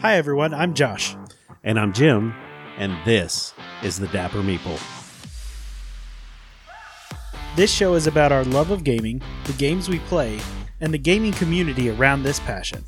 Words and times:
Hi, 0.00 0.14
everyone. 0.14 0.54
I'm 0.54 0.74
Josh. 0.74 1.16
And 1.64 1.78
I'm 1.78 1.92
Jim, 1.92 2.32
and 2.76 2.96
this 3.04 3.52
is 3.82 3.98
the 3.98 4.06
Dapper 4.08 4.42
Meeple. 4.42 4.80
This 7.56 7.72
show 7.72 7.94
is 7.94 8.06
about 8.06 8.30
our 8.30 8.44
love 8.44 8.70
of 8.70 8.84
gaming, 8.84 9.20
the 9.44 9.52
games 9.54 9.88
we 9.88 9.98
play, 10.00 10.38
and 10.80 10.94
the 10.94 10.98
gaming 10.98 11.32
community 11.32 11.90
around 11.90 12.22
this 12.22 12.38
passion. 12.38 12.84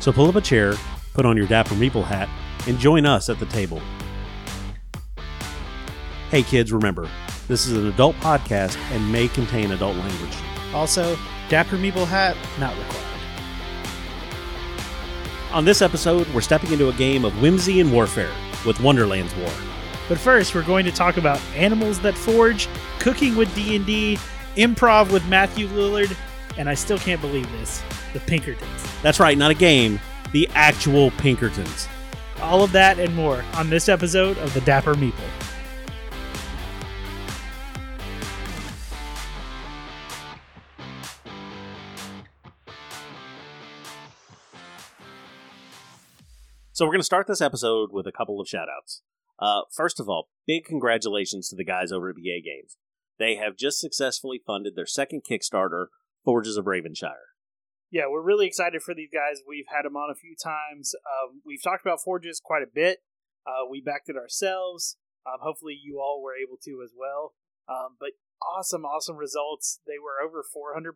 So 0.00 0.12
pull 0.12 0.28
up 0.28 0.36
a 0.36 0.40
chair, 0.40 0.72
put 1.12 1.26
on 1.26 1.36
your 1.36 1.46
Dapper 1.46 1.74
Meeple 1.74 2.04
hat, 2.04 2.28
and 2.66 2.78
join 2.78 3.04
us 3.04 3.28
at 3.28 3.38
the 3.38 3.46
table. 3.46 3.82
Hey, 6.30 6.42
kids, 6.42 6.72
remember, 6.72 7.08
this 7.48 7.66
is 7.66 7.76
an 7.76 7.86
adult 7.86 8.16
podcast 8.16 8.76
and 8.92 9.12
may 9.12 9.28
contain 9.28 9.72
adult 9.72 9.96
language. 9.96 10.36
Also, 10.72 11.18
Dapper 11.48 11.76
Meeple 11.76 12.06
hat 12.06 12.36
not 12.58 12.76
required. 12.78 13.05
On 15.56 15.64
this 15.64 15.80
episode, 15.80 16.28
we're 16.34 16.42
stepping 16.42 16.70
into 16.70 16.90
a 16.90 16.92
game 16.92 17.24
of 17.24 17.40
whimsy 17.40 17.80
and 17.80 17.90
warfare 17.90 18.30
with 18.66 18.78
Wonderland's 18.78 19.34
War. 19.36 19.50
But 20.06 20.18
first, 20.18 20.54
we're 20.54 20.62
going 20.62 20.84
to 20.84 20.92
talk 20.92 21.16
about 21.16 21.40
animals 21.54 21.98
that 22.00 22.14
forge, 22.14 22.68
cooking 22.98 23.34
with 23.36 23.54
D&D, 23.54 24.18
improv 24.56 25.10
with 25.10 25.26
Matthew 25.28 25.66
Lillard, 25.68 26.14
and 26.58 26.68
I 26.68 26.74
still 26.74 26.98
can't 26.98 27.22
believe 27.22 27.50
this, 27.52 27.82
the 28.12 28.20
Pinkertons. 28.20 29.00
That's 29.00 29.18
right, 29.18 29.38
not 29.38 29.50
a 29.50 29.54
game, 29.54 29.98
the 30.32 30.46
actual 30.52 31.10
Pinkertons. 31.12 31.88
All 32.42 32.62
of 32.62 32.72
that 32.72 32.98
and 32.98 33.16
more 33.16 33.42
on 33.54 33.70
this 33.70 33.88
episode 33.88 34.36
of 34.36 34.52
the 34.52 34.60
Dapper 34.60 34.94
Meeple. 34.94 35.45
So 46.76 46.84
we're 46.84 46.92
going 46.92 47.00
to 47.00 47.04
start 47.04 47.26
this 47.26 47.40
episode 47.40 47.88
with 47.90 48.06
a 48.06 48.12
couple 48.12 48.38
of 48.38 48.46
shoutouts. 48.46 49.00
Uh, 49.38 49.62
first 49.72 49.98
of 49.98 50.10
all, 50.10 50.28
big 50.46 50.66
congratulations 50.66 51.48
to 51.48 51.56
the 51.56 51.64
guys 51.64 51.90
over 51.90 52.10
at 52.10 52.16
BA 52.16 52.44
Games. 52.44 52.76
They 53.18 53.36
have 53.36 53.56
just 53.56 53.80
successfully 53.80 54.42
funded 54.46 54.76
their 54.76 54.84
second 54.84 55.22
Kickstarter, 55.24 55.86
Forges 56.22 56.58
of 56.58 56.66
Ravenshire. 56.66 57.32
Yeah, 57.90 58.10
we're 58.10 58.20
really 58.20 58.46
excited 58.46 58.82
for 58.82 58.94
these 58.94 59.08
guys. 59.10 59.40
We've 59.48 59.64
had 59.74 59.86
them 59.86 59.96
on 59.96 60.10
a 60.10 60.14
few 60.14 60.36
times. 60.36 60.94
Um, 61.00 61.40
we've 61.46 61.62
talked 61.64 61.80
about 61.80 62.02
Forges 62.04 62.42
quite 62.44 62.62
a 62.62 62.70
bit. 62.70 62.98
Uh, 63.46 63.64
we 63.70 63.80
backed 63.80 64.10
it 64.10 64.16
ourselves. 64.16 64.98
Um, 65.24 65.38
hopefully, 65.40 65.80
you 65.82 65.98
all 65.98 66.20
were 66.22 66.36
able 66.36 66.58
to 66.64 66.82
as 66.84 66.92
well. 66.94 67.32
Um, 67.70 67.96
but 67.98 68.10
awesome, 68.42 68.84
awesome 68.84 69.16
results. 69.16 69.80
They 69.86 69.96
were 69.96 70.20
over 70.22 70.44
400% 70.44 70.92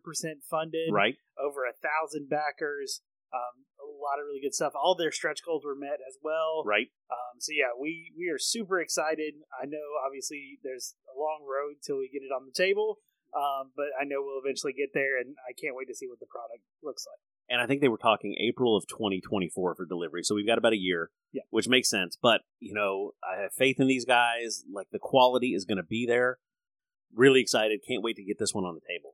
funded. 0.47 0.93
Right. 0.93 1.15
Over 1.43 1.65
a 1.65 1.73
thousand 1.73 2.29
backers. 2.29 3.01
Um, 3.33 3.65
lot 4.03 4.19
of 4.19 4.25
really 4.25 4.41
good 4.41 4.53
stuff. 4.53 4.73
All 4.75 4.95
their 4.95 5.11
stretch 5.11 5.39
goals 5.45 5.63
were 5.63 5.75
met 5.77 6.01
as 6.07 6.17
well. 6.21 6.63
Right. 6.65 6.89
Um, 7.09 7.39
so 7.39 7.51
yeah, 7.53 7.71
we 7.79 8.11
we 8.17 8.29
are 8.33 8.39
super 8.39 8.79
excited. 8.81 9.33
I 9.55 9.65
know 9.65 9.85
obviously 10.05 10.59
there's 10.63 10.95
a 11.07 11.15
long 11.17 11.45
road 11.45 11.77
till 11.85 11.97
we 11.97 12.09
get 12.11 12.23
it 12.25 12.33
on 12.33 12.45
the 12.45 12.53
table, 12.55 12.97
um, 13.37 13.71
but 13.75 13.93
I 13.99 14.03
know 14.03 14.21
we'll 14.25 14.41
eventually 14.43 14.73
get 14.73 14.89
there, 14.93 15.19
and 15.19 15.35
I 15.47 15.53
can't 15.53 15.75
wait 15.75 15.87
to 15.87 15.95
see 15.95 16.07
what 16.07 16.19
the 16.19 16.25
product 16.29 16.63
looks 16.83 17.05
like. 17.07 17.19
And 17.49 17.59
I 17.59 17.67
think 17.67 17.81
they 17.81 17.89
were 17.89 17.97
talking 17.97 18.35
April 18.39 18.77
of 18.77 18.87
2024 18.87 19.75
for 19.75 19.85
delivery. 19.85 20.23
So 20.23 20.35
we've 20.35 20.47
got 20.47 20.57
about 20.57 20.71
a 20.71 20.77
year, 20.79 21.11
Yeah. 21.33 21.41
which 21.49 21.67
makes 21.67 21.89
sense. 21.89 22.15
But, 22.21 22.41
you 22.59 22.73
know, 22.73 23.11
I 23.21 23.41
have 23.41 23.51
faith 23.53 23.77
in 23.77 23.87
these 23.87 24.05
guys. 24.05 24.63
Like, 24.71 24.87
the 24.93 24.99
quality 24.99 25.53
is 25.53 25.65
going 25.65 25.75
to 25.77 25.83
be 25.83 26.05
there. 26.05 26.39
Really 27.13 27.41
excited. 27.41 27.81
Can't 27.85 28.01
wait 28.03 28.15
to 28.15 28.23
get 28.23 28.39
this 28.39 28.53
one 28.53 28.63
on 28.63 28.73
the 28.75 28.79
table. 28.87 29.10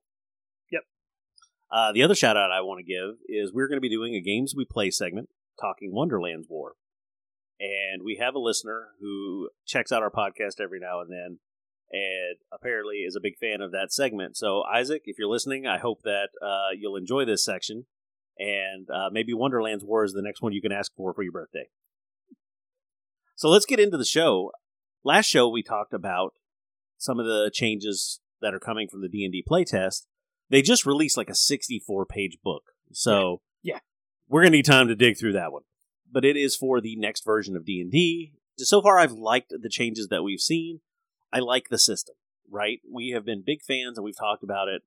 Uh, 1.71 1.91
the 1.91 2.03
other 2.03 2.15
shout 2.15 2.37
out 2.37 2.51
I 2.51 2.61
want 2.61 2.79
to 2.79 2.83
give 2.83 3.17
is 3.27 3.53
we're 3.53 3.67
going 3.67 3.77
to 3.77 3.81
be 3.81 3.89
doing 3.89 4.15
a 4.15 4.21
Games 4.21 4.53
We 4.55 4.65
Play 4.65 4.89
segment 4.89 5.29
talking 5.59 5.93
Wonderland's 5.93 6.47
War. 6.49 6.73
And 7.59 8.03
we 8.03 8.17
have 8.21 8.35
a 8.35 8.39
listener 8.39 8.89
who 9.01 9.49
checks 9.65 9.91
out 9.91 10.03
our 10.03 10.11
podcast 10.11 10.61
every 10.61 10.79
now 10.79 11.01
and 11.01 11.11
then 11.11 11.39
and 11.91 12.37
apparently 12.51 12.97
is 12.97 13.15
a 13.15 13.21
big 13.21 13.37
fan 13.37 13.61
of 13.61 13.71
that 13.71 13.93
segment. 13.93 14.35
So, 14.37 14.63
Isaac, 14.63 15.03
if 15.05 15.17
you're 15.17 15.29
listening, 15.29 15.65
I 15.65 15.77
hope 15.77 16.01
that 16.03 16.29
uh, 16.41 16.75
you'll 16.77 16.97
enjoy 16.97 17.25
this 17.25 17.43
section. 17.43 17.85
And 18.37 18.87
uh, 18.89 19.09
maybe 19.11 19.33
Wonderland's 19.33 19.83
War 19.83 20.03
is 20.03 20.13
the 20.13 20.21
next 20.21 20.41
one 20.41 20.53
you 20.53 20.61
can 20.61 20.71
ask 20.71 20.91
for 20.95 21.13
for 21.13 21.23
your 21.23 21.31
birthday. 21.31 21.69
So, 23.35 23.49
let's 23.49 23.65
get 23.65 23.79
into 23.79 23.97
the 23.97 24.05
show. 24.05 24.51
Last 25.03 25.27
show, 25.27 25.47
we 25.47 25.63
talked 25.63 25.93
about 25.93 26.33
some 26.97 27.19
of 27.19 27.25
the 27.25 27.51
changes 27.53 28.19
that 28.41 28.53
are 28.53 28.59
coming 28.59 28.87
from 28.87 29.01
the 29.01 29.09
D&D 29.09 29.43
playtest. 29.49 30.05
They 30.49 30.61
just 30.61 30.85
released 30.85 31.17
like 31.17 31.29
a 31.29 31.35
64 31.35 32.05
page 32.05 32.37
book. 32.43 32.63
So, 32.91 33.41
Yeah. 33.63 33.79
we're 34.27 34.41
going 34.41 34.51
to 34.53 34.57
need 34.57 34.65
time 34.65 34.87
to 34.87 34.95
dig 34.95 35.17
through 35.17 35.33
that 35.33 35.51
one. 35.51 35.63
But 36.09 36.23
it 36.25 36.37
is 36.37 36.55
for 36.55 36.79
the 36.79 36.95
next 36.95 37.25
version 37.25 37.55
of 37.55 37.65
D&D. 37.65 38.33
So 38.57 38.81
far, 38.81 38.97
I've 38.97 39.11
liked 39.11 39.49
the 39.59 39.69
changes 39.69 40.07
that 40.07 40.23
we've 40.23 40.39
seen. 40.39 40.79
I 41.33 41.39
like 41.39 41.67
the 41.69 41.77
system, 41.77 42.15
right? 42.49 42.79
We 42.89 43.09
have 43.09 43.25
been 43.25 43.43
big 43.45 43.61
fans 43.61 43.97
and 43.97 44.05
we've 44.05 44.17
talked 44.17 44.43
about 44.43 44.67
it 44.69 44.83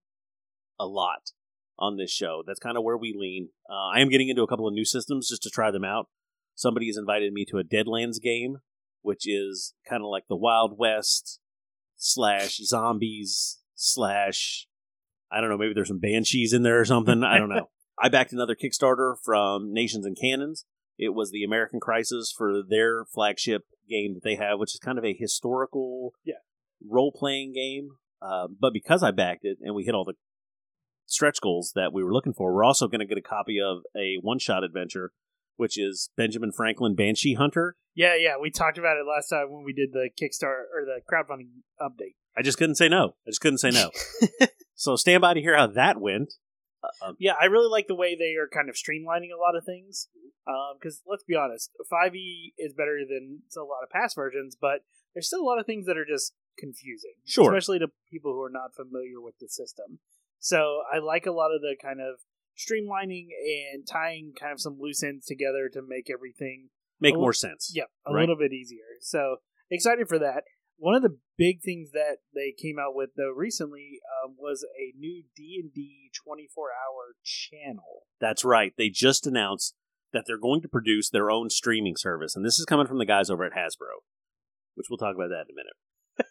a 0.79 0.87
lot 0.87 1.33
on 1.79 1.97
this 1.97 2.11
show. 2.11 2.43
That's 2.47 2.59
kind 2.59 2.77
of 2.79 2.83
where 2.85 2.97
we 2.97 3.15
lean. 3.17 3.51
Uh, 3.69 3.89
I 3.95 4.01
am 4.01 4.09
getting 4.09 4.29
into 4.29 4.43
a 4.43 4.47
couple 4.49 4.67
of 4.67 4.73
new 4.75 4.85
systems 4.87 5.29
just 5.29 5.43
to 5.43 5.51
try 5.51 5.71
them 5.71 5.85
out. 5.85 6.09
Somebody 6.55 6.87
has 6.87 6.97
invited 6.97 7.33
me 7.33 7.45
to 7.47 7.59
a 7.59 7.65
Deadlands 7.65 8.21
game, 8.21 8.59
which 9.03 9.29
is 9.29 9.75
kind 9.89 10.03
of 10.03 10.09
like 10.09 10.25
the 10.29 10.37
Wild 10.37 10.79
West 10.79 11.39
slash 11.97 12.57
zombies 12.57 13.61
slash 13.75 14.67
I 15.33 15.41
don't 15.41 15.51
know, 15.51 15.59
maybe 15.59 15.75
there's 15.75 15.89
some 15.89 15.99
banshees 16.01 16.53
in 16.53 16.63
there 16.63 16.81
or 16.81 16.85
something. 16.85 17.23
I 17.25 17.39
don't 17.39 17.49
know. 17.49 17.71
I 18.03 18.09
backed 18.09 18.33
another 18.33 18.57
Kickstarter 18.57 19.15
from 19.23 19.73
Nations 19.73 20.07
and 20.07 20.17
Cannons. 20.19 20.65
It 20.99 21.15
was 21.15 21.31
the 21.31 21.45
American 21.45 21.81
Crisis 21.81 22.33
for 22.37 22.63
their 22.69 23.05
flagship 23.05 23.63
game 23.89 24.15
that 24.15 24.23
they 24.25 24.37
have, 24.37 24.59
which 24.59 24.75
is 24.75 24.81
kind 24.81 24.99
of 24.99 25.05
a 25.05 25.15
historical 25.15 26.13
Yeah. 26.25 26.35
role 26.87 27.13
playing 27.13 27.53
game. 27.53 27.91
Uh, 28.23 28.49
but 28.49 28.73
because 28.73 29.03
I 29.03 29.11
backed 29.11 29.45
it 29.45 29.59
and 29.63 29.75
we 29.75 29.85
hit 29.85 29.95
all 29.95 30.05
the 30.05 30.15
stretch 31.07 31.41
goals 31.41 31.73
that 31.75 31.93
we 31.93 32.03
were 32.05 32.13
looking 32.13 32.33
for, 32.35 32.55
we're 32.55 32.65
also 32.65 32.87
going 32.89 33.01
to 33.01 33.07
get 33.07 33.19
a 33.19 33.23
copy 33.23 33.59
of 33.61 33.79
a 33.97 34.17
one 34.21 34.39
shot 34.39 34.63
adventure, 34.65 35.13
which 35.57 35.79
is 35.79 36.11
Benjamin 36.17 36.53
Franklin 36.53 36.95
Banshee 36.95 37.35
Hunter. 37.35 37.77
Yeah, 37.95 38.15
yeah, 38.17 38.35
we 38.41 38.51
talked 38.51 38.79
about 38.79 38.97
it 38.97 39.07
last 39.09 39.29
time 39.29 39.51
when 39.51 39.65
we 39.65 39.73
did 39.73 39.93
the 39.93 40.09
Kickstarter 40.21 40.65
or 40.75 40.85
the 40.85 41.01
crowdfunding 41.11 41.49
update. 41.81 42.15
I 42.37 42.43
just 42.43 42.59
couldn't 42.59 42.77
say 42.77 42.89
no. 42.89 43.15
I 43.27 43.31
just 43.31 43.41
couldn't 43.41 43.59
say 43.59 43.71
no. 43.71 43.91
so 44.81 44.97
stand 44.97 45.21
by 45.21 45.35
to 45.35 45.41
hear 45.41 45.57
how 45.57 45.67
that 45.67 46.01
went. 46.01 46.33
Uh, 46.83 47.09
um, 47.09 47.17
Yeah, 47.19 47.35
I 47.41 47.45
really 47.47 47.69
like 47.69 47.87
the 47.87 47.95
way 47.95 48.17
they 48.17 48.35
are 48.41 48.49
kind 48.49 48.69
of 48.71 48.75
streamlining 48.77 49.29
a 49.35 49.39
lot 49.39 49.55
of 49.57 49.65
things. 49.65 50.09
Because 50.81 51.03
let's 51.07 51.23
be 51.23 51.37
honest, 51.37 51.71
5e 51.93 52.55
is 52.59 52.73
better 52.73 53.01
than 53.09 53.43
a 53.57 53.61
lot 53.61 53.83
of 53.85 53.91
past 53.91 54.17
versions, 54.17 54.57
but 54.61 54.81
there's 55.15 55.27
still 55.29 55.43
a 55.43 55.45
lot 55.47 55.59
of 55.61 55.67
things 55.67 55.87
that 55.87 55.99
are 55.99 56.07
just 56.07 56.33
confusing. 56.59 57.15
Sure. 57.27 57.45
Especially 57.53 57.79
to 57.79 57.89
people 58.11 58.33
who 58.33 58.43
are 58.43 58.51
not 58.51 58.75
familiar 58.75 59.21
with 59.21 59.35
the 59.39 59.49
system. 59.49 59.99
So 60.39 60.83
I 60.93 60.99
like 60.99 61.27
a 61.27 61.31
lot 61.33 61.55
of 61.55 61.61
the 61.61 61.77
kind 61.81 62.01
of 62.01 62.21
streamlining 62.59 63.29
and 63.75 63.87
tying 63.87 64.33
kind 64.39 64.53
of 64.53 64.61
some 64.61 64.79
loose 64.81 65.03
ends 65.03 65.27
together 65.27 65.69
to 65.73 65.83
make 65.87 66.09
everything 66.11 66.71
make 67.01 67.15
more 67.15 67.33
sense. 67.33 67.71
yeah, 67.75 67.85
a 68.07 68.13
Right. 68.13 68.21
little 68.21 68.37
bit 68.37 68.53
easier. 68.53 68.97
So 69.01 69.37
excited 69.71 70.09
for 70.09 70.19
that. 70.19 70.45
One 70.81 70.95
of 70.95 71.03
the 71.03 71.19
big 71.37 71.61
things 71.61 71.91
that 71.93 72.21
they 72.35 72.55
came 72.57 72.79
out 72.79 72.95
with 72.95 73.11
though 73.15 73.35
recently 73.37 74.01
um, 74.25 74.35
was 74.39 74.65
a 74.65 74.99
new 74.99 75.25
D 75.37 75.61
and 75.63 75.71
D 75.75 76.11
twenty 76.25 76.49
four 76.55 76.69
hour 76.69 77.17
channel. 77.23 78.07
That's 78.19 78.47
right. 78.47 78.73
They 78.79 78.89
just 78.89 79.27
announced 79.27 79.75
that 80.15 80.25
they're 80.27 80.39
going 80.39 80.63
to 80.63 80.69
produce 80.69 81.11
their 81.11 81.31
own 81.31 81.51
streaming 81.51 81.97
service, 81.97 82.35
and 82.35 82.47
this 82.47 82.59
is 82.59 82.65
coming 82.65 82.87
from 82.87 82.97
the 82.97 83.05
guys 83.05 83.29
over 83.29 83.45
at 83.45 83.53
Hasbro, 83.53 84.01
which 84.75 84.87
we'll 84.89 84.97
talk 84.97 85.15
about 85.15 85.29
that 85.29 85.45
in 85.49 85.53
a 85.53 85.61
minute. 85.61 86.31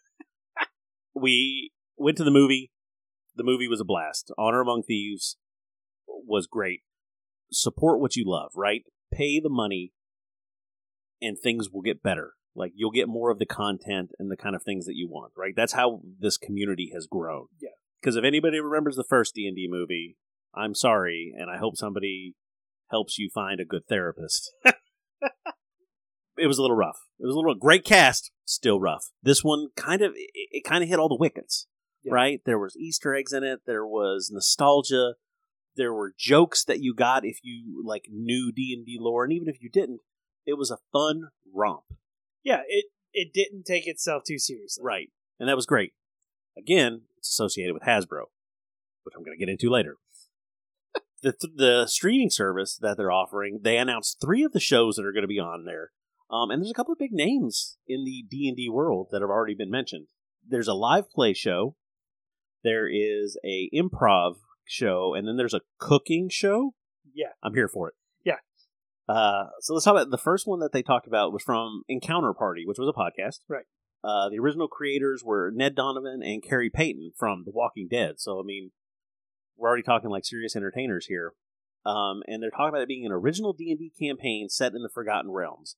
we 1.13 1.71
went 1.95 2.17
to 2.17 2.23
the 2.23 2.31
movie. 2.31 2.71
The 3.35 3.43
movie 3.43 3.67
was 3.67 3.79
a 3.79 3.85
blast. 3.85 4.31
Honor 4.35 4.61
Among 4.61 4.81
Thieves 4.81 5.37
was 6.07 6.47
great. 6.47 6.81
Support 7.51 7.99
what 7.99 8.15
you 8.15 8.23
love, 8.25 8.53
right? 8.55 8.81
Pay 9.13 9.39
the 9.39 9.49
money, 9.49 9.93
and 11.21 11.37
things 11.37 11.69
will 11.69 11.83
get 11.83 12.01
better. 12.01 12.33
Like 12.55 12.71
you'll 12.75 12.91
get 12.91 13.07
more 13.07 13.29
of 13.31 13.39
the 13.39 13.45
content 13.45 14.11
and 14.19 14.29
the 14.31 14.37
kind 14.37 14.55
of 14.55 14.63
things 14.63 14.85
that 14.85 14.95
you 14.95 15.07
want, 15.09 15.31
right? 15.37 15.53
That's 15.55 15.73
how 15.73 16.01
this 16.19 16.37
community 16.37 16.91
has 16.93 17.07
grown. 17.07 17.45
Yeah. 17.61 17.69
Because 18.01 18.15
if 18.15 18.23
anybody 18.23 18.59
remembers 18.59 18.95
the 18.95 19.03
first 19.03 19.35
D 19.35 19.45
and 19.47 19.55
D 19.55 19.67
movie, 19.69 20.17
I'm 20.55 20.73
sorry, 20.73 21.33
and 21.37 21.49
I 21.49 21.57
hope 21.57 21.75
somebody 21.77 22.35
helps 22.89 23.17
you 23.19 23.29
find 23.33 23.59
a 23.59 23.65
good 23.65 23.83
therapist. 23.87 24.51
it 26.37 26.47
was 26.47 26.57
a 26.57 26.61
little 26.61 26.75
rough. 26.77 26.99
It 27.19 27.25
was 27.25 27.35
a 27.35 27.37
little 27.37 27.55
great 27.55 27.83
cast, 27.85 28.31
still 28.45 28.79
rough. 28.79 29.05
This 29.21 29.43
one 29.43 29.67
kind 29.75 30.01
of 30.01 30.13
it, 30.15 30.29
it 30.33 30.63
kind 30.63 30.83
of 30.83 30.89
hit 30.89 30.99
all 30.99 31.09
the 31.09 31.17
wickets, 31.19 31.67
Yeah. 32.03 32.13
right? 32.13 32.41
There 32.45 32.59
was 32.59 32.77
Easter 32.77 33.13
eggs 33.13 33.33
in 33.33 33.43
it. 33.43 33.61
There 33.65 33.85
was 33.85 34.29
nostalgia. 34.33 35.13
There 35.75 35.93
were 35.93 36.13
jokes 36.17 36.63
that 36.65 36.79
you 36.81 36.93
got 36.95 37.25
if 37.25 37.37
you 37.43 37.83
like 37.85 38.05
knew 38.09 38.51
D 38.53 38.73
and 38.75 38.85
D 38.85 38.97
lore, 38.99 39.23
and 39.23 39.33
even 39.33 39.47
if 39.47 39.61
you 39.61 39.69
didn't, 39.69 39.99
it 40.45 40.57
was 40.57 40.71
a 40.71 40.79
fun 40.91 41.29
romp, 41.53 41.83
Yeah, 42.43 42.61
it 42.67 42.85
it 43.13 43.33
didn't 43.33 43.63
take 43.63 43.87
itself 43.87 44.23
too 44.25 44.37
seriously. 44.37 44.83
right? 44.83 45.09
And 45.39 45.49
that 45.49 45.55
was 45.55 45.65
great. 45.65 45.93
Again, 46.57 47.01
it's 47.17 47.29
associated 47.29 47.73
with 47.73 47.83
Hasbro, 47.83 48.25
which 49.03 49.15
I'm 49.15 49.23
going 49.23 49.37
to 49.37 49.45
get 49.45 49.51
into 49.51 49.69
later. 49.69 49.97
the 51.23 51.33
the 51.55 51.87
streaming 51.87 52.29
service 52.29 52.77
that 52.77 52.97
they're 52.97 53.11
offering, 53.11 53.59
they 53.63 53.77
announced 53.77 54.19
three 54.21 54.43
of 54.43 54.51
the 54.51 54.59
shows 54.59 54.95
that 54.95 55.05
are 55.05 55.13
going 55.13 55.23
to 55.23 55.27
be 55.27 55.39
on 55.39 55.65
there. 55.65 55.91
Um, 56.31 56.51
and 56.51 56.61
there's 56.61 56.71
a 56.71 56.75
couple 56.75 56.91
of 56.91 56.99
big 56.99 57.11
names 57.11 57.77
in 57.87 58.03
the 58.05 58.23
D 58.29 58.47
and 58.47 58.55
D 58.55 58.69
world 58.69 59.07
that 59.11 59.21
have 59.21 59.31
already 59.31 59.55
been 59.55 59.71
mentioned. 59.71 60.07
There's 60.47 60.67
a 60.67 60.73
live 60.73 61.09
play 61.09 61.33
show. 61.33 61.75
There 62.63 62.87
is 62.87 63.37
a 63.43 63.69
improv 63.73 64.35
show, 64.65 65.13
and 65.15 65.27
then 65.27 65.37
there's 65.37 65.53
a 65.53 65.61
cooking 65.79 66.29
show. 66.29 66.73
Yeah. 67.13 67.29
I'm 67.41 67.55
here 67.55 67.67
for 67.67 67.87
it. 67.89 67.95
Uh, 69.09 69.45
so 69.59 69.73
let's 69.73 69.85
talk 69.85 69.93
about 69.93 70.11
the 70.11 70.17
first 70.19 70.45
one 70.45 70.59
that 70.59 70.71
they 70.71 70.83
talked 70.83 71.07
about 71.07 71.33
was 71.33 71.41
from 71.41 71.81
Encounter 71.89 72.31
Party, 72.31 72.63
which 72.65 72.77
was 72.77 72.87
a 72.87 72.93
podcast. 72.93 73.39
Right. 73.47 73.65
Uh, 74.03 74.29
the 74.29 74.37
original 74.37 74.67
creators 74.67 75.23
were 75.25 75.51
Ned 75.53 75.75
Donovan 75.75 76.21
and 76.23 76.43
Carrie 76.43 76.69
Payton 76.69 77.13
from 77.17 77.43
The 77.43 77.51
Walking 77.51 77.87
Dead. 77.89 78.15
So 78.19 78.39
I 78.39 78.43
mean, 78.43 78.71
we're 79.57 79.67
already 79.67 79.83
talking 79.83 80.11
like 80.11 80.25
serious 80.25 80.55
entertainers 80.55 81.07
here. 81.07 81.33
Um, 81.85 82.21
and 82.27 82.43
they're 82.43 82.51
talking 82.51 82.69
about 82.69 82.81
it 82.81 82.87
being 82.87 83.05
an 83.05 83.11
original 83.11 83.51
D 83.51 83.71
and 83.71 83.79
D 83.79 83.91
campaign 83.99 84.47
set 84.47 84.73
in 84.73 84.83
the 84.83 84.89
Forgotten 84.93 85.31
Realms. 85.31 85.75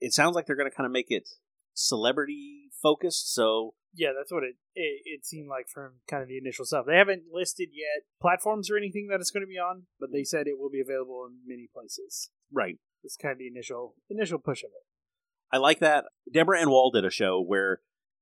It 0.00 0.12
sounds 0.12 0.36
like 0.36 0.46
they're 0.46 0.56
going 0.56 0.70
to 0.70 0.76
kind 0.76 0.86
of 0.86 0.92
make 0.92 1.10
it 1.10 1.28
celebrity 1.74 2.69
focused. 2.82 3.34
So 3.34 3.74
Yeah, 3.94 4.10
that's 4.16 4.32
what 4.32 4.44
it, 4.44 4.56
it 4.74 5.02
it 5.04 5.26
seemed 5.26 5.48
like 5.48 5.68
from 5.68 6.00
kind 6.08 6.22
of 6.22 6.28
the 6.28 6.38
initial 6.38 6.64
stuff. 6.64 6.86
They 6.86 6.96
haven't 6.96 7.24
listed 7.32 7.70
yet 7.72 8.04
platforms 8.20 8.70
or 8.70 8.76
anything 8.76 9.08
that 9.10 9.20
it's 9.20 9.30
going 9.30 9.42
to 9.42 9.46
be 9.46 9.58
on, 9.58 9.84
but 9.98 10.12
they 10.12 10.24
said 10.24 10.46
it 10.46 10.58
will 10.58 10.70
be 10.70 10.80
available 10.80 11.26
in 11.28 11.38
many 11.46 11.68
places. 11.72 12.30
right, 12.52 12.78
It's 13.02 13.16
kind 13.16 13.32
of 13.32 13.38
the 13.38 13.48
initial 13.48 13.94
initial 14.08 14.38
push 14.38 14.62
of 14.62 14.70
it. 14.70 14.86
I 15.52 15.58
like 15.58 15.80
that. 15.80 16.04
Deborah 16.32 16.60
Ann 16.60 16.70
Woll 16.70 16.92
did 16.92 17.04
a 17.04 17.10
show 17.10 17.42
where 17.42 17.80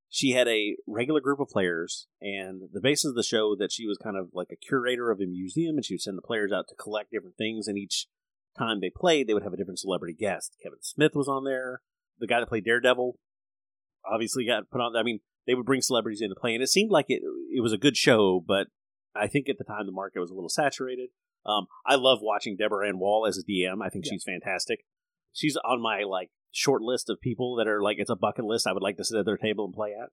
she 0.09 0.31
had 0.31 0.49
a 0.49 0.77
regular 0.87 1.21
group 1.21 1.41
of 1.41 1.49
players, 1.49 2.07
and 2.21 2.63
the 2.73 2.81
basis 2.81 3.11
of 3.11 3.15
the 3.15 3.23
show 3.23 3.55
that 3.59 3.71
she 3.71 3.87
was 3.87 3.99
kind 3.99 4.17
of 4.17 4.31
like 4.33 4.49
a 4.51 4.57
curator 4.57 5.11
of 5.11 5.21
a 5.21 5.27
museum, 5.27 5.77
and 5.77 5.85
she 5.85 5.95
would 5.95 6.01
send 6.01 6.17
the 6.17 6.23
players 6.23 6.51
out 6.51 6.67
to 6.69 6.75
collect 6.75 7.11
different 7.11 7.37
things. 7.37 7.69
And 7.69 7.77
each 7.77 8.07
time 8.59 8.81
they 8.81 8.91
played, 8.91 9.27
they 9.27 9.35
would 9.35 9.43
have 9.43 9.53
a 9.53 9.57
different 9.57 9.79
celebrity 9.79 10.15
guest. 10.19 10.57
Kevin 10.63 10.79
Smith 10.81 11.13
was 11.15 11.29
on 11.29 11.45
there. 11.45 11.83
The 12.19 12.27
guy 12.27 12.41
that 12.41 12.49
played 12.49 12.65
Daredevil 12.65 13.19
obviously 14.11 14.47
got 14.47 14.71
put 14.71 14.81
on. 14.81 14.97
I 14.97 15.03
mean, 15.03 15.21
they 15.47 15.55
would 15.55 15.67
bring 15.67 15.81
celebrities 15.81 16.21
in 16.21 16.29
to 16.31 16.35
play, 16.35 16.55
and 16.55 16.63
it 16.63 16.69
seemed 16.69 16.91
like 16.91 17.07
it 17.09 17.23
it 17.55 17.63
was 17.63 17.73
a 17.73 17.79
good 17.79 17.97
show, 17.97 18.43
but 18.47 18.69
I 19.15 19.27
think 19.27 19.49
at 19.49 19.59
the 19.59 19.65
time 19.65 19.87
the 19.87 19.93
market 19.93 20.21
was 20.21 20.31
a 20.31 20.35
little 20.35 20.49
saturated. 20.49 21.11
Um, 21.47 21.67
I 21.87 21.95
love 21.95 22.19
watching 22.21 22.57
Deborah 22.57 22.89
Ann 22.89 22.99
Woll 22.99 23.27
as 23.27 23.39
a 23.39 23.43
DM. 23.51 23.83
I 23.83 23.89
think 23.89 24.05
Yeah. 24.05 24.11
she's 24.13 24.25
fantastic. 24.25 24.81
She's 25.33 25.57
on 25.65 25.81
my 25.81 26.03
like 26.03 26.31
short 26.51 26.83
list 26.83 27.09
of 27.11 27.21
people 27.21 27.57
that 27.57 27.69
are 27.69 27.83
like 27.83 27.97
it's 27.99 28.11
a 28.11 28.17
bucket 28.17 28.45
list 28.45 28.67
I 28.67 28.73
would 28.73 28.83
like 28.83 28.97
to 28.99 29.05
sit 29.05 29.19
at 29.19 29.25
their 29.27 29.37
table 29.37 29.65
and 29.65 29.75
play 29.75 29.93
at. 29.93 30.09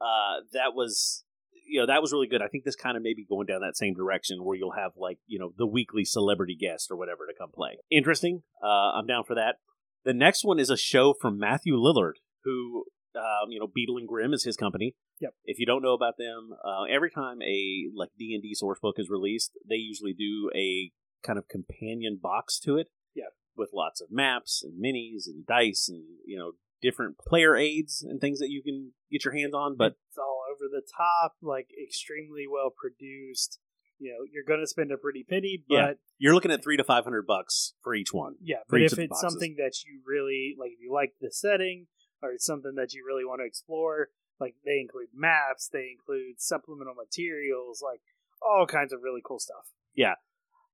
Uh, 0.00 0.40
that 0.52 0.74
was 0.74 1.24
you 1.68 1.80
know 1.80 1.86
that 1.86 2.02
was 2.02 2.12
really 2.12 2.26
good. 2.26 2.42
I 2.42 2.48
think 2.48 2.64
this 2.64 2.76
kind 2.76 2.96
of 2.96 3.02
maybe 3.02 3.24
going 3.28 3.46
down 3.46 3.60
that 3.60 3.76
same 3.76 3.94
direction 3.94 4.44
where 4.44 4.56
you'll 4.56 4.72
have 4.72 4.92
like 4.96 5.18
you 5.26 5.38
know 5.38 5.52
the 5.56 5.66
weekly 5.66 6.04
celebrity 6.04 6.56
guest 6.60 6.88
or 6.90 6.96
whatever 6.96 7.26
to 7.26 7.32
come 7.38 7.50
play. 7.54 7.78
Interesting. 7.90 8.42
Uh, 8.62 8.66
I'm 8.98 9.06
down 9.06 9.24
for 9.24 9.34
that. 9.36 9.56
The 10.04 10.12
next 10.12 10.44
one 10.44 10.58
is 10.58 10.68
a 10.70 10.76
show 10.76 11.14
from 11.18 11.38
Matthew 11.38 11.74
Lillard, 11.76 12.14
who 12.44 12.84
um, 13.16 13.50
you 13.50 13.60
know 13.60 13.66
Beadle 13.72 13.96
and 13.98 14.08
Grimm 14.08 14.32
is 14.32 14.44
his 14.44 14.56
company. 14.56 14.94
Yep. 15.20 15.34
If 15.44 15.58
you 15.58 15.66
don't 15.66 15.82
know 15.82 15.94
about 15.94 16.14
them, 16.18 16.50
uh, 16.64 16.84
every 16.90 17.10
time 17.10 17.40
a 17.42 17.84
like 17.94 18.10
D 18.18 18.34
and 18.34 18.42
D 18.42 18.54
source 18.54 18.78
book 18.80 18.96
is 18.98 19.08
released, 19.10 19.52
they 19.68 19.76
usually 19.76 20.12
do 20.12 20.50
a 20.54 20.90
kind 21.26 21.38
of 21.38 21.48
companion 21.48 22.18
box 22.20 22.58
to 22.60 22.76
it. 22.76 22.88
Yeah. 23.14 23.30
With 23.56 23.70
lots 23.72 24.00
of 24.00 24.08
maps 24.10 24.62
and 24.64 24.82
minis 24.82 25.26
and 25.26 25.46
dice 25.46 25.88
and 25.88 26.02
you 26.26 26.38
know 26.38 26.52
different 26.80 27.16
player 27.18 27.54
aids 27.56 28.02
and 28.02 28.20
things 28.20 28.40
that 28.40 28.50
you 28.50 28.62
can 28.62 28.92
get 29.10 29.24
your 29.24 29.34
hands 29.34 29.54
on. 29.54 29.76
But 29.76 29.94
it's 30.08 30.18
all 30.18 30.42
over 30.50 30.68
the 30.70 30.82
top, 30.96 31.34
like 31.42 31.68
extremely 31.82 32.44
well 32.50 32.70
produced. 32.76 33.58
You 33.98 34.10
know, 34.10 34.26
you're 34.32 34.42
going 34.42 34.58
to 34.58 34.66
spend 34.66 34.90
a 34.90 34.96
pretty 34.96 35.22
penny, 35.22 35.62
but 35.68 35.74
Yeah. 35.76 35.92
you're 36.18 36.34
looking 36.34 36.50
at 36.50 36.60
three 36.64 36.76
to 36.76 36.82
five 36.82 37.04
hundred 37.04 37.24
bucks 37.24 37.74
for 37.84 37.94
each 37.94 38.12
one. 38.12 38.34
Yeah, 38.42 38.56
but 38.68 38.82
if 38.82 38.98
it's 38.98 39.10
boxes. 39.10 39.20
something 39.20 39.54
that 39.58 39.74
you 39.86 40.00
really 40.04 40.56
like, 40.58 40.72
if 40.72 40.80
you 40.80 40.92
like 40.92 41.12
the 41.20 41.30
setting 41.30 41.86
or 42.22 42.32
something 42.38 42.74
that 42.76 42.94
you 42.94 43.04
really 43.06 43.24
want 43.24 43.40
to 43.40 43.46
explore, 43.46 44.08
like 44.40 44.54
they 44.64 44.80
include 44.80 45.08
maps, 45.14 45.68
they 45.72 45.90
include 45.92 46.40
supplemental 46.40 46.94
materials, 46.94 47.82
like 47.82 48.00
all 48.40 48.66
kinds 48.66 48.92
of 48.92 49.00
really 49.02 49.22
cool 49.24 49.38
stuff. 49.38 49.70
Yeah. 49.94 50.14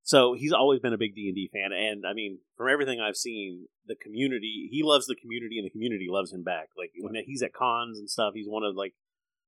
So 0.03 0.33
he's 0.33 0.53
always 0.53 0.79
been 0.79 0.93
a 0.93 0.97
big 0.97 1.13
D 1.13 1.27
and 1.27 1.35
D 1.35 1.49
fan, 1.51 1.71
and 1.71 2.05
I 2.05 2.13
mean, 2.13 2.39
from 2.57 2.69
everything 2.71 2.99
I've 2.99 3.17
seen, 3.17 3.67
the 3.85 3.95
community 3.95 4.69
he 4.71 4.81
loves 4.81 5.05
the 5.05 5.15
community, 5.15 5.57
and 5.57 5.65
the 5.65 5.69
community 5.69 6.07
loves 6.09 6.33
him 6.33 6.43
back. 6.43 6.69
Like 6.77 6.91
when 6.97 7.21
he's 7.25 7.43
at 7.43 7.53
cons 7.53 7.99
and 7.99 8.09
stuff, 8.09 8.33
he's 8.33 8.47
one 8.47 8.63
of 8.63 8.75
like 8.75 8.93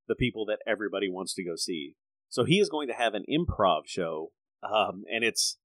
the 0.08 0.16
people 0.16 0.46
that 0.48 0.60
everybody 0.68 1.10
wants 1.10 1.34
to 1.36 1.44
go 1.44 1.56
see. 1.56 1.96
So 2.30 2.44
he 2.44 2.60
is 2.60 2.70
going 2.70 2.90
to 2.90 2.94
have 2.94 3.14
an 3.14 3.24
improv 3.30 3.88
show, 3.88 4.32
um, 4.62 5.04
and 5.12 5.24
it's 5.24 5.58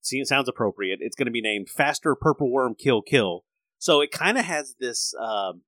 see, 0.00 0.18
it 0.18 0.28
sounds 0.28 0.48
appropriate. 0.48 0.98
It's 1.00 1.16
going 1.16 1.26
to 1.26 1.32
be 1.32 1.40
named 1.40 1.68
Faster 1.68 2.14
Purple 2.14 2.52
Worm 2.52 2.74
Kill 2.74 3.02
Kill. 3.02 3.44
So 3.78 4.00
it 4.00 4.10
kind 4.10 4.38
of 4.38 4.44
has 4.44 4.74
this 4.80 5.14
um, 5.20 5.62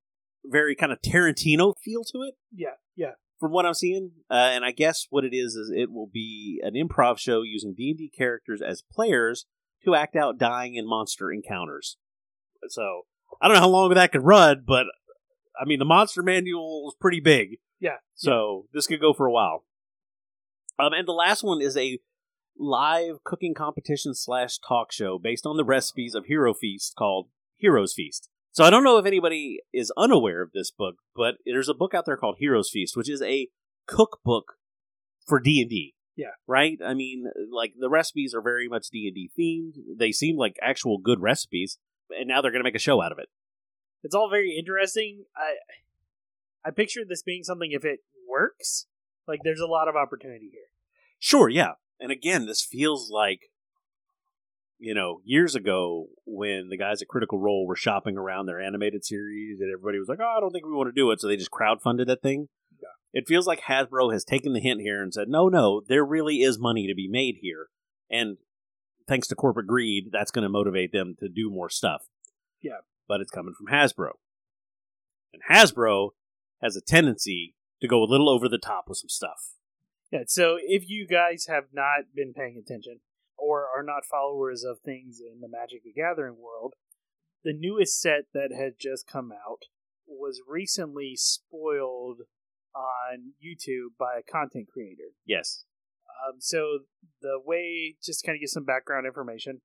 very 0.45 0.75
kind 0.75 0.93
of 0.93 1.01
Tarantino 1.01 1.75
feel 1.83 2.03
to 2.05 2.23
it 2.23 2.35
Yeah, 2.55 2.75
yeah. 2.97 3.13
from 3.39 3.53
what 3.53 3.67
I'm 3.67 3.75
seeing. 3.75 4.11
Uh, 4.31 4.35
and 4.53 4.65
I 4.65 4.73
guess 4.73 5.07
what 5.11 5.25
it 5.25 5.33
is 5.35 5.55
is 5.55 5.73
it 5.75 5.91
will 5.93 6.09
be 6.13 6.61
an 6.63 6.75
improv 6.75 7.19
show 7.19 7.43
using 7.43 7.75
D 7.77 7.91
and 7.91 7.99
D 7.99 8.11
characters 8.17 8.61
as 8.61 8.83
players 8.83 9.47
to 9.85 9.95
act 9.95 10.17
out 10.17 10.39
dying 10.39 10.77
and 10.77 10.87
monster 10.89 11.31
encounters. 11.33 11.97
So 12.69 13.03
I 13.41 13.47
don't 13.49 13.55
know 13.55 13.61
how 13.63 13.69
long 13.69 13.95
that 13.95 14.13
could 14.13 14.25
run, 14.25 14.65
but 14.67 14.87
I 15.61 15.65
mean 15.65 15.79
the 15.79 15.85
monster 15.85 16.23
manual 16.23 16.89
is 16.91 16.97
pretty 17.01 17.21
big, 17.21 17.59
Yeah. 17.81 17.97
so 18.15 18.67
this 18.73 18.87
could 18.87 19.01
go 19.01 19.13
for 19.15 19.27
a 19.27 19.33
while. 19.33 19.65
Um, 20.79 20.93
and 20.95 21.07
the 21.07 21.13
last 21.13 21.43
one 21.43 21.61
is 21.63 21.77
a 21.77 21.99
live 22.59 23.23
cooking 23.25 23.55
competition 23.55 24.15
slash 24.15 24.59
talk 24.59 24.93
show 24.93 25.19
based 25.19 25.47
on 25.47 25.57
the 25.57 25.65
recipes 25.65 26.15
of 26.15 26.27
Hero 26.27 26.53
Feast 26.55 26.95
called 26.97 27.29
Heroes 27.61 27.95
Feast. 27.95 28.29
So 28.53 28.65
I 28.65 28.71
don't 28.71 28.83
know 28.85 28.99
if 28.99 29.07
anybody 29.07 29.61
is 29.73 29.93
unaware 29.97 30.43
of 30.43 30.51
this 30.53 30.71
book, 30.71 30.97
but 31.15 31.37
there's 31.47 31.69
a 31.69 31.75
book 31.75 31.95
out 31.95 32.05
there 32.07 32.17
called 32.17 32.37
Heroes 32.39 32.71
Feast, 32.73 32.97
which 32.97 33.09
is 33.09 33.23
a 33.23 33.49
cookbook 33.87 34.55
for 35.27 35.39
D 35.39 35.61
and 35.61 35.71
D. 35.71 35.95
Yeah. 36.17 36.33
Right. 36.47 36.79
I 36.85 36.95
mean, 36.95 37.27
like 37.53 37.75
the 37.79 37.89
recipes 37.89 38.35
are 38.35 38.43
very 38.43 38.69
much 38.69 38.89
D 38.91 39.07
and 39.07 39.15
D 39.15 39.31
themed. 39.39 39.99
They 39.99 40.13
seem 40.13 40.37
like 40.37 40.57
actual 40.61 40.99
good 40.99 41.21
recipes, 41.21 41.79
and 42.11 42.29
now 42.29 42.43
they're 42.43 42.51
going 42.51 42.61
to 42.61 42.69
make 42.69 42.75
a 42.75 42.81
show 42.81 43.01
out 43.01 43.13
of 43.13 43.19
it. 43.19 43.29
It's 44.03 44.15
all 44.15 44.29
very 44.29 44.57
interesting. 44.59 45.25
I 45.37 45.55
I 46.65 46.71
picture 46.73 47.03
this 47.09 47.23
being 47.23 47.45
something 47.45 47.71
if 47.73 47.85
it 47.85 48.01
works, 48.29 48.87
like 49.27 49.41
there's 49.45 49.61
a 49.61 49.67
lot 49.67 49.89
of 49.89 49.97
opportunity 49.97 50.51
here. 50.53 50.69
Sure, 51.19 51.49
yeah. 51.49 51.73
And 51.99 52.11
again, 52.11 52.47
this 52.47 52.65
feels 52.65 53.11
like 53.11 53.50
you 54.81 54.95
know, 54.95 55.21
years 55.25 55.55
ago 55.55 56.09
when 56.25 56.71
the 56.71 56.77
guys 56.77 57.03
at 57.03 57.09
Critical 57.09 57.39
Role 57.39 57.67
were 57.67 57.77
shopping 57.77 58.17
around 58.17 58.47
their 58.47 58.61
animated 58.61 59.05
series 59.05 59.61
and 59.61 59.71
everybody 59.71 59.99
was 59.99 60.09
like, 60.09 60.21
"Oh, 60.21 60.35
I 60.37 60.41
don't 60.41 60.51
think 60.51 60.67
we 60.67 60.73
want 60.73 60.89
to 60.89 60.99
do 60.99 61.11
it," 61.11 61.21
so 61.21 61.29
they 61.29 61.37
just 61.37 61.51
crowdfunded 61.51 62.07
that 62.07 62.23
thing. 62.23 62.49
Yeah. 62.81 62.89
It 63.13 63.29
feels 63.29 63.47
like 63.47 63.63
Hasbro 63.63 64.13
has 64.13 64.25
taken 64.25 64.55
the 64.55 64.61
hint 64.61 64.81
here 64.81 65.03
and 65.03 65.13
said, 65.13 65.29
"No, 65.29 65.49
no, 65.49 65.83
there 65.87 66.05
really 66.05 66.43
is 66.43 66.59
money 66.59 66.87
to 66.87 66.95
be 66.95 67.09
made 67.09 67.37
here." 67.41 67.69
And 68.11 68.39
thanks 69.07 69.29
to 69.29 69.35
corporate 69.35 69.67
greed, 69.67 70.11
that's 70.11 70.31
going 70.31 70.45
to 70.45 70.49
motivate 70.49 70.93
them 70.93 71.15
to 71.21 71.29
do 71.29 71.51
more 71.51 71.69
stuff. 71.69 72.09
Yeah. 72.61 72.81
But 73.07 73.21
it's 73.21 73.31
coming 73.31 73.55
from 73.55 73.67
Hasbro. 73.67 74.13
And 75.33 75.43
Hasbro 75.49 76.11
has 76.63 76.75
a 76.77 76.81
tendency 76.81 77.55
to 77.81 77.89
go 77.89 78.03
a 78.03 78.05
little 78.05 78.29
over 78.29 78.49
the 78.49 78.59
top 78.59 78.89
with 78.89 78.99
some 78.99 79.09
stuff. 79.09 79.55
Yeah, 80.11 80.25
so 80.27 80.59
if 80.61 80.89
you 80.89 81.07
guys 81.07 81.47
have 81.47 81.67
not 81.73 82.15
been 82.15 82.33
paying 82.35 82.57
attention 82.57 83.01
or 83.41 83.67
are 83.75 83.83
not 83.83 84.05
followers 84.11 84.65
of 84.65 84.81
things 84.81 85.21
in 85.21 85.41
the 85.41 85.49
Magic 85.49 85.83
the 85.85 85.93
Gathering 85.93 86.37
world, 86.39 86.75
the 87.43 87.55
newest 87.57 88.01
set 88.01 88.25
that 88.35 88.51
had 88.57 88.75
just 88.79 89.07
come 89.07 89.33
out 89.33 89.63
was 90.07 90.41
recently 90.47 91.15
spoiled 91.17 92.19
on 92.75 93.33
YouTube 93.43 93.97
by 93.99 94.19
a 94.19 94.23
content 94.23 94.67
creator. 94.73 95.15
Yes. 95.27 95.65
Um, 96.29 96.37
so 96.39 96.81
the 97.23 97.41
way, 97.45 97.97
just 98.05 98.25
kind 98.25 98.37
of 98.37 98.41
get 98.41 98.51
some 98.51 98.65
background 98.65 99.07
information. 99.07 99.63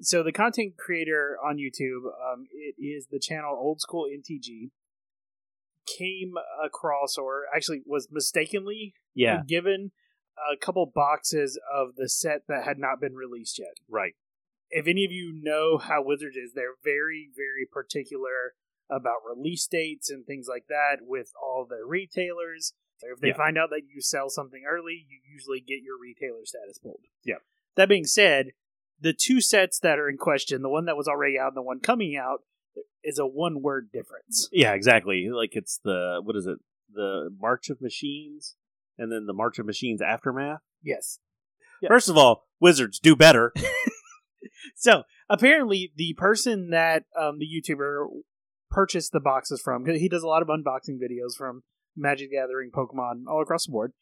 So 0.00 0.22
the 0.22 0.32
content 0.32 0.76
creator 0.76 1.36
on 1.44 1.58
YouTube, 1.58 2.06
um, 2.06 2.46
it 2.50 2.74
is 2.82 3.06
the 3.10 3.20
channel 3.20 3.54
Old 3.56 3.80
School 3.80 4.06
MTG, 4.06 4.70
came 5.86 6.34
across 6.64 7.16
or 7.16 7.42
actually 7.54 7.82
was 7.86 8.08
mistakenly 8.10 8.94
Yeah. 9.14 9.42
given 9.46 9.92
a 10.52 10.56
couple 10.56 10.84
boxes 10.86 11.58
of 11.72 11.96
the 11.96 12.08
set 12.08 12.42
that 12.48 12.64
had 12.64 12.78
not 12.78 13.00
been 13.00 13.14
released 13.14 13.58
yet. 13.58 13.74
Right. 13.88 14.14
If 14.70 14.86
any 14.86 15.04
of 15.04 15.12
you 15.12 15.32
know 15.42 15.78
how 15.78 16.02
Wizards 16.02 16.36
is, 16.36 16.52
they're 16.54 16.76
very, 16.82 17.28
very 17.34 17.66
particular 17.70 18.54
about 18.90 19.18
release 19.28 19.66
dates 19.66 20.10
and 20.10 20.24
things 20.26 20.46
like 20.48 20.66
that 20.68 20.98
with 21.02 21.32
all 21.40 21.66
their 21.68 21.86
retailers. 21.86 22.74
If 23.02 23.20
they 23.20 23.28
Yeah. 23.28 23.36
find 23.36 23.58
out 23.58 23.70
that 23.70 23.82
you 23.86 24.00
sell 24.00 24.28
something 24.30 24.64
early, 24.66 25.06
you 25.08 25.20
usually 25.30 25.60
get 25.60 25.82
your 25.82 25.98
retailer 25.98 26.44
status 26.44 26.78
pulled. 26.78 27.04
Yeah. 27.24 27.38
That 27.76 27.88
being 27.88 28.04
said, 28.04 28.52
the 29.00 29.12
two 29.12 29.40
sets 29.40 29.78
that 29.80 29.98
are 29.98 30.08
in 30.08 30.16
question, 30.16 30.62
the 30.62 30.68
one 30.68 30.84
that 30.84 30.96
was 30.96 31.08
already 31.08 31.38
out 31.38 31.48
and 31.48 31.56
the 31.56 31.62
one 31.62 31.80
coming 31.80 32.16
out, 32.16 32.44
is 33.02 33.18
a 33.18 33.26
one 33.26 33.60
word 33.60 33.90
difference. 33.92 34.48
Yeah, 34.52 34.72
exactly. 34.74 35.28
Like 35.28 35.56
it's 35.56 35.78
the 35.78 36.20
what 36.22 36.36
is 36.36 36.46
it? 36.46 36.58
The 36.92 37.34
March 37.38 37.68
of 37.68 37.80
Machines, 37.80 38.56
and 38.98 39.10
then 39.10 39.26
the 39.26 39.32
March 39.32 39.58
of 39.58 39.66
Machines 39.66 40.00
aftermath. 40.02 40.60
Yes. 40.82 41.18
Yeah. 41.80 41.88
First 41.88 42.08
of 42.08 42.16
all, 42.16 42.44
Wizards 42.60 42.98
do 42.98 43.16
better. 43.16 43.52
So 44.76 45.02
apparently, 45.28 45.92
the 45.96 46.14
person 46.14 46.70
that 46.70 47.04
um, 47.18 47.38
the 47.38 47.46
YouTuber 47.46 48.06
purchased 48.70 49.12
the 49.12 49.20
boxes 49.20 49.60
from, 49.62 49.86
he 49.86 50.08
does 50.08 50.22
a 50.22 50.28
lot 50.28 50.42
of 50.42 50.48
unboxing 50.48 50.98
videos 50.98 51.36
from 51.36 51.62
Magic 51.96 52.30
Gathering, 52.32 52.70
Pokemon, 52.70 53.24
all 53.28 53.42
across 53.42 53.66
the 53.66 53.72
board. 53.72 53.92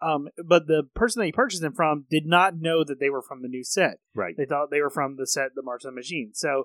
Um, 0.00 0.28
but 0.44 0.66
the 0.66 0.84
person 0.94 1.20
that 1.20 1.26
he 1.26 1.32
purchased 1.32 1.62
them 1.62 1.72
from 1.74 2.04
did 2.10 2.26
not 2.26 2.58
know 2.58 2.84
that 2.84 3.00
they 3.00 3.08
were 3.08 3.22
from 3.22 3.42
the 3.42 3.48
new 3.48 3.64
set. 3.64 3.98
right. 4.14 4.34
They 4.36 4.44
thought 4.44 4.70
they 4.70 4.82
were 4.82 4.90
from 4.90 5.16
the 5.16 5.26
set, 5.26 5.54
The 5.54 5.62
March 5.62 5.84
of 5.84 5.92
the 5.92 5.96
Machine. 5.96 6.32
So 6.34 6.64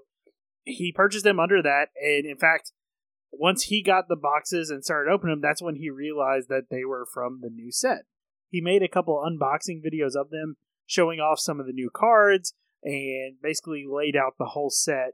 he 0.64 0.92
purchased 0.92 1.24
them 1.24 1.40
under 1.40 1.62
that, 1.62 1.88
and 2.02 2.26
in 2.26 2.38
fact, 2.38 2.74
once 3.32 3.64
he 3.64 3.82
got 3.82 4.08
the 4.08 4.16
boxes 4.16 4.70
and 4.70 4.84
started 4.84 5.12
opening 5.12 5.34
them, 5.34 5.42
that's 5.42 5.62
when 5.62 5.76
he 5.76 5.90
realized 5.90 6.50
that 6.50 6.70
they 6.70 6.84
were 6.86 7.06
from 7.12 7.40
the 7.42 7.50
new 7.50 7.72
set. 7.72 8.04
He 8.50 8.62
made 8.62 8.84
a 8.84 8.90
couple 8.90 9.24
unboxing 9.26 9.82
videos 9.84 10.16
of 10.16 10.30
them, 10.30 10.58
showing 10.86 11.20
off 11.20 11.40
some 11.40 11.60
of 11.60 11.66
the 11.66 11.74
new 11.74 11.90
cards, 11.90 12.54
and 12.84 13.36
basically 13.42 13.86
laid 13.88 14.16
out 14.16 14.34
the 14.38 14.48
whole 14.48 14.70
set 14.70 15.14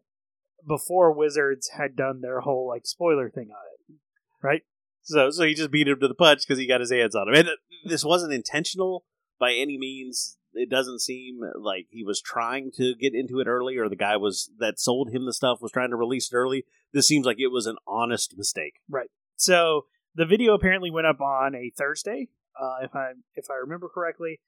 before 0.68 1.14
Wizards 1.14 1.72
had 1.78 1.96
done 1.96 2.22
their 2.22 2.42
whole 2.42 2.68
like 2.68 2.88
spoiler 2.88 3.30
thing 3.30 3.50
on 3.52 3.64
it. 3.74 3.96
Right? 4.42 4.64
So, 5.04 5.30
so 5.30 5.44
he 5.44 5.54
just 5.54 5.72
beat 5.72 5.88
him 5.88 6.00
to 6.00 6.08
the 6.08 6.14
punch 6.14 6.42
because 6.46 6.60
he 6.60 6.68
got 6.68 6.82
his 6.82 6.92
hands 6.92 7.16
on 7.16 7.30
him. 7.30 7.36
And 7.36 7.50
this 7.86 8.04
wasn't 8.04 8.34
intentional 8.34 9.06
by 9.40 9.54
any 9.54 9.78
means. 9.78 10.37
It 10.58 10.70
doesn't 10.70 11.00
seem 11.02 11.40
like 11.60 11.88
he 11.90 12.04
was 12.04 12.22
trying 12.22 12.72
to 12.78 12.96
get 12.96 13.14
into 13.14 13.40
it 13.40 13.48
early, 13.48 13.78
or 13.78 13.88
the 13.90 13.96
guy 13.96 14.18
was 14.18 14.50
that 14.60 14.80
sold 14.80 15.12
him 15.12 15.26
the 15.26 15.34
stuff 15.34 15.62
was 15.62 15.72
trying 15.72 15.92
to 15.92 15.96
release 15.96 16.32
it 16.32 16.36
early. 16.36 16.66
This 16.94 17.08
seems 17.08 17.26
like 17.26 17.40
it 17.40 17.48
was 17.52 17.68
an 17.68 17.78
honest 17.88 18.36
mistake. 18.38 18.76
Right? 18.90 19.10
So 19.36 19.86
the 20.16 20.26
video 20.26 20.54
apparently 20.54 20.90
went 20.92 21.08
up 21.08 21.22
on 21.22 21.54
a 21.56 21.72
Thursday, 21.78 22.30
uh, 22.60 22.78
if 22.84 22.96
I 22.96 23.12
if 23.36 23.46
I 23.50 23.56
remember 23.56 23.88
correctly, 23.88 24.40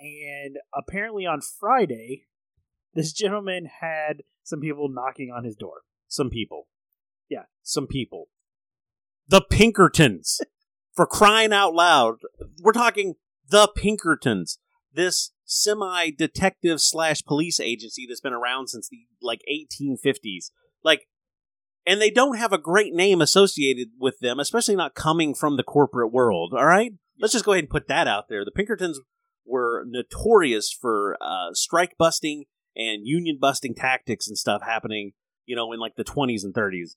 and 0.00 0.56
apparently 0.74 1.26
on 1.26 1.40
Friday, 1.40 2.24
this 2.94 3.12
gentleman 3.12 3.68
had 3.80 4.22
some 4.42 4.60
people 4.60 4.88
knocking 4.88 5.30
on 5.30 5.44
his 5.44 5.54
door. 5.56 5.82
Some 6.06 6.30
people, 6.30 6.68
Yeah. 7.28 7.42
some 7.62 7.86
people, 7.86 8.28
the 9.28 9.42
Pinkertons, 9.42 10.40
for 10.96 11.06
crying 11.06 11.52
out 11.52 11.74
loud. 11.74 12.16
We're 12.62 12.72
talking 12.72 13.16
the 13.50 13.68
Pinkertons, 13.76 14.58
this 14.92 15.32
semi 15.48 16.10
detective 16.10 16.80
slash 16.80 17.24
police 17.24 17.58
agency 17.58 18.06
that's 18.06 18.20
been 18.20 18.32
around 18.32 18.68
since 18.68 18.88
the 18.88 19.06
like 19.20 19.40
1850s. 19.50 20.50
Like, 20.84 21.08
and 21.86 22.00
they 22.00 22.10
don't 22.10 22.36
have 22.36 22.52
a 22.52 22.58
great 22.58 22.94
name 22.94 23.20
associated 23.20 23.88
with 23.98 24.20
them, 24.20 24.38
especially 24.38 24.76
not 24.76 24.94
coming 24.94 25.34
from 25.34 25.56
the 25.56 25.62
corporate 25.64 26.12
world. 26.12 26.52
All 26.54 26.66
right, 26.66 26.92
let's 27.18 27.32
just 27.32 27.44
go 27.44 27.52
ahead 27.52 27.64
and 27.64 27.70
put 27.70 27.88
that 27.88 28.06
out 28.06 28.28
there. 28.28 28.44
The 28.44 28.52
Pinkertons 28.52 29.00
were 29.44 29.84
notorious 29.88 30.70
for 30.70 31.16
uh, 31.20 31.54
strike 31.54 31.96
busting 31.98 32.44
and 32.76 33.06
union 33.06 33.38
busting 33.40 33.74
tactics 33.74 34.28
and 34.28 34.36
stuff 34.36 34.62
happening, 34.62 35.12
you 35.46 35.56
know, 35.56 35.72
in 35.72 35.80
like 35.80 35.96
the 35.96 36.04
20s 36.04 36.44
and 36.44 36.54
30s. 36.54 36.90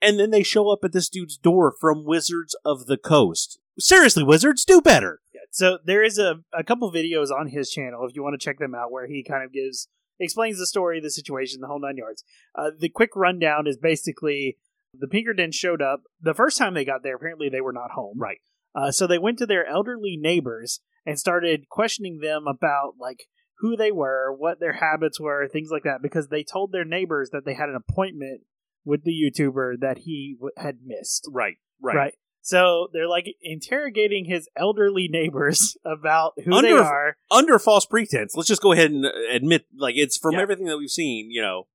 And 0.00 0.18
then 0.18 0.30
they 0.30 0.42
show 0.42 0.70
up 0.70 0.80
at 0.82 0.92
this 0.92 1.08
dude's 1.08 1.36
door 1.36 1.72
from 1.78 2.04
Wizards 2.04 2.56
of 2.64 2.86
the 2.86 2.96
Coast. 2.96 3.60
Seriously, 3.78 4.24
Wizards, 4.24 4.64
do 4.64 4.80
better. 4.80 5.21
So 5.52 5.78
there 5.84 6.02
is 6.02 6.18
a, 6.18 6.40
a 6.52 6.64
couple 6.64 6.90
videos 6.90 7.30
on 7.30 7.48
his 7.48 7.70
channel 7.70 8.06
if 8.06 8.16
you 8.16 8.22
want 8.22 8.38
to 8.38 8.44
check 8.44 8.58
them 8.58 8.74
out 8.74 8.90
where 8.90 9.06
he 9.06 9.22
kind 9.22 9.44
of 9.44 9.52
gives 9.52 9.86
explains 10.18 10.58
the 10.58 10.66
story, 10.66 11.00
the 11.00 11.10
situation, 11.10 11.60
the 11.60 11.66
whole 11.66 11.80
nine 11.80 11.96
yards. 11.96 12.24
Uh, 12.54 12.70
the 12.76 12.88
quick 12.88 13.10
rundown 13.14 13.66
is 13.66 13.76
basically 13.76 14.56
the 14.98 15.08
Pinkertons 15.08 15.54
showed 15.54 15.82
up 15.82 16.02
the 16.20 16.34
first 16.34 16.58
time 16.58 16.74
they 16.74 16.84
got 16.84 17.02
there. 17.02 17.16
Apparently, 17.16 17.48
they 17.48 17.60
were 17.60 17.72
not 17.72 17.92
home. 17.92 18.18
Right. 18.18 18.38
Uh, 18.74 18.90
so 18.90 19.06
they 19.06 19.18
went 19.18 19.38
to 19.38 19.46
their 19.46 19.66
elderly 19.66 20.16
neighbors 20.18 20.80
and 21.04 21.18
started 21.18 21.68
questioning 21.68 22.20
them 22.20 22.46
about 22.46 22.94
like 22.98 23.24
who 23.58 23.76
they 23.76 23.92
were, 23.92 24.34
what 24.36 24.58
their 24.58 24.74
habits 24.74 25.20
were, 25.20 25.46
things 25.48 25.68
like 25.70 25.84
that, 25.84 26.02
because 26.02 26.28
they 26.28 26.42
told 26.42 26.72
their 26.72 26.84
neighbors 26.84 27.30
that 27.30 27.44
they 27.44 27.54
had 27.54 27.68
an 27.68 27.76
appointment 27.76 28.42
with 28.84 29.04
the 29.04 29.12
YouTuber 29.12 29.80
that 29.80 29.98
he 29.98 30.36
w- 30.38 30.52
had 30.56 30.78
missed. 30.84 31.28
Right, 31.30 31.56
right. 31.80 32.14
So 32.42 32.88
they're 32.92 33.08
like 33.08 33.34
interrogating 33.40 34.24
his 34.24 34.48
elderly 34.56 35.08
neighbors 35.08 35.76
about 35.84 36.32
who 36.44 36.50
they 36.60 36.72
Under- 36.72 36.82
are. 36.82 37.16
Under 37.30 37.58
false 37.58 37.86
pretense, 37.86 38.34
let's 38.36 38.48
just 38.48 38.62
go 38.62 38.72
ahead 38.72 38.90
and 38.90 39.06
uh, 39.06 39.10
admit, 39.32 39.66
like, 39.76 39.94
it's 39.96 40.18
from 40.18 40.34
Yeah. 40.34 40.40
everything 40.42 40.66
that 40.66 40.76
we've 40.78 40.90
seen, 40.90 41.30
you 41.30 41.40
know, 41.40 41.68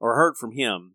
or 0.00 0.14
heard 0.14 0.36
from 0.36 0.52
him. 0.52 0.94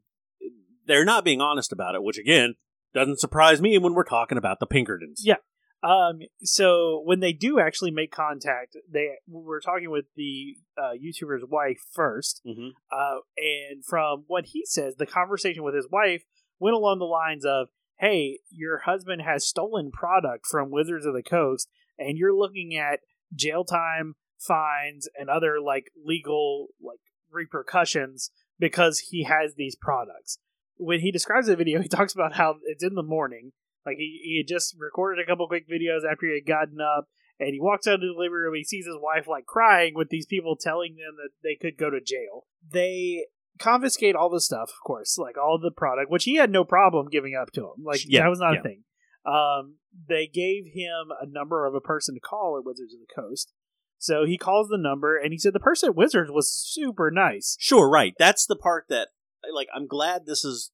They're 0.85 1.05
not 1.05 1.25
being 1.25 1.41
honest 1.41 1.71
about 1.73 1.95
it, 1.95 2.03
which 2.03 2.17
again 2.17 2.55
doesn't 2.93 3.19
surprise 3.19 3.61
me 3.61 3.77
when 3.77 3.93
we're 3.93 4.03
talking 4.05 4.37
about 4.37 4.59
the 4.61 4.65
Pinkertons. 4.65 5.21
Yeah. 5.23 5.35
Um, 5.83 6.21
so 6.41 7.01
when 7.05 7.19
they 7.19 7.33
do 7.33 7.59
actually 7.59 7.91
make 7.91 8.11
contact, 8.11 8.75
they 8.91 9.09
were 9.27 9.59
talking 9.59 9.91
with 9.91 10.05
the 10.15 10.55
uh, 10.77 10.93
YouTuber's 10.93 11.43
wife 11.47 11.77
first, 11.93 12.41
hmm 12.45 12.69
uh, 12.91 13.17
and 13.37 13.85
from 13.85 14.23
what 14.27 14.45
he 14.47 14.63
says, 14.65 14.95
the 14.95 15.05
conversation 15.05 15.63
with 15.63 15.75
his 15.75 15.87
wife 15.91 16.23
went 16.59 16.75
along 16.75 16.97
the 16.99 17.05
lines 17.05 17.45
of, 17.45 17.67
"Hey, 17.99 18.39
your 18.49 18.79
husband 18.79 19.21
has 19.23 19.47
stolen 19.47 19.91
product 19.91 20.45
from 20.45 20.71
Wizards 20.71 21.05
of 21.05 21.13
the 21.13 21.23
Coast, 21.23 21.69
and 21.97 22.17
you're 22.17 22.35
looking 22.35 22.75
at 22.75 23.01
jail 23.33 23.63
time, 23.63 24.15
fines, 24.39 25.07
and 25.17 25.29
other 25.29 25.59
like 25.59 25.91
legal 26.03 26.67
like 26.81 26.99
repercussions 27.31 28.31
because 28.59 28.99
he 29.11 29.23
has 29.23 29.55
these 29.55 29.75
products." 29.75 30.39
When 30.79 30.99
he 30.99 31.11
describes 31.11 31.47
the 31.47 31.55
video, 31.55 31.81
he 31.81 31.87
talks 31.87 32.13
about 32.13 32.35
how 32.35 32.55
it's 32.65 32.83
in 32.83 32.95
the 32.95 33.03
morning. 33.03 33.51
Like 33.85 33.97
he, 33.97 34.19
he 34.23 34.37
had 34.37 34.53
just 34.53 34.75
recorded 34.77 35.23
a 35.23 35.25
couple 35.25 35.47
quick 35.47 35.67
videos 35.67 36.09
after 36.09 36.27
he 36.27 36.35
had 36.35 36.45
gotten 36.45 36.81
up, 36.81 37.07
and 37.39 37.53
he 37.53 37.59
walks 37.59 37.87
out 37.87 37.95
of 37.95 38.01
the 38.01 38.13
living 38.15 38.33
room. 38.33 38.55
He 38.55 38.63
sees 38.63 38.85
his 38.85 38.97
wife 38.99 39.27
like 39.27 39.45
crying 39.45 39.93
with 39.95 40.09
these 40.09 40.25
people 40.25 40.55
telling 40.55 40.95
them 40.95 41.15
that 41.17 41.29
they 41.43 41.55
could 41.55 41.77
go 41.77 41.89
to 41.89 42.01
jail. 42.01 42.47
They 42.69 43.25
confiscate 43.59 44.15
all 44.15 44.29
the 44.29 44.41
stuff, 44.41 44.69
of 44.69 44.85
course, 44.85 45.17
like 45.17 45.37
all 45.37 45.59
the 45.61 45.71
product, 45.71 46.11
which 46.11 46.23
he 46.23 46.35
had 46.35 46.51
no 46.51 46.63
problem 46.63 47.07
giving 47.09 47.35
up 47.35 47.51
to 47.53 47.61
him. 47.61 47.83
Like 47.83 48.01
Yeah, 48.05 48.23
that 48.23 48.29
was 48.29 48.39
not 48.39 48.53
yeah. 48.53 48.59
a 48.59 48.63
thing. 48.63 48.83
Um, 49.25 49.75
they 50.07 50.27
gave 50.27 50.65
him 50.73 51.11
a 51.19 51.25
number 51.25 51.65
of 51.65 51.75
a 51.75 51.81
person 51.81 52.15
to 52.15 52.21
call 52.21 52.57
at 52.57 52.65
Wizards 52.65 52.93
of 52.93 52.99
the 52.99 53.21
Coast. 53.21 53.53
So 53.97 54.25
he 54.25 54.37
calls 54.37 54.69
the 54.69 54.77
number, 54.77 55.17
and 55.17 55.33
he 55.33 55.39
said 55.39 55.53
the 55.53 55.59
person 55.59 55.89
at 55.89 55.95
Wizards 55.95 56.29
was 56.31 56.53
super 56.53 57.09
nice. 57.11 57.57
Sure, 57.59 57.89
right. 57.89 58.13
That's 58.19 58.45
the 58.45 58.55
part 58.55 58.85
that, 58.89 59.09
like, 59.53 59.67
I'm 59.75 59.87
glad 59.87 60.25
this 60.25 60.45
is 60.45 60.71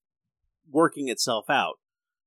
working 0.69 1.07
itself 1.07 1.49
out. 1.49 1.75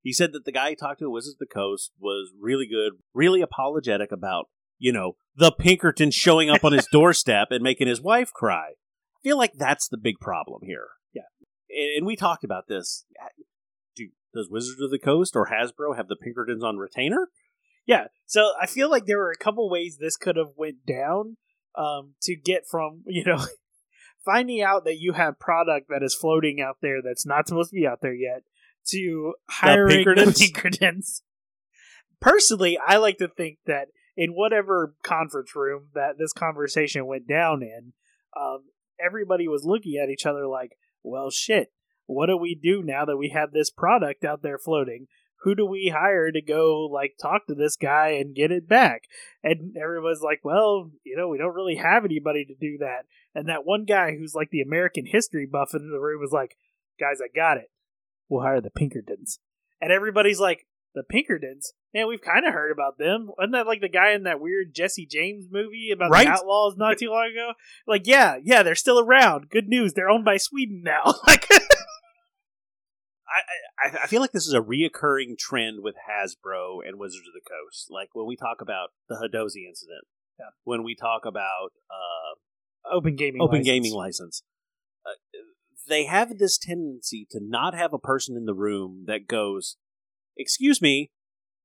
He 0.02 0.12
said 0.12 0.32
that 0.32 0.44
the 0.44 0.52
guy 0.52 0.70
he 0.70 0.76
talked 0.76 1.00
to 1.00 1.06
at 1.06 1.10
Wizards 1.10 1.34
of 1.34 1.40
the 1.40 1.54
Coast 1.54 1.92
was 1.98 2.32
really 2.40 2.66
good, 2.66 2.92
really 3.12 3.42
apologetic 3.42 4.10
about, 4.10 4.48
you 4.78 4.92
know, 4.92 5.16
the 5.36 5.52
Pinkerton 5.52 6.10
showing 6.10 6.48
up 6.48 6.64
on 6.64 6.72
his 6.72 6.86
doorstep 6.92 7.48
and 7.50 7.62
making 7.62 7.88
his 7.88 8.00
wife 8.00 8.32
cry. 8.32 8.72
I 9.26 9.30
feel 9.30 9.38
like 9.38 9.54
that's 9.54 9.88
the 9.88 9.96
big 9.96 10.20
problem 10.20 10.60
here. 10.64 10.86
Yeah. 11.12 11.22
And, 11.68 11.98
and 11.98 12.06
we 12.06 12.14
talked 12.14 12.44
about 12.44 12.68
this. 12.68 13.04
Do, 13.96 14.08
does 14.32 14.48
Wizards 14.48 14.80
of 14.80 14.90
the 14.90 14.98
Coast 14.98 15.34
or 15.34 15.46
Hasbro 15.46 15.96
have 15.96 16.06
the 16.08 16.16
Pinkertons 16.16 16.62
on 16.62 16.76
retainer? 16.76 17.28
Yeah, 17.86 18.06
so 18.26 18.50
I 18.60 18.66
feel 18.66 18.90
like 18.90 19.06
there 19.06 19.18
were 19.18 19.30
a 19.30 19.42
couple 19.42 19.70
ways 19.70 19.98
this 19.98 20.16
could 20.16 20.36
have 20.36 20.52
went 20.56 20.84
down 20.84 21.36
um, 21.76 22.14
to 22.22 22.34
get 22.34 22.66
from 22.68 23.02
you 23.06 23.24
know 23.24 23.44
finding 24.24 24.60
out 24.60 24.84
that 24.84 24.98
you 24.98 25.12
have 25.12 25.38
product 25.38 25.88
that 25.88 26.02
is 26.02 26.14
floating 26.14 26.60
out 26.60 26.78
there 26.82 27.00
that's 27.00 27.24
not 27.24 27.46
supposed 27.46 27.70
to 27.70 27.76
be 27.76 27.86
out 27.86 28.00
there 28.02 28.14
yet 28.14 28.42
to 28.88 29.34
hiring 29.48 29.88
the 29.88 29.96
Pinkertons? 29.96 30.38
Pinkertons. 30.40 31.22
Personally, 32.20 32.76
I 32.84 32.96
like 32.96 33.18
to 33.18 33.28
think 33.28 33.58
that 33.66 33.88
in 34.16 34.32
whatever 34.32 34.94
conference 35.04 35.54
room 35.54 35.88
that 35.94 36.18
this 36.18 36.32
conversation 36.32 37.06
went 37.06 37.28
down 37.28 37.62
in, 37.62 37.92
um, 38.36 38.64
everybody 39.04 39.48
was 39.48 39.64
looking 39.64 39.96
at 39.96 40.10
each 40.10 40.26
other 40.26 40.46
like, 40.46 40.76
"Well, 41.02 41.30
shit, 41.30 41.72
what 42.06 42.26
do 42.26 42.36
we 42.36 42.54
do 42.54 42.82
now 42.82 43.04
that 43.04 43.16
we 43.16 43.30
have 43.30 43.52
this 43.52 43.70
product 43.70 44.24
out 44.24 44.42
there 44.42 44.58
floating?" 44.58 45.08
who 45.46 45.54
do 45.54 45.64
we 45.64 45.92
hire 45.94 46.32
to 46.32 46.42
go 46.42 46.88
like 46.92 47.14
talk 47.22 47.46
to 47.46 47.54
this 47.54 47.76
guy 47.76 48.08
and 48.08 48.34
get 48.34 48.50
it 48.50 48.68
back? 48.68 49.02
And 49.44 49.76
everyone's 49.76 50.20
like, 50.20 50.40
well, 50.42 50.90
you 51.04 51.16
know, 51.16 51.28
we 51.28 51.38
don't 51.38 51.54
really 51.54 51.76
have 51.76 52.04
anybody 52.04 52.44
to 52.44 52.54
do 52.54 52.78
that. 52.78 53.04
And 53.32 53.48
that 53.48 53.64
one 53.64 53.84
guy 53.84 54.16
who's 54.16 54.34
like 54.34 54.50
the 54.50 54.60
American 54.60 55.06
history 55.06 55.46
buff 55.46 55.70
in 55.72 55.90
the 55.90 56.00
room 56.00 56.20
was 56.20 56.32
like, 56.32 56.56
guys, 56.98 57.20
I 57.22 57.28
got 57.32 57.58
it. 57.58 57.70
We'll 58.28 58.42
hire 58.42 58.60
the 58.60 58.70
Pinkertons. 58.70 59.38
And 59.80 59.92
everybody's 59.92 60.40
like, 60.40 60.66
the 60.96 61.04
Pinkertons? 61.04 61.74
Man, 61.94 62.08
we've 62.08 62.20
kind 62.20 62.44
of 62.44 62.52
heard 62.52 62.72
about 62.72 62.98
them. 62.98 63.28
Wasn't 63.38 63.52
that 63.52 63.68
like 63.68 63.80
the 63.80 63.88
guy 63.88 64.12
in 64.12 64.24
that 64.24 64.40
weird 64.40 64.74
Jesse 64.74 65.06
James 65.06 65.46
movie 65.48 65.90
about 65.94 66.10
Right. 66.10 66.26
the 66.26 66.32
Outlaws 66.32 66.76
not 66.76 66.98
too 66.98 67.10
long 67.10 67.30
ago? 67.32 67.52
Like, 67.86 68.06
yeah, 68.08 68.36
yeah, 68.42 68.64
they're 68.64 68.74
still 68.74 68.98
around. 68.98 69.48
Good 69.50 69.68
news, 69.68 69.92
they're 69.92 70.10
owned 70.10 70.24
by 70.24 70.38
Sweden 70.38 70.82
now. 70.84 71.14
like, 71.26 71.46
I, 73.78 74.04
I 74.04 74.06
feel 74.06 74.20
like 74.20 74.32
this 74.32 74.46
is 74.46 74.54
a 74.54 74.60
reoccurring 74.60 75.36
trend 75.38 75.78
with 75.82 75.94
Hasbro 76.08 76.78
and 76.86 76.98
Wizards 76.98 77.26
of 77.28 77.34
the 77.34 77.48
Coast. 77.48 77.88
Like 77.90 78.10
when 78.14 78.26
we 78.26 78.36
talk 78.36 78.60
about 78.60 78.90
the 79.08 79.16
Hadozee 79.16 79.66
incident, 79.68 80.04
Yeah. 80.38 80.46
when 80.64 80.82
we 80.84 80.94
talk 80.94 81.22
about 81.26 81.70
uh, 81.90 82.94
open 82.94 83.16
gaming, 83.16 83.40
open 83.42 83.58
license. 83.58 83.66
gaming 83.66 83.92
license, 83.94 84.42
uh, 85.04 85.10
they 85.88 86.04
have 86.06 86.38
this 86.38 86.56
tendency 86.58 87.26
to 87.30 87.40
not 87.42 87.74
have 87.74 87.92
a 87.92 87.98
person 87.98 88.36
in 88.36 88.44
the 88.46 88.54
room 88.54 89.04
that 89.06 89.26
goes, 89.26 89.76
"Excuse 90.36 90.80
me, 90.82 91.10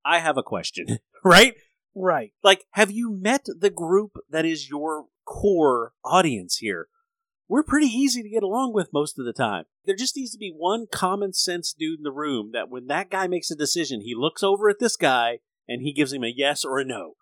I 0.06 0.20
have 0.20 0.38
a 0.38 0.44
question." 0.44 1.00
right? 1.24 1.56
Right. 1.94 2.32
Like, 2.44 2.66
have 2.72 2.92
you 2.92 3.12
met 3.12 3.46
the 3.46 3.70
group 3.70 4.18
that 4.30 4.46
is 4.46 4.70
your 4.70 5.06
core 5.26 5.94
audience 6.06 6.58
here? 6.58 6.88
We're 7.52 7.64
pretty 7.64 7.88
easy 7.88 8.24
to 8.24 8.30
get 8.30 8.44
along 8.44 8.74
with 8.74 8.94
most 8.94 9.20
of 9.20 9.26
the 9.26 9.34
time. 9.34 9.66
There 9.86 9.96
just 9.96 10.16
needs 10.16 10.32
to 10.32 10.38
be 10.38 10.54
one 10.56 10.86
common 10.90 11.34
sense 11.34 11.74
dude 11.78 12.00
in 12.00 12.04
the 12.04 12.12
room 12.12 12.52
that 12.54 12.70
when 12.70 12.88
that 12.88 13.10
guy 13.10 13.28
makes 13.28 13.52
a 13.52 13.58
decision, 13.58 14.00
he 14.00 14.16
looks 14.16 14.42
over 14.42 14.70
at 14.70 14.80
this 14.80 14.96
guy 14.96 15.40
and 15.68 15.82
he 15.82 15.92
gives 15.92 16.14
him 16.14 16.24
a 16.24 16.34
yes 16.34 16.64
or 16.64 16.80
a 16.80 16.86
no. 16.86 17.16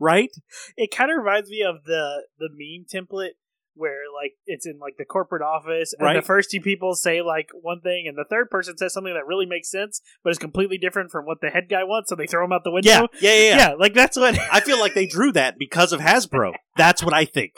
Right? 0.00 0.30
It 0.76 0.90
kind 0.90 1.10
of 1.12 1.18
reminds 1.18 1.50
me 1.50 1.62
of 1.62 1.84
the 1.84 2.24
the 2.36 2.48
meme 2.50 2.86
template 2.92 3.36
where 3.76 4.00
like 4.14 4.32
it's 4.46 4.66
in 4.66 4.78
like 4.78 4.96
the 4.98 5.04
corporate 5.04 5.42
office 5.42 5.92
and 5.92 6.04
Right. 6.04 6.14
the 6.16 6.22
first 6.22 6.50
two 6.50 6.60
people 6.60 6.94
say 6.94 7.22
like 7.22 7.50
one 7.52 7.80
thing 7.80 8.06
and 8.08 8.16
the 8.16 8.24
third 8.28 8.50
person 8.50 8.76
says 8.76 8.92
something 8.92 9.14
that 9.14 9.26
really 9.26 9.46
makes 9.46 9.70
sense 9.70 10.00
but 10.24 10.30
is 10.30 10.38
completely 10.38 10.78
different 10.78 11.10
from 11.10 11.26
what 11.26 11.40
the 11.40 11.50
head 11.50 11.68
guy 11.68 11.84
wants 11.84 12.08
so 12.08 12.16
they 12.16 12.26
throw 12.26 12.44
him 12.44 12.52
out 12.52 12.64
the 12.64 12.70
window. 12.70 12.90
Yeah, 12.90 13.06
yeah, 13.20 13.30
yeah. 13.30 13.42
yeah. 13.42 13.56
Yeah, 13.56 13.74
like 13.74 13.94
that's 13.94 14.16
what 14.16 14.38
I 14.52 14.60
feel 14.60 14.80
like 14.80 14.94
they 14.94 15.06
drew 15.06 15.32
that 15.32 15.58
because 15.58 15.92
of 15.92 16.00
Hasbro. 16.00 16.54
That's 16.76 17.02
what 17.02 17.14
I 17.14 17.24
think. 17.24 17.52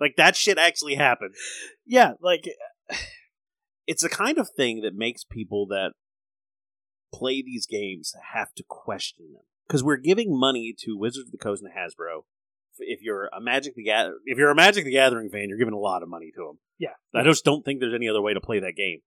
Like 0.00 0.14
that 0.16 0.36
shit 0.36 0.58
actually 0.58 0.94
happened. 0.94 1.34
Yeah, 1.86 2.12
like 2.20 2.44
It's 3.86 4.02
the 4.02 4.08
kind 4.08 4.38
of 4.38 4.48
thing 4.56 4.82
that 4.82 4.94
makes 4.94 5.24
people 5.24 5.66
that 5.68 5.92
play 7.12 7.42
these 7.42 7.66
games 7.66 8.12
have 8.34 8.52
to 8.54 8.64
question 8.68 9.32
them 9.32 9.42
because 9.66 9.82
we're 9.82 9.96
giving 9.96 10.38
money 10.38 10.74
to 10.80 10.96
Wizards 10.96 11.28
of 11.28 11.32
the 11.32 11.38
Coast 11.38 11.62
and 11.62 11.72
Hasbro. 11.72 12.24
If 12.80 13.00
you're 13.02 13.26
a 13.26 13.40
Magic 13.40 13.74
the 13.74 13.84
Gather, 13.84 14.14
if 14.24 14.38
you're 14.38 14.50
a 14.50 14.54
Magic 14.54 14.84
the 14.84 14.92
Gathering 14.92 15.30
fan, 15.30 15.48
you're 15.48 15.58
giving 15.58 15.74
a 15.74 15.78
lot 15.78 16.02
of 16.02 16.08
money 16.08 16.30
to 16.34 16.44
them. 16.46 16.58
Yeah. 16.78 16.94
I 17.14 17.24
just 17.24 17.44
don't 17.44 17.64
think 17.64 17.80
there's 17.80 17.94
any 17.94 18.08
other 18.08 18.22
way 18.22 18.34
to 18.34 18.40
play 18.40 18.60
that 18.60 18.76
game. 18.76 19.00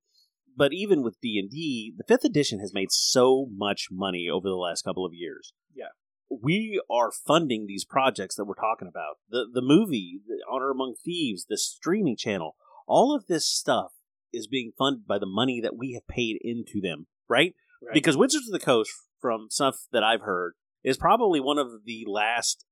But 0.58 0.74
even 0.74 1.02
with 1.02 1.20
D 1.22 1.40
and 1.40 1.50
D, 1.50 1.94
the 1.98 2.04
fifth 2.08 2.26
edition 2.26 2.60
has 2.60 2.74
made 2.74 2.92
so 2.92 3.48
much 3.56 3.88
money 3.90 4.28
over 4.32 4.50
the 4.50 4.56
last 4.56 4.82
couple 4.84 5.06
of 5.06 5.14
years. 5.14 5.54
Yeah. 5.74 5.86
we 6.30 6.82
are 6.90 7.12
funding 7.12 7.66
these 7.68 7.86
projects 7.86 8.36
that 8.36 8.46
we're 8.46 8.54
talking 8.56 8.88
about. 8.88 9.18
The 9.30 9.46
the 9.52 9.62
movie, 9.62 10.22
the 10.26 10.44
Honor 10.50 10.72
Among 10.72 10.96
Thieves, 11.04 11.46
the 11.48 11.58
streaming 11.58 12.16
channel, 12.18 12.56
all 12.88 13.16
of 13.16 13.28
this 13.28 13.46
stuff 13.46 13.92
is 14.34 14.48
being 14.48 14.72
funded 14.78 15.06
by 15.06 15.20
the 15.20 15.26
money 15.26 15.60
that 15.62 15.76
we 15.78 15.94
have 15.94 16.08
paid 16.08 16.38
into 16.42 16.80
them, 16.82 17.08
right? 17.28 17.54
Right. 17.82 17.94
Because 17.94 18.16
Wizards 18.16 18.48
of 18.48 18.54
the 18.54 18.66
Coast, 18.66 18.92
from 19.20 19.48
stuff 19.50 19.76
that 19.92 20.04
I've 20.04 20.22
heard, 20.22 20.54
is 20.84 20.98
probably 20.98 21.40
one 21.40 21.58
of 21.58 21.68
the 21.86 22.06
last 22.08 22.66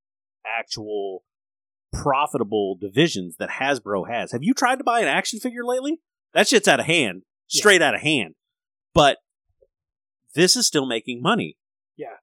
actual 0.46 1.24
profitable 1.92 2.76
divisions 2.80 3.38
that 3.38 3.50
Hasbro 3.50 4.08
has. 4.10 4.32
Have 4.32 4.44
you 4.44 4.54
tried 4.54 4.78
to 4.78 4.84
buy 4.84 5.02
an 5.02 5.08
action 5.08 5.40
figure 5.40 5.64
lately? 5.66 6.00
That 6.34 6.48
shit's 6.48 6.68
out 6.68 6.80
of 6.80 6.86
hand, 6.86 7.24
Yeah. 7.50 7.60
straight 7.60 7.82
out 7.82 7.96
of 7.96 8.02
hand. 8.02 8.36
But 8.94 9.18
this 10.36 10.56
is 10.56 10.68
still 10.68 10.86
making 10.86 11.22
money. 11.22 11.58
Yeah. 11.98 12.18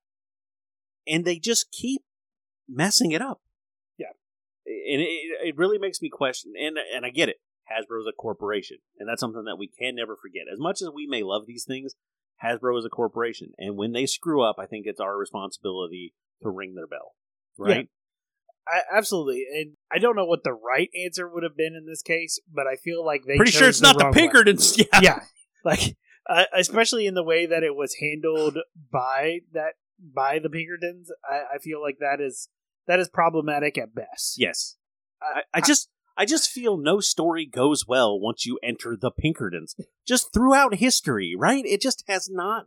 And 1.07 1.25
they 1.25 1.39
just 1.39 1.71
keep 1.73 2.03
messing 2.69 3.11
it 3.13 3.21
up. 3.23 3.41
Yeah. 3.99 4.13
And 4.67 5.03
it, 5.03 5.49
it 5.49 5.57
really 5.57 5.79
makes 5.79 6.01
me 6.01 6.09
question, 6.09 6.53
and, 6.59 6.77
and 6.95 7.05
I 7.05 7.11
get 7.11 7.29
it. 7.29 7.37
Hasbro 7.71 8.01
is 8.01 8.07
a 8.09 8.13
corporation, 8.13 8.79
and 8.99 9.09
that's 9.09 9.21
something 9.21 9.45
that 9.45 9.57
we 9.59 9.67
can 9.69 9.97
never 9.97 10.17
forget. 10.17 10.43
As 10.53 10.61
much 10.61 10.81
as 10.81 10.89
we 10.95 11.07
may 11.09 11.25
love 11.25 11.47
these 11.47 11.65
things, 11.65 11.95
Hasbro 12.45 12.79
is 12.79 12.85
a 12.85 12.89
corporation, 12.89 13.53
and 13.59 13.77
when 13.77 13.93
they 13.93 14.07
screw 14.07 14.43
up, 14.43 14.57
I 14.61 14.67
think 14.67 14.87
it's 14.87 15.01
our 15.01 15.17
responsibility 15.19 16.15
to 16.43 16.51
ring 16.51 16.75
their 16.75 16.87
bell, 16.87 17.15
right? 17.59 17.89
I, 18.69 18.81
absolutely. 18.97 19.45
And 19.53 19.77
I 19.93 19.99
don't 19.99 20.17
know 20.17 20.25
what 20.25 20.43
the 20.45 20.53
right 20.53 20.91
answer 21.05 21.29
would 21.29 21.43
have 21.43 21.57
been 21.57 21.75
in 21.75 21.87
this 21.87 22.03
case, 22.03 22.41
but 22.53 22.67
I 22.67 22.77
feel 22.77 23.05
like 23.05 23.23
they 23.27 23.37
Pretty 23.37 23.53
sure 23.53 23.69
it's 23.69 23.81
not 23.81 23.99
the. 23.99 24.11
Pinkertons. 24.11 24.77
Yeah, 24.79 25.01
yeah, 25.01 25.21
like 25.65 25.97
uh, 26.29 26.45
especially 26.57 27.07
in 27.07 27.15
the 27.15 27.23
way 27.23 27.47
that 27.47 27.63
it 27.63 27.75
was 27.75 27.97
handled 28.01 28.59
by 28.91 29.41
that 29.53 29.75
by 29.99 30.39
the 30.39 30.51
Pinkertons, 30.51 31.11
I, 31.29 31.55
I 31.55 31.59
feel 31.59 31.81
like 31.81 31.99
that 32.01 32.21
is 32.21 32.49
that 32.87 32.99
is 32.99 33.09
problematic 33.09 33.79
at 33.79 33.95
best. 33.95 34.35
Yes. 34.39 34.77
I, 35.23 35.43
I 35.55 35.61
just 35.61 35.89
I 36.17 36.25
just 36.25 36.51
feel 36.51 36.77
no 36.77 37.01
story 37.01 37.47
goes 37.47 37.87
well 37.87 38.19
once 38.19 38.47
you 38.47 38.59
enter 38.63 38.97
the 39.01 39.11
Pinkertons. 39.11 39.75
Just 40.07 40.33
throughout 40.33 40.77
history, 40.77 41.35
right? 41.37 41.65
It 41.65 41.81
just 41.81 42.05
has 42.09 42.29
not 42.31 42.67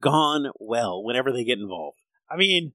gone 0.00 0.50
well 0.58 1.02
whenever 1.02 1.32
they 1.32 1.44
get 1.44 1.58
involved. 1.58 1.98
I 2.30 2.36
mean, 2.36 2.72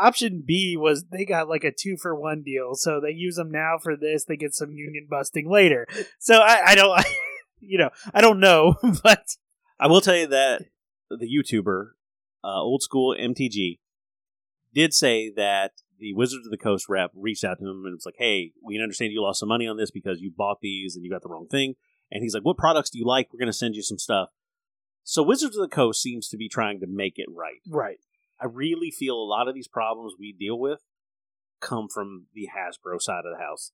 option 0.00 0.42
B 0.46 0.76
was 0.76 1.04
they 1.10 1.24
got 1.24 1.48
like 1.48 1.64
a 1.64 1.72
two 1.72 1.96
for 1.96 2.14
one 2.14 2.42
deal, 2.42 2.74
so 2.74 3.00
they 3.00 3.10
use 3.10 3.36
them 3.36 3.50
now 3.50 3.78
for 3.82 3.96
this. 3.96 4.24
They 4.24 4.36
get 4.36 4.54
some 4.54 4.72
union 4.72 5.06
busting 5.08 5.50
later. 5.50 5.86
So 6.18 6.38
I, 6.38 6.62
I 6.68 6.74
don't, 6.74 7.04
you 7.60 7.78
know, 7.78 7.90
I 8.12 8.20
don't 8.20 8.40
know, 8.40 8.76
but 9.02 9.36
I 9.78 9.86
will 9.86 10.00
tell 10.00 10.16
you 10.16 10.26
that 10.28 10.62
the 11.10 11.28
YouTuber, 11.28 11.90
uh, 12.44 12.60
old 12.60 12.82
school 12.82 13.16
MTG, 13.18 13.78
did 14.74 14.94
say 14.94 15.30
that 15.36 15.72
the 15.98 16.14
Wizards 16.14 16.46
of 16.46 16.50
the 16.50 16.58
Coast 16.58 16.88
rep 16.88 17.12
reached 17.14 17.44
out 17.44 17.58
to 17.58 17.64
him 17.64 17.84
and 17.84 17.94
was 17.94 18.06
like, 18.06 18.16
"Hey, 18.18 18.52
we 18.64 18.80
understand 18.80 19.12
you 19.12 19.22
lost 19.22 19.40
some 19.40 19.48
money 19.48 19.66
on 19.66 19.76
this 19.76 19.90
because 19.90 20.20
you 20.20 20.32
bought 20.36 20.58
these 20.60 20.96
and 20.96 21.04
you 21.04 21.10
got 21.10 21.22
the 21.22 21.28
wrong 21.28 21.46
thing." 21.46 21.74
And 22.10 22.22
he's 22.22 22.34
like, 22.34 22.44
"What 22.44 22.56
products 22.56 22.90
do 22.90 22.98
you 22.98 23.06
like? 23.06 23.32
We're 23.32 23.38
going 23.38 23.46
to 23.46 23.52
send 23.52 23.74
you 23.74 23.82
some 23.82 23.98
stuff." 23.98 24.30
So 25.04 25.22
Wizards 25.22 25.56
of 25.56 25.62
the 25.62 25.74
Coast 25.74 26.00
seems 26.00 26.28
to 26.28 26.36
be 26.36 26.48
trying 26.48 26.80
to 26.80 26.86
make 26.86 27.14
it 27.16 27.26
right. 27.28 27.60
right, 27.68 27.98
I 28.42 28.46
really 28.46 28.90
feel 28.90 29.14
a 29.14 29.24
lot 29.28 29.46
of 29.46 29.54
these 29.54 29.68
problems 29.68 30.14
we 30.18 30.34
deal 30.36 30.58
with 30.58 30.80
come 31.60 31.86
from 31.92 32.26
the 32.34 32.48
Hasbro 32.48 33.00
side 33.00 33.22
of 33.24 33.38
the 33.38 33.42
house, 33.42 33.70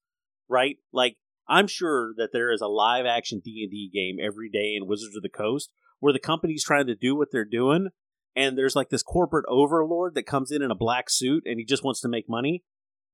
right? 0.49 0.77
Like 0.93 1.17
I'm 1.49 1.67
sure 1.67 2.13
that 2.19 2.31
there 2.33 2.53
is 2.53 2.61
a 2.61 2.67
live 2.69 3.07
action 3.07 3.41
D 3.43 3.63
and 3.63 3.71
D 3.71 3.91
game 3.93 4.19
every 4.23 4.51
day 4.51 4.75
in 4.77 4.87
Wizards 4.87 5.17
of 5.17 5.23
the 5.23 5.31
Coast 5.31 5.71
where 6.01 6.13
the 6.13 6.19
company's 6.19 6.63
trying 6.63 6.87
to 6.87 6.95
do 6.95 7.17
what 7.17 7.29
they're 7.33 7.45
doing, 7.47 7.89
and 8.37 8.57
there's 8.59 8.77
like 8.77 8.91
this 8.91 9.03
corporate 9.03 9.47
overlord 9.49 10.15
that 10.15 10.27
comes 10.27 10.51
in 10.53 10.63
in 10.63 10.71
a 10.71 10.77
black 10.77 11.09
suit 11.09 11.45
and 11.47 11.59
he 11.59 11.65
just 11.65 11.83
wants 11.83 12.01
to 12.03 12.09
make 12.09 12.29
money 12.29 12.63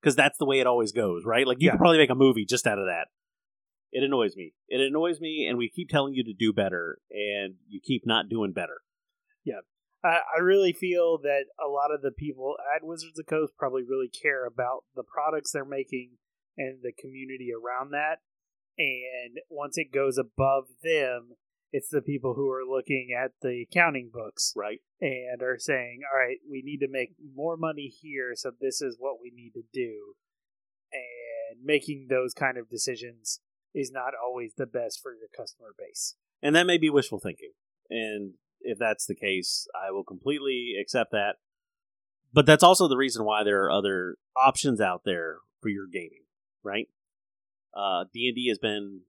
because 0.02 0.16
that's 0.16 0.36
the 0.38 0.44
way 0.44 0.58
it 0.58 0.66
always 0.66 0.90
goes, 0.92 1.22
right? 1.24 1.46
Like 1.46 1.58
you 1.60 1.66
Yeah. 1.66 1.72
could 1.72 1.78
probably 1.78 1.98
make 1.98 2.10
a 2.10 2.14
movie 2.16 2.44
just 2.44 2.66
out 2.66 2.78
of 2.80 2.86
that. 2.86 3.06
It 3.92 4.02
annoys 4.02 4.34
me. 4.36 4.54
It 4.68 4.80
annoys 4.80 5.20
me, 5.20 5.46
and 5.48 5.56
we 5.56 5.70
keep 5.70 5.88
telling 5.88 6.14
you 6.14 6.24
to 6.24 6.34
do 6.36 6.52
better, 6.52 6.98
and 7.12 7.54
you 7.68 7.80
keep 7.80 8.02
not 8.04 8.28
doing 8.28 8.52
better. 8.52 8.80
I, 10.04 10.18
I 10.36 10.40
really 10.40 10.72
feel 10.72 11.18
that 11.22 11.46
a 11.58 11.68
lot 11.68 11.92
of 11.92 12.02
the 12.02 12.12
people 12.12 12.56
at 12.76 12.84
Wizards 12.86 13.18
of 13.18 13.24
the 13.26 13.30
Coast 13.30 13.54
probably 13.58 13.82
really 13.82 14.08
care 14.08 14.46
about 14.46 14.84
the 14.94 15.02
products 15.02 15.52
they're 15.52 15.64
making 15.64 16.18
and 16.56 16.80
the 16.82 16.92
community 16.92 17.48
around 17.52 17.90
that. 17.90 18.18
And 18.76 19.38
once 19.48 19.78
it 19.78 19.92
goes 19.92 20.18
above 20.18 20.64
them, 20.82 21.36
it's 21.72 21.88
the 21.90 22.02
people 22.02 22.34
who 22.34 22.50
are 22.50 22.64
looking 22.64 23.16
at 23.16 23.32
the 23.42 23.64
accounting 23.68 24.10
books 24.12 24.52
Right. 24.54 24.80
and 25.00 25.42
are 25.42 25.58
saying, 25.58 26.00
all 26.12 26.18
right, 26.18 26.38
we 26.48 26.62
need 26.62 26.78
to 26.78 26.88
make 26.88 27.14
more 27.34 27.56
money 27.56 27.88
here, 27.88 28.32
so 28.34 28.52
this 28.60 28.80
is 28.80 28.96
what 28.98 29.16
we 29.20 29.32
need 29.34 29.52
to 29.54 29.62
do. 29.72 30.14
And 30.92 31.64
making 31.64 32.06
those 32.08 32.32
kind 32.32 32.58
of 32.58 32.70
decisions 32.70 33.40
is 33.74 33.90
not 33.90 34.12
always 34.14 34.52
the 34.56 34.66
best 34.66 35.00
for 35.02 35.12
your 35.12 35.28
customer 35.36 35.74
base. 35.76 36.14
And 36.42 36.54
that 36.54 36.66
may 36.66 36.78
be 36.78 36.90
wishful 36.90 37.18
thinking. 37.18 37.52
And 37.90 38.34
if 38.64 38.78
that's 38.78 39.06
the 39.06 39.14
case, 39.14 39.66
I 39.74 39.90
will 39.90 40.04
completely 40.04 40.74
accept 40.80 41.12
that. 41.12 41.36
But 42.32 42.46
that's 42.46 42.64
also 42.64 42.88
the 42.88 42.96
reason 42.96 43.24
why 43.24 43.44
there 43.44 43.64
are 43.64 43.70
other 43.70 44.16
options 44.36 44.80
out 44.80 45.02
there 45.04 45.36
for 45.62 45.68
your 45.68 45.86
gaming, 45.86 46.24
right? 46.64 46.88
Uh, 47.76 48.04
D&D 48.12 48.48
has 48.48 48.58
been 48.58 49.02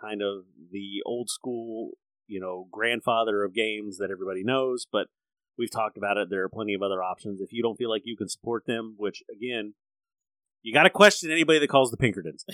kind 0.00 0.22
of 0.22 0.44
the 0.70 1.02
old 1.04 1.28
school, 1.28 1.90
you 2.28 2.40
know, 2.40 2.68
grandfather 2.70 3.42
of 3.42 3.54
games 3.54 3.98
that 3.98 4.10
everybody 4.10 4.44
knows, 4.44 4.86
but 4.90 5.08
we've 5.56 5.70
talked 5.70 5.96
about 5.96 6.16
it. 6.16 6.30
There 6.30 6.44
are 6.44 6.48
plenty 6.48 6.74
of 6.74 6.82
other 6.82 7.02
options. 7.02 7.40
If 7.40 7.52
you 7.52 7.62
don't 7.62 7.76
feel 7.76 7.90
like 7.90 8.02
you 8.04 8.16
can 8.16 8.28
support 8.28 8.64
them, 8.66 8.94
which 8.96 9.22
again, 9.30 9.74
you 10.62 10.72
got 10.72 10.84
to 10.84 10.90
question 10.90 11.30
anybody 11.30 11.58
that 11.58 11.68
calls 11.68 11.90
the 11.90 11.96
Pinkertons. 11.96 12.44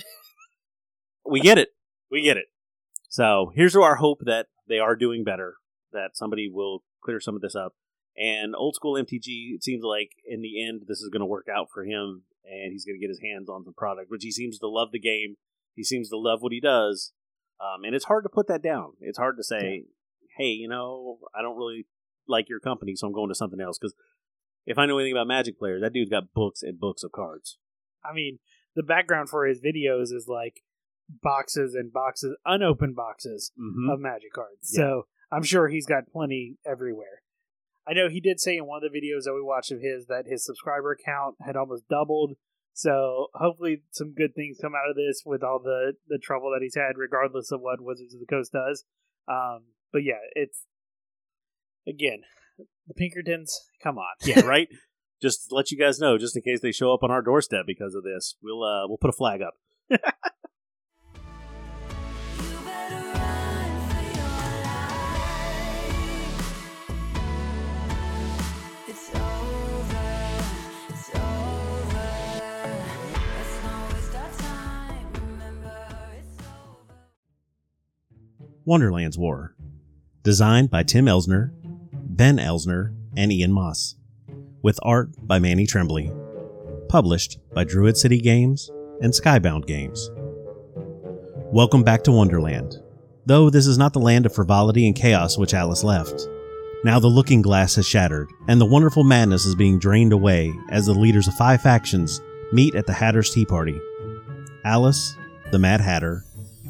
we 1.25 1.39
get 1.39 1.57
it. 1.57 1.69
We 2.09 2.23
get 2.23 2.37
it. 2.37 2.45
So 3.09 3.51
here's 3.55 3.75
our 3.75 3.95
hope 3.95 4.19
that 4.25 4.47
they 4.67 4.79
are 4.79 4.95
doing 4.95 5.23
better, 5.23 5.55
that 5.95 6.11
somebody 6.15 6.47
will 6.51 6.83
clear 7.03 7.19
some 7.19 7.35
of 7.35 7.41
this 7.41 7.55
up. 7.55 7.73
And 8.17 8.55
old 8.55 8.75
school 8.75 8.93
MTG, 8.93 9.55
it 9.55 9.63
seems 9.63 9.83
like 9.83 10.11
in 10.25 10.41
the 10.41 10.63
end, 10.65 10.83
this 10.87 10.99
is 11.01 11.09
going 11.09 11.19
to 11.21 11.25
work 11.25 11.47
out 11.53 11.67
for 11.73 11.83
him, 11.83 12.23
and 12.45 12.71
he's 12.71 12.85
going 12.85 12.95
to 12.95 13.01
get 13.01 13.09
his 13.09 13.19
hands 13.21 13.49
on 13.49 13.63
the 13.65 13.73
product, 13.73 14.09
which 14.09 14.23
he 14.23 14.31
seems 14.31 14.57
to 14.59 14.67
love 14.69 14.89
the 14.93 14.99
game. 14.99 15.35
He 15.73 15.83
seems 15.83 16.09
to 16.09 16.17
love 16.17 16.41
what 16.41 16.53
he 16.53 16.61
does. 16.61 17.11
Um, 17.59 17.83
and 17.83 17.93
it's 17.95 18.05
hard 18.05 18.23
to 18.23 18.29
put 18.29 18.47
that 18.47 18.61
down. 18.63 18.93
It's 19.01 19.17
hard 19.17 19.35
to 19.37 19.43
say, 19.43 19.83
hey, 20.37 20.49
you 20.49 20.69
know, 20.69 21.17
I 21.37 21.41
don't 21.41 21.57
really 21.57 21.85
like 22.27 22.47
your 22.47 22.59
company, 22.61 22.95
so 22.95 23.07
I'm 23.07 23.13
going 23.13 23.29
to 23.29 23.35
something 23.35 23.59
else. 23.59 23.77
Because 23.77 23.93
if 24.65 24.77
I 24.77 24.85
know 24.85 24.97
anything 24.97 25.13
about 25.13 25.27
Magic 25.27 25.59
players, 25.59 25.81
that 25.81 25.91
dude's 25.93 26.09
got 26.09 26.33
books 26.33 26.63
and 26.63 26.79
books 26.79 27.03
of 27.03 27.11
cards. 27.11 27.57
I 28.03 28.13
mean, 28.13 28.39
the 28.75 28.83
background 28.83 29.29
for 29.29 29.45
his 29.45 29.59
videos 29.61 30.13
is 30.13 30.25
like 30.29 30.61
boxes 31.21 31.75
and 31.75 31.91
boxes, 31.91 32.35
unopened 32.45 32.95
boxes 32.95 33.51
Mm-hmm. 33.59 33.89
of 33.89 33.99
magic 33.99 34.33
cards. 34.33 34.71
Yeah. 34.73 34.81
So 34.83 35.07
I'm 35.35 35.43
sure 35.43 35.67
he's 35.67 35.85
got 35.85 36.09
plenty 36.11 36.57
everywhere. 36.65 37.21
I 37.85 37.93
know 37.93 38.07
he 38.07 38.21
did 38.21 38.39
say 38.39 38.55
in 38.55 38.65
one 38.65 38.81
of 38.83 38.89
the 38.89 38.97
videos 38.97 39.25
that 39.25 39.33
we 39.33 39.41
watched 39.41 39.71
of 39.71 39.81
his 39.81 40.05
that 40.07 40.25
his 40.27 40.45
subscriber 40.45 40.97
count 41.03 41.35
had 41.45 41.57
almost 41.57 41.89
doubled. 41.89 42.37
So 42.73 43.27
hopefully 43.33 43.83
some 43.91 44.13
good 44.13 44.33
things 44.33 44.57
come 44.61 44.73
out 44.73 44.89
of 44.89 44.95
this 44.95 45.23
with 45.25 45.43
all 45.43 45.59
the 45.59 45.93
the 46.07 46.17
trouble 46.17 46.51
that 46.51 46.63
he's 46.63 46.75
had, 46.75 46.97
regardless 46.97 47.51
of 47.51 47.59
what 47.59 47.81
Wizards 47.81 48.13
of 48.13 48.21
the 48.21 48.25
Coast 48.25 48.53
does. 48.53 48.85
Um, 49.27 49.65
but 49.91 50.03
yeah, 50.03 50.23
it's 50.35 50.63
again 51.85 52.21
the 52.87 52.93
Pinkertons. 52.93 53.59
Come 53.83 53.97
on, 53.97 54.15
yeah, 54.23 54.39
right. 54.45 54.69
just 55.21 55.51
let 55.51 55.69
you 55.69 55.77
guys 55.77 55.99
know, 55.99 56.17
just 56.17 56.35
in 56.35 56.43
case 56.43 56.61
they 56.61 56.71
show 56.71 56.93
up 56.93 57.03
on 57.03 57.11
our 57.11 57.21
doorstep 57.21 57.65
because 57.67 57.93
of 57.93 58.03
this, 58.03 58.35
we'll 58.41 58.63
uh, 58.63 58.87
we'll 58.87 58.97
put 58.97 59.09
a 59.09 59.13
flag 59.13 59.41
up. 59.41 59.55
Wonderland's 78.67 79.15
War, 79.15 79.55
designed 80.23 80.71
by 80.71 80.81
Tim 80.81 81.07
Eisner, 81.07 81.53
Ben 81.93 82.39
Eisner, 82.39 82.95
and 83.15 83.31
Ian 83.31 83.51
Moss, 83.51 83.95
with 84.63 84.79
art 84.81 85.09
by 85.21 85.37
Manny 85.37 85.67
Trembley, 85.67 86.11
published 86.89 87.37
by 87.53 87.63
Druid 87.63 87.95
City 87.95 88.17
Games 88.17 88.71
and 89.01 89.13
Skybound 89.13 89.67
Games. 89.67 90.09
Welcome 91.51 91.83
back 91.83 92.03
to 92.05 92.11
Wonderland, 92.11 92.81
though 93.27 93.51
this 93.51 93.67
is 93.67 93.77
not 93.77 93.93
the 93.93 93.99
land 93.99 94.25
of 94.25 94.33
frivolity 94.33 94.87
and 94.87 94.95
chaos 94.95 95.37
which 95.37 95.53
Alice 95.53 95.83
left. 95.83 96.27
Now 96.83 96.97
the 96.97 97.05
looking 97.05 97.43
glass 97.43 97.75
has 97.75 97.87
shattered, 97.87 98.31
and 98.47 98.59
the 98.59 98.65
wonderful 98.65 99.03
madness 99.03 99.45
is 99.45 99.53
being 99.53 99.77
drained 99.77 100.11
away 100.11 100.51
as 100.71 100.87
the 100.87 100.93
leaders 100.95 101.27
of 101.27 101.35
five 101.35 101.61
factions 101.61 102.19
meet 102.51 102.73
at 102.73 102.87
the 102.87 102.93
Hatter's 102.93 103.31
Tea 103.31 103.45
Party. 103.45 103.79
Alice, 104.63 105.15
the 105.51 105.59
Mad 105.59 105.81
Hatter, 105.81 106.25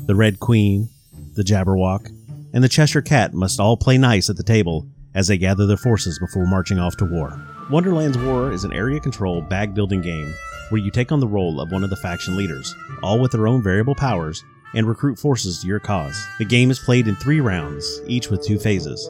the 0.08 0.16
Red 0.16 0.42
Queen, 0.42 0.90
the 1.36 1.44
Jabberwock, 1.44 2.10
and 2.54 2.64
the 2.64 2.70
Cheshire 2.70 3.02
Cat 3.02 3.34
must 3.34 3.60
all 3.60 3.78
play 3.78 3.98
nice 3.98 4.30
at 4.30 4.38
the 4.38 4.44
table 4.44 4.88
as 5.14 5.28
they 5.28 5.38
gather 5.38 5.66
their 5.66 5.78
forces 5.78 6.20
before 6.20 6.46
marching 6.46 6.80
off 6.80 6.98
to 6.98 7.06
war. 7.06 7.40
Wonderland's 7.70 8.18
War 8.18 8.52
is 8.52 8.64
an 8.64 8.74
area 8.74 9.00
control 9.00 9.42
bag 9.42 9.74
building 9.74 10.02
game 10.02 10.34
where 10.70 10.82
you 10.82 10.92
take 10.92 11.12
on 11.12 11.20
the 11.20 11.28
role 11.28 11.60
of 11.62 11.72
one 11.72 11.84
of 11.84 11.90
the 11.90 11.96
faction 11.96 12.36
leaders, 12.36 12.76
all 13.04 13.20
with 13.20 13.32
their 13.32 13.48
own 13.48 13.62
variable 13.62 13.96
powers, 13.96 14.44
and 14.74 14.88
recruit 14.88 15.18
forces 15.18 15.62
to 15.62 15.68
your 15.68 15.80
cause. 15.80 16.22
The 16.38 16.46
game 16.46 16.72
is 16.72 16.80
played 16.80 17.08
in 17.08 17.16
three 17.16 17.40
rounds, 17.40 18.02
each 18.08 18.30
with 18.30 18.46
two 18.46 18.60
phases. 18.60 19.10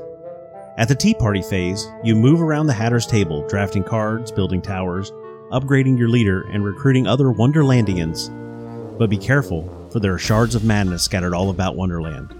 At 0.77 0.87
the 0.87 0.95
Tea 0.95 1.13
Party 1.13 1.41
phase, 1.41 1.87
you 2.03 2.15
move 2.15 2.41
around 2.41 2.67
the 2.67 2.73
Hatter's 2.73 3.07
table, 3.07 3.47
drafting 3.47 3.83
cards, 3.83 4.31
building 4.31 4.61
towers, 4.61 5.11
upgrading 5.51 5.97
your 5.97 6.09
leader, 6.09 6.43
and 6.51 6.65
recruiting 6.65 7.07
other 7.07 7.25
Wonderlandians. 7.25 8.29
But 8.97 9.09
be 9.09 9.17
careful, 9.17 9.63
for 9.95 10.01
there 10.01 10.13
are 10.13 10.19
shards 10.19 10.55
of 10.55 10.65
madness 10.65 11.03
scattered 11.03 11.33
all 11.33 11.49
about 11.49 11.77
Wonderland. 11.77 12.35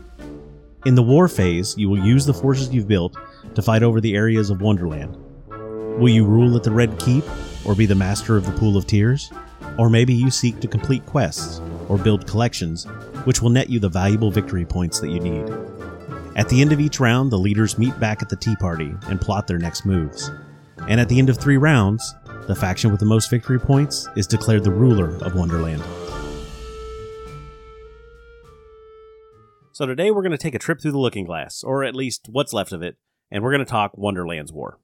In 0.86 0.94
the 0.94 1.02
war 1.02 1.30
phase, 1.30 1.74
you 1.78 1.90
will 1.90 2.06
use 2.06 2.26
the 2.26 2.34
forces 2.34 2.74
you've 2.74 2.90
built 2.90 3.16
to 3.54 3.62
fight 3.62 3.82
over 3.82 4.02
the 4.02 4.14
areas 4.14 4.50
of 4.50 4.60
Wonderland. 4.60 5.16
Will 5.98 6.10
you 6.10 6.26
rule 6.26 6.58
at 6.58 6.64
the 6.64 6.72
Red 6.72 7.00
Keep, 7.00 7.24
or 7.66 7.74
be 7.74 7.86
the 7.86 7.96
master 7.96 8.36
of 8.36 8.46
the 8.46 8.52
Pool 8.60 8.76
of 8.76 8.86
Tears? 8.86 9.32
Or 9.80 9.90
maybe 9.90 10.14
you 10.14 10.30
seek 10.30 10.60
to 10.60 10.68
complete 10.68 11.06
quests, 11.06 11.62
or 11.88 11.98
build 11.98 12.28
collections, 12.28 12.84
which 13.24 13.42
will 13.42 13.52
net 13.52 13.70
you 13.70 13.80
the 13.80 13.88
valuable 13.88 14.32
victory 14.32 14.66
points 14.66 15.00
that 15.00 15.12
you 15.12 15.22
need. 15.22 15.50
At 16.36 16.50
the 16.50 16.60
end 16.62 16.74
of 16.74 16.82
each 16.82 17.00
round, 17.00 17.32
the 17.32 17.40
leaders 17.40 17.78
meet 17.78 17.98
back 18.02 18.22
at 18.22 18.28
the 18.28 18.36
Tea 18.36 18.58
Party 18.58 18.94
and 19.08 19.22
plot 19.22 19.48
their 19.48 19.60
next 19.60 19.86
moves. 19.86 20.30
And 20.90 21.00
at 21.00 21.08
the 21.08 21.20
end 21.20 21.30
of 21.30 21.38
three 21.38 21.56
rounds, 21.56 22.16
the 22.48 22.56
faction 22.56 22.92
with 22.92 23.00
the 23.00 23.06
most 23.06 23.30
victory 23.30 23.60
points 23.60 24.10
is 24.18 24.28
declared 24.28 24.66
the 24.66 24.72
ruler 24.72 25.16
of 25.24 25.36
Wonderland. 25.36 25.82
So 29.76 29.86
today 29.86 30.10
we're 30.10 30.22
going 30.22 30.32
to 30.32 30.38
take 30.38 30.56
a 30.56 30.60
trip 30.60 30.80
through 30.80 30.94
the 30.94 31.00
Looking 31.00 31.26
Glass, 31.26 31.62
or 31.62 31.84
at 31.84 31.98
least 31.98 32.30
what's 32.32 32.54
left 32.54 32.72
of 32.72 32.82
it, 32.82 32.96
and 33.30 33.44
we're 33.44 33.52
going 33.52 33.66
to 33.66 33.70
talk 33.70 33.98
Wonderland's 33.98 34.54
War. 34.54 34.80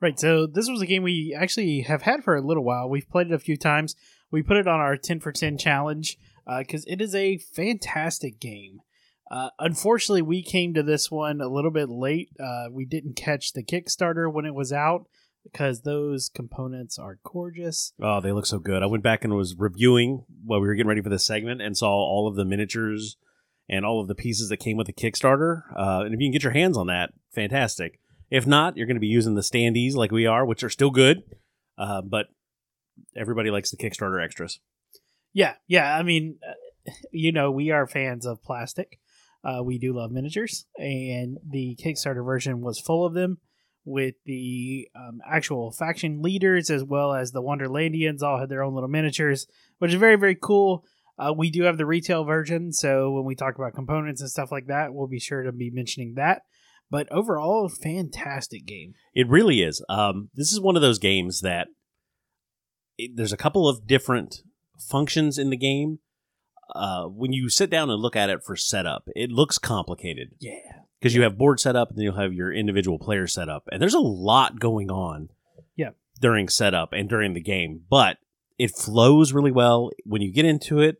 Right. 0.00 0.16
So 0.20 0.46
this 0.46 0.68
was 0.70 0.80
a 0.82 0.86
game 0.86 1.02
we 1.02 1.36
actually 1.36 1.80
have 1.80 2.02
had 2.02 2.22
for 2.22 2.36
a 2.36 2.40
little 2.40 2.62
while. 2.62 2.88
We've 2.88 3.10
played 3.10 3.26
it 3.26 3.32
a 3.32 3.40
few 3.40 3.56
times. 3.56 3.96
We 4.30 4.40
put 4.40 4.56
it 4.56 4.68
on 4.68 4.78
our 4.78 4.96
10 4.96 5.18
for 5.18 5.32
10 5.32 5.58
challenge 5.58 6.16
because 6.46 6.84
it 6.86 7.00
is 7.00 7.12
a 7.12 7.38
fantastic 7.38 8.38
game. 8.38 8.82
Uh, 9.28 9.50
unfortunately, 9.58 10.22
we 10.22 10.44
came 10.44 10.74
to 10.74 10.84
this 10.84 11.10
one 11.10 11.40
a 11.40 11.48
little 11.48 11.72
bit 11.72 11.88
late. 11.88 12.28
Uh, 12.38 12.66
we 12.70 12.84
didn't 12.84 13.16
catch 13.16 13.52
the 13.52 13.64
Kickstarter 13.64 14.32
when 14.32 14.46
it 14.46 14.54
was 14.54 14.72
out 14.72 15.08
because 15.42 15.80
those 15.80 16.28
components 16.28 17.00
are 17.00 17.18
gorgeous. 17.24 17.94
Oh, 18.00 18.20
they 18.20 18.30
look 18.30 18.46
so 18.46 18.60
good. 18.60 18.84
I 18.84 18.86
went 18.86 19.02
back 19.02 19.24
and 19.24 19.34
was 19.34 19.56
reviewing 19.58 20.24
while 20.44 20.60
we 20.60 20.68
were 20.68 20.76
getting 20.76 20.88
ready 20.88 21.02
for 21.02 21.08
this 21.08 21.26
segment 21.26 21.60
and 21.60 21.76
saw 21.76 21.90
all 21.90 22.28
of 22.28 22.36
the 22.36 22.44
miniatures 22.44 23.16
and 23.72 23.86
all 23.86 24.02
of 24.02 24.06
the 24.06 24.14
pieces 24.14 24.50
that 24.50 24.58
came 24.58 24.76
with 24.76 24.86
the 24.86 24.92
Kickstarter. 24.92 25.62
Uh, 25.74 26.02
and 26.04 26.14
if 26.14 26.20
you 26.20 26.26
can 26.26 26.32
get 26.32 26.42
your 26.42 26.52
hands 26.52 26.76
on 26.76 26.88
that, 26.88 27.14
fantastic. 27.34 27.98
If 28.30 28.46
not, 28.46 28.76
you're 28.76 28.86
going 28.86 28.96
to 28.96 29.00
be 29.00 29.06
using 29.06 29.34
the 29.34 29.40
standees 29.40 29.94
like 29.94 30.12
we 30.12 30.26
are, 30.26 30.44
which 30.44 30.62
are 30.62 30.68
still 30.68 30.90
good. 30.90 31.22
Uh, 31.78 32.02
but 32.02 32.26
everybody 33.16 33.50
likes 33.50 33.70
the 33.70 33.78
Kickstarter 33.78 34.22
extras. 34.22 34.60
Yeah, 35.32 35.54
yeah. 35.66 35.96
I 35.96 36.02
mean, 36.02 36.38
uh, 36.46 36.52
you 37.12 37.32
know, 37.32 37.50
we 37.50 37.70
are 37.70 37.86
fans 37.86 38.26
of 38.26 38.42
plastic. 38.42 39.00
Uh, 39.42 39.62
we 39.64 39.78
do 39.78 39.94
love 39.94 40.12
miniatures, 40.12 40.66
and 40.76 41.38
the 41.48 41.76
Kickstarter 41.82 42.24
version 42.24 42.60
was 42.60 42.78
full 42.78 43.06
of 43.06 43.14
them 43.14 43.38
with 43.84 44.14
the 44.26 44.86
um, 44.94 45.20
actual 45.26 45.72
faction 45.72 46.20
leaders 46.22 46.70
as 46.70 46.84
well 46.84 47.14
as 47.14 47.32
the 47.32 47.42
Wonderlandians 47.42 48.22
all 48.22 48.38
had 48.38 48.50
their 48.50 48.62
own 48.62 48.74
little 48.74 48.88
miniatures, 48.88 49.46
which 49.78 49.92
is 49.92 49.98
very, 49.98 50.16
very 50.16 50.36
cool. 50.40 50.84
Uh, 51.18 51.32
we 51.36 51.50
do 51.50 51.62
have 51.64 51.76
the 51.78 51.86
retail 51.86 52.24
version, 52.24 52.72
so 52.72 53.10
when 53.12 53.24
we 53.24 53.34
talk 53.34 53.56
about 53.56 53.74
components 53.74 54.20
and 54.20 54.30
stuff 54.30 54.50
like 54.50 54.66
that, 54.66 54.94
we'll 54.94 55.06
be 55.08 55.20
sure 55.20 55.42
to 55.42 55.52
be 55.52 55.70
mentioning 55.70 56.14
that. 56.14 56.42
But 56.90 57.10
overall, 57.12 57.68
fantastic 57.68 58.66
game. 58.66 58.94
It 59.14 59.28
really 59.28 59.62
is. 59.62 59.84
Um, 59.88 60.30
this 60.34 60.52
is 60.52 60.60
one 60.60 60.76
of 60.76 60.82
those 60.82 60.98
games 60.98 61.40
that 61.42 61.68
it, 62.98 63.12
there's 63.16 63.32
a 63.32 63.36
couple 63.38 63.68
of 63.68 63.86
different 63.86 64.36
functions 64.78 65.38
in 65.38 65.50
the 65.50 65.56
game. 65.56 65.98
Uh, 66.74 67.04
when 67.04 67.32
you 67.32 67.48
sit 67.48 67.70
down 67.70 67.90
and 67.90 68.00
look 68.00 68.16
at 68.16 68.30
it 68.30 68.42
for 68.42 68.56
setup, 68.56 69.04
it 69.14 69.30
looks 69.30 69.58
complicated 69.58 70.30
Yeah. 70.40 70.52
because 70.98 71.14
you 71.14 71.22
have 71.22 71.36
board 71.36 71.60
setup 71.60 71.90
and 71.90 71.98
then 71.98 72.04
you'll 72.04 72.14
have 72.16 72.32
your 72.32 72.52
individual 72.52 72.98
player 72.98 73.26
setup, 73.26 73.64
and 73.70 73.80
there's 73.82 73.94
a 73.94 74.00
lot 74.00 74.58
going 74.58 74.90
on. 74.90 75.28
Yeah. 75.76 75.90
During 76.20 76.48
setup 76.48 76.92
and 76.92 77.08
during 77.08 77.34
the 77.34 77.42
game, 77.42 77.82
but 77.90 78.18
it 78.62 78.70
flows 78.76 79.32
really 79.32 79.50
well 79.52 79.90
when 80.04 80.22
you 80.22 80.32
get 80.32 80.44
into 80.44 80.80
it. 80.80 80.96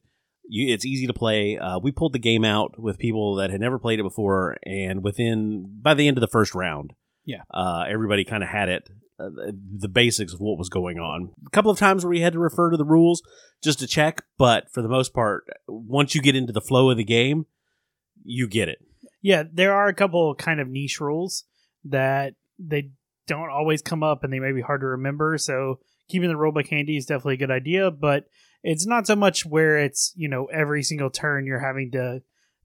You, 0.48 0.72
it's 0.74 0.84
easy 0.84 1.06
to 1.06 1.12
play. 1.14 1.56
Uh, 1.58 1.78
we 1.78 1.92
pulled 1.92 2.12
the 2.12 2.18
game 2.18 2.44
out 2.44 2.78
with 2.78 2.98
people 2.98 3.36
that 3.36 3.50
had 3.50 3.60
never 3.60 3.78
played 3.78 4.00
it 4.00 4.02
before, 4.02 4.56
and 4.66 5.02
within 5.02 5.78
by 5.80 5.94
the 5.94 6.08
end 6.08 6.16
of 6.16 6.20
the 6.20 6.26
first 6.38 6.54
round, 6.54 6.92
Yeah. 7.24 7.42
uh, 7.52 7.84
everybody 7.88 8.24
kind 8.24 8.42
of 8.42 8.48
had 8.48 8.68
it, 8.68 8.90
uh, 9.20 9.30
the 9.78 9.88
basics 9.88 10.32
of 10.34 10.40
what 10.40 10.58
was 10.58 10.68
going 10.68 10.98
on. 10.98 11.30
A 11.46 11.50
couple 11.50 11.70
of 11.70 11.78
times 11.78 12.04
where 12.04 12.10
we 12.10 12.20
had 12.20 12.32
to 12.32 12.38
refer 12.40 12.70
to 12.70 12.76
the 12.76 12.84
rules 12.84 13.22
just 13.62 13.78
to 13.78 13.86
check, 13.86 14.24
but 14.36 14.70
for 14.72 14.82
the 14.82 14.88
most 14.88 15.14
part, 15.14 15.44
once 15.68 16.14
you 16.14 16.20
get 16.20 16.34
into 16.36 16.52
the 16.52 16.60
flow 16.60 16.90
of 16.90 16.96
the 16.96 17.04
game, 17.04 17.46
you 18.24 18.48
get 18.48 18.68
it. 18.68 18.78
Yeah, 19.22 19.44
there 19.52 19.72
are 19.74 19.86
a 19.86 19.94
couple 19.94 20.34
kind 20.34 20.60
of 20.60 20.68
niche 20.68 21.00
rules 21.00 21.44
that 21.84 22.34
they 22.58 22.90
don't 23.28 23.50
always 23.50 23.80
come 23.80 24.02
up 24.02 24.24
and 24.24 24.32
they 24.32 24.40
may 24.40 24.50
be 24.52 24.60
hard 24.60 24.80
to 24.80 24.86
remember. 24.88 25.38
So 25.38 25.78
keeping 26.08 26.28
the 26.28 26.34
rulebook 26.34 26.68
handy 26.68 26.96
is 26.96 27.06
definitely 27.06 27.34
a 27.34 27.38
good 27.38 27.50
idea, 27.50 27.90
but 27.90 28.24
it's 28.62 28.86
not 28.86 29.06
so 29.06 29.16
much 29.16 29.44
where 29.44 29.78
it's, 29.78 30.12
you 30.14 30.28
know, 30.28 30.46
every 30.46 30.82
single 30.82 31.10
turn 31.10 31.46
you're 31.46 31.64
having 31.64 31.90
to 31.92 32.22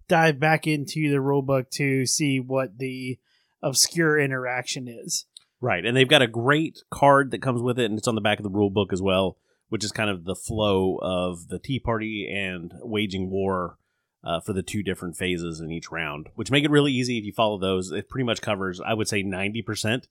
dive 0.07 0.39
back 0.39 0.67
into 0.67 1.09
the 1.09 1.17
rulebook 1.17 1.69
to 1.71 2.05
see 2.05 2.39
what 2.39 2.77
the 2.77 3.17
obscure 3.61 4.19
interaction 4.19 4.87
is. 4.87 5.25
Right, 5.59 5.83
and 5.83 5.97
they've 5.97 6.07
got 6.07 6.21
a 6.21 6.27
great 6.27 6.83
card 6.91 7.31
that 7.31 7.41
comes 7.41 7.61
with 7.61 7.79
it, 7.79 7.85
and 7.85 7.97
it's 7.97 8.07
on 8.07 8.15
the 8.15 8.21
back 8.21 8.39
of 8.39 8.43
the 8.43 8.49
rule 8.49 8.69
book 8.69 8.93
as 8.93 9.01
well, 9.01 9.37
which 9.69 9.83
is 9.83 9.91
kind 9.91 10.09
of 10.09 10.23
the 10.23 10.35
flow 10.35 10.99
of 11.01 11.47
the 11.47 11.57
Tea 11.57 11.79
Party 11.79 12.31
and 12.31 12.73
waging 12.83 13.31
war 13.31 13.77
uh, 14.23 14.39
for 14.39 14.53
the 14.53 14.61
two 14.61 14.83
different 14.83 15.17
phases 15.17 15.59
in 15.59 15.71
each 15.71 15.91
round, 15.91 16.27
which 16.35 16.51
make 16.51 16.63
it 16.63 16.69
really 16.69 16.91
easy 16.91 17.17
if 17.17 17.25
you 17.25 17.33
follow 17.33 17.57
those. 17.57 17.91
It 17.91 18.07
pretty 18.07 18.25
much 18.25 18.41
covers, 18.41 18.79
I 18.79 18.93
would 18.93 19.07
say, 19.07 19.23
ninety 19.23 19.63
percent 19.63 20.07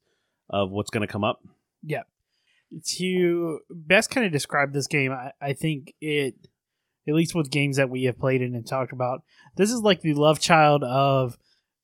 of 0.51 0.71
what's 0.71 0.91
going 0.91 1.07
to 1.07 1.12
come 1.12 1.25
up. 1.25 1.43
Yeah. 1.83 2.03
To 2.85 3.61
best 3.71 4.11
kind 4.11 4.27
of 4.27 4.33
describe 4.33 4.73
this 4.73 4.87
game, 4.87 5.12
I, 5.12 5.33
I 5.41 5.53
think 5.55 5.95
it, 6.01 6.35
at 7.09 7.15
least 7.15 7.35
with 7.35 7.51
games 7.51 7.77
that 7.77 7.91
we 7.91 8.05
have 8.05 8.19
played 8.19 8.43
in 8.43 8.55
and 8.55 8.67
talked 8.67 8.93
about, 8.93 9.23
this 9.57 9.73
is 9.73 9.81
like 9.81 10.03
the 10.03 10.15
love 10.15 10.41
child 10.41 10.85
of 10.85 11.39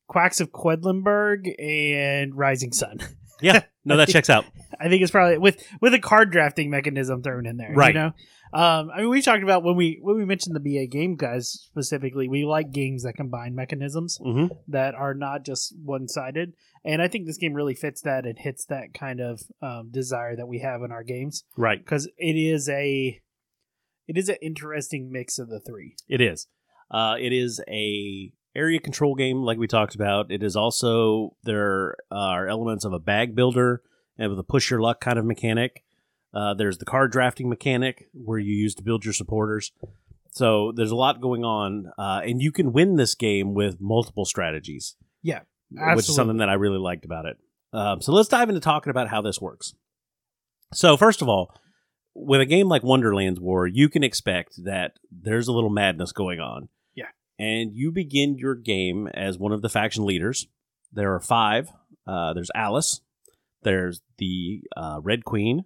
Quacks 0.09 0.41
of 0.41 0.51
Quedlinburg 0.53 1.55
and 1.59 2.37
Rising 2.37 2.73
Sun. 2.73 2.99
Yeah, 3.41 3.63
no, 3.85 3.97
that 3.97 4.09
checks 4.11 4.31
out. 4.31 4.45
I 4.79 4.89
think 4.89 5.03
it's 5.03 5.11
probably 5.11 5.39
with 5.39 5.67
with 5.81 5.95
a 5.95 5.99
card 5.99 6.31
drafting 6.31 6.71
mechanism 6.71 7.23
thrown 7.23 7.47
in 7.47 7.57
there. 7.57 7.73
Right. 7.75 7.95
You 7.95 8.01
know? 8.01 8.13
Um, 8.53 8.91
I 8.95 9.01
mean, 9.01 9.09
we 9.09 9.23
talked 9.23 9.43
about 9.43 9.63
when 9.63 9.77
we 9.77 9.99
when 10.03 10.17
we 10.17 10.25
mentioned 10.25 10.55
the 10.55 10.61
BA 10.61 10.87
game 10.87 11.17
guys 11.17 11.51
specifically. 11.51 12.29
We 12.29 12.45
like 12.45 12.71
games 12.71 13.03
that 13.05 13.15
combine 13.15 13.55
mechanisms 13.55 14.19
hmm 14.23 14.47
that 14.69 14.95
are 14.95 15.15
not 15.15 15.45
just 15.45 15.75
one 15.83 16.09
sided, 16.09 16.53
and 16.85 17.01
I 17.01 17.09
think 17.09 17.27
this 17.27 17.39
game 17.39 17.55
really 17.55 17.75
fits 17.75 18.03
that 18.03 18.27
and 18.27 18.39
hits 18.39 18.65
that 18.67 18.93
kind 18.95 19.21
of 19.21 19.43
um, 19.63 19.91
desire 19.91 20.37
that 20.37 20.49
we 20.49 20.59
have 20.61 20.83
in 20.83 20.93
our 20.93 21.03
games 21.03 21.45
Right, 21.57 21.79
because 21.83 22.07
it 22.19 22.37
is 22.37 22.69
a 22.69 23.21
it 24.07 24.19
is 24.19 24.29
an 24.29 24.37
interesting 24.43 25.11
mix 25.11 25.39
of 25.39 25.49
the 25.49 25.61
three. 25.61 25.97
it 26.09 26.21
is. 26.21 26.47
Uh, 26.91 27.17
it 27.19 27.33
is 27.33 27.63
a 27.69 28.33
area 28.55 28.79
control 28.79 29.15
game, 29.15 29.39
like 29.43 29.57
we 29.57 29.67
talked 29.67 29.95
about. 29.95 30.31
It 30.31 30.43
is 30.43 30.57
also 30.57 31.37
there 31.43 31.97
are 32.11 32.47
elements 32.49 32.85
of 32.85 32.93
a 32.93 32.99
bag 32.99 33.35
builder 33.35 33.81
and 34.19 34.29
with 34.29 34.39
a 34.39 34.45
push 34.45 34.71
your 34.71 34.81
luck 34.83 35.01
kind 35.01 35.19
of 35.19 35.25
mechanic. 35.25 35.85
Uh, 36.35 36.55
there's 36.55 36.79
the 36.79 36.85
card 36.85 37.13
drafting 37.13 37.49
mechanic 37.49 38.07
where 38.13 38.39
you 38.39 38.55
use 38.55 38.75
to 38.77 38.83
build 38.83 39.05
your 39.05 39.15
supporters. 39.15 39.73
So 40.31 40.73
there's 40.75 40.91
a 40.91 40.97
lot 40.97 41.21
going 41.21 41.45
on, 41.45 41.93
uh, 41.99 42.23
and 42.25 42.41
you 42.41 42.53
can 42.53 42.73
win 42.73 42.97
this 42.97 43.15
game 43.15 43.53
with 43.53 43.81
multiple 43.81 44.25
strategies, 44.25 44.97
Yeah. 45.23 45.41
which 45.71 46.09
is 46.09 46.15
something 46.15 46.39
that 46.39 46.49
I 46.49 46.55
really 46.55 46.79
liked 46.79 47.05
about 47.05 47.27
it. 47.27 47.37
Um, 47.75 48.01
so 48.01 48.13
let's 48.13 48.29
dive 48.31 48.49
into 48.49 48.61
talking 48.61 48.91
about 48.91 49.09
how 49.09 49.21
this 49.21 49.41
works. 49.41 49.75
So 50.73 50.97
first 50.97 51.21
of 51.21 51.29
all, 51.29 51.55
with 52.15 52.41
a 52.41 52.47
game 52.47 52.69
like 52.69 52.83
Wonderland's 52.83 53.41
War, 53.41 53.67
you 53.67 53.89
can 53.89 54.03
expect 54.03 54.65
that 54.65 54.99
there's 55.11 55.49
a 55.49 55.53
little 55.53 55.71
madness 55.71 56.13
going 56.13 56.41
on. 56.41 56.69
Yeah. 56.95 57.07
And 57.39 57.75
you 57.75 57.91
begin 57.93 58.37
your 58.39 58.55
game 58.55 59.09
as 59.09 59.39
one 59.39 59.53
of 59.53 59.61
the 59.63 59.69
faction 59.71 60.05
leaders. 60.07 60.47
There 60.93 61.15
are 61.15 61.21
five. 61.21 61.71
Uh, 62.07 62.33
there's 62.35 62.51
Alice. 62.55 63.01
There's 63.63 64.01
the 64.19 64.63
uh, 64.77 65.01
Red 65.03 65.25
Queen, 65.25 65.65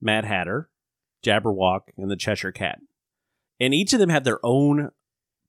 Mad 0.00 0.24
Hatter, 0.24 0.68
Jabberwock, 1.24 1.90
and 1.96 2.10
the 2.10 2.16
Cheshire 2.16 2.52
Cat. 2.52 2.78
And 3.58 3.74
each 3.74 3.92
of 3.92 3.98
them 3.98 4.08
have 4.08 4.24
their 4.24 4.40
own 4.42 4.90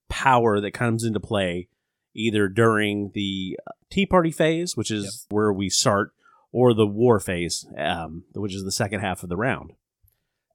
power 0.09 0.59
that 0.59 0.71
comes 0.71 1.03
into 1.03 1.19
play 1.19 1.69
either 2.13 2.47
during 2.47 3.11
the 3.13 3.57
uh, 3.65 3.71
Tea 3.89 4.05
Party 4.05 4.31
phase, 4.31 4.75
which 4.75 4.91
is 4.91 5.25
where 5.29 5.51
we 5.53 5.69
start, 5.69 6.11
or 6.51 6.73
the 6.73 6.87
War 6.87 7.19
phase, 7.19 7.65
um, 7.77 8.25
which 8.33 8.53
is 8.53 8.63
the 8.63 8.71
second 8.71 8.99
half 8.99 9.23
of 9.23 9.29
the 9.29 9.37
round. 9.37 9.71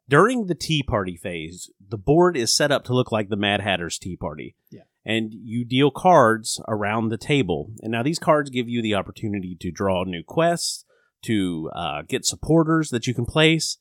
During 0.08 0.46
the 0.46 0.54
Tea 0.54 0.82
Party 0.82 1.16
phase, 1.16 1.70
the 1.80 1.98
board 1.98 2.36
is 2.36 2.54
set 2.54 2.70
up 2.70 2.84
to 2.84 2.94
look 2.94 3.10
like 3.10 3.28
the 3.28 3.36
Mad 3.36 3.60
Hatter's 3.60 3.98
Tea 3.98 4.16
Party. 4.16 4.54
Yeah. 4.70 4.82
And 5.04 5.32
you 5.32 5.64
deal 5.64 5.90
cards 5.90 6.60
around 6.68 7.08
the 7.08 7.16
table. 7.16 7.70
And 7.80 7.92
now 7.92 8.02
these 8.02 8.18
cards 8.18 8.50
give 8.50 8.68
you 8.68 8.82
the 8.82 8.94
opportunity 8.94 9.56
to 9.60 9.70
draw 9.70 10.04
new 10.04 10.22
quests, 10.22 10.84
to 11.22 11.70
uh, 11.74 12.02
get 12.06 12.24
supporters 12.24 12.90
that 12.90 13.06
you 13.06 13.14
can 13.14 13.24
place, 13.24 13.78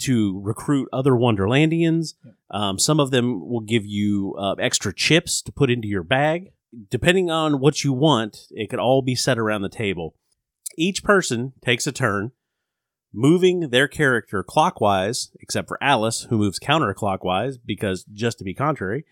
to 0.00 0.40
recruit 0.42 0.88
other 0.92 1.12
Wonderlandians. 1.12 2.14
Um, 2.50 2.78
some 2.78 3.00
of 3.00 3.10
them 3.10 3.48
will 3.48 3.60
give 3.60 3.84
you 3.86 4.34
uh, 4.38 4.54
extra 4.54 4.92
chips 4.94 5.42
to 5.42 5.52
put 5.52 5.70
into 5.70 5.88
your 5.88 6.02
bag. 6.02 6.52
Depending 6.90 7.30
on 7.30 7.60
what 7.60 7.84
you 7.84 7.92
want, 7.92 8.46
it 8.50 8.68
could 8.68 8.80
all 8.80 9.02
be 9.02 9.14
set 9.14 9.38
around 9.38 9.62
the 9.62 9.68
table. 9.68 10.14
Each 10.76 11.04
person 11.04 11.52
takes 11.64 11.86
a 11.86 11.92
turn 11.92 12.32
moving 13.12 13.70
their 13.70 13.86
character 13.86 14.42
clockwise, 14.42 15.30
except 15.40 15.68
for 15.68 15.82
Alice, 15.82 16.26
who 16.28 16.38
moves 16.38 16.58
counterclockwise 16.58 17.58
because 17.64 18.04
just 18.12 18.38
to 18.38 18.44
be 18.44 18.54
contrary, 18.54 19.04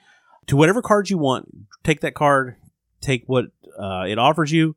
to 0.47 0.57
whatever 0.57 0.83
card 0.83 1.09
you 1.09 1.19
want. 1.19 1.49
Take 1.85 2.01
that 2.01 2.15
card, 2.15 2.57
take 3.01 3.23
what 3.27 3.47
uh, 3.79 4.05
it 4.09 4.19
offers 4.19 4.51
you, 4.51 4.75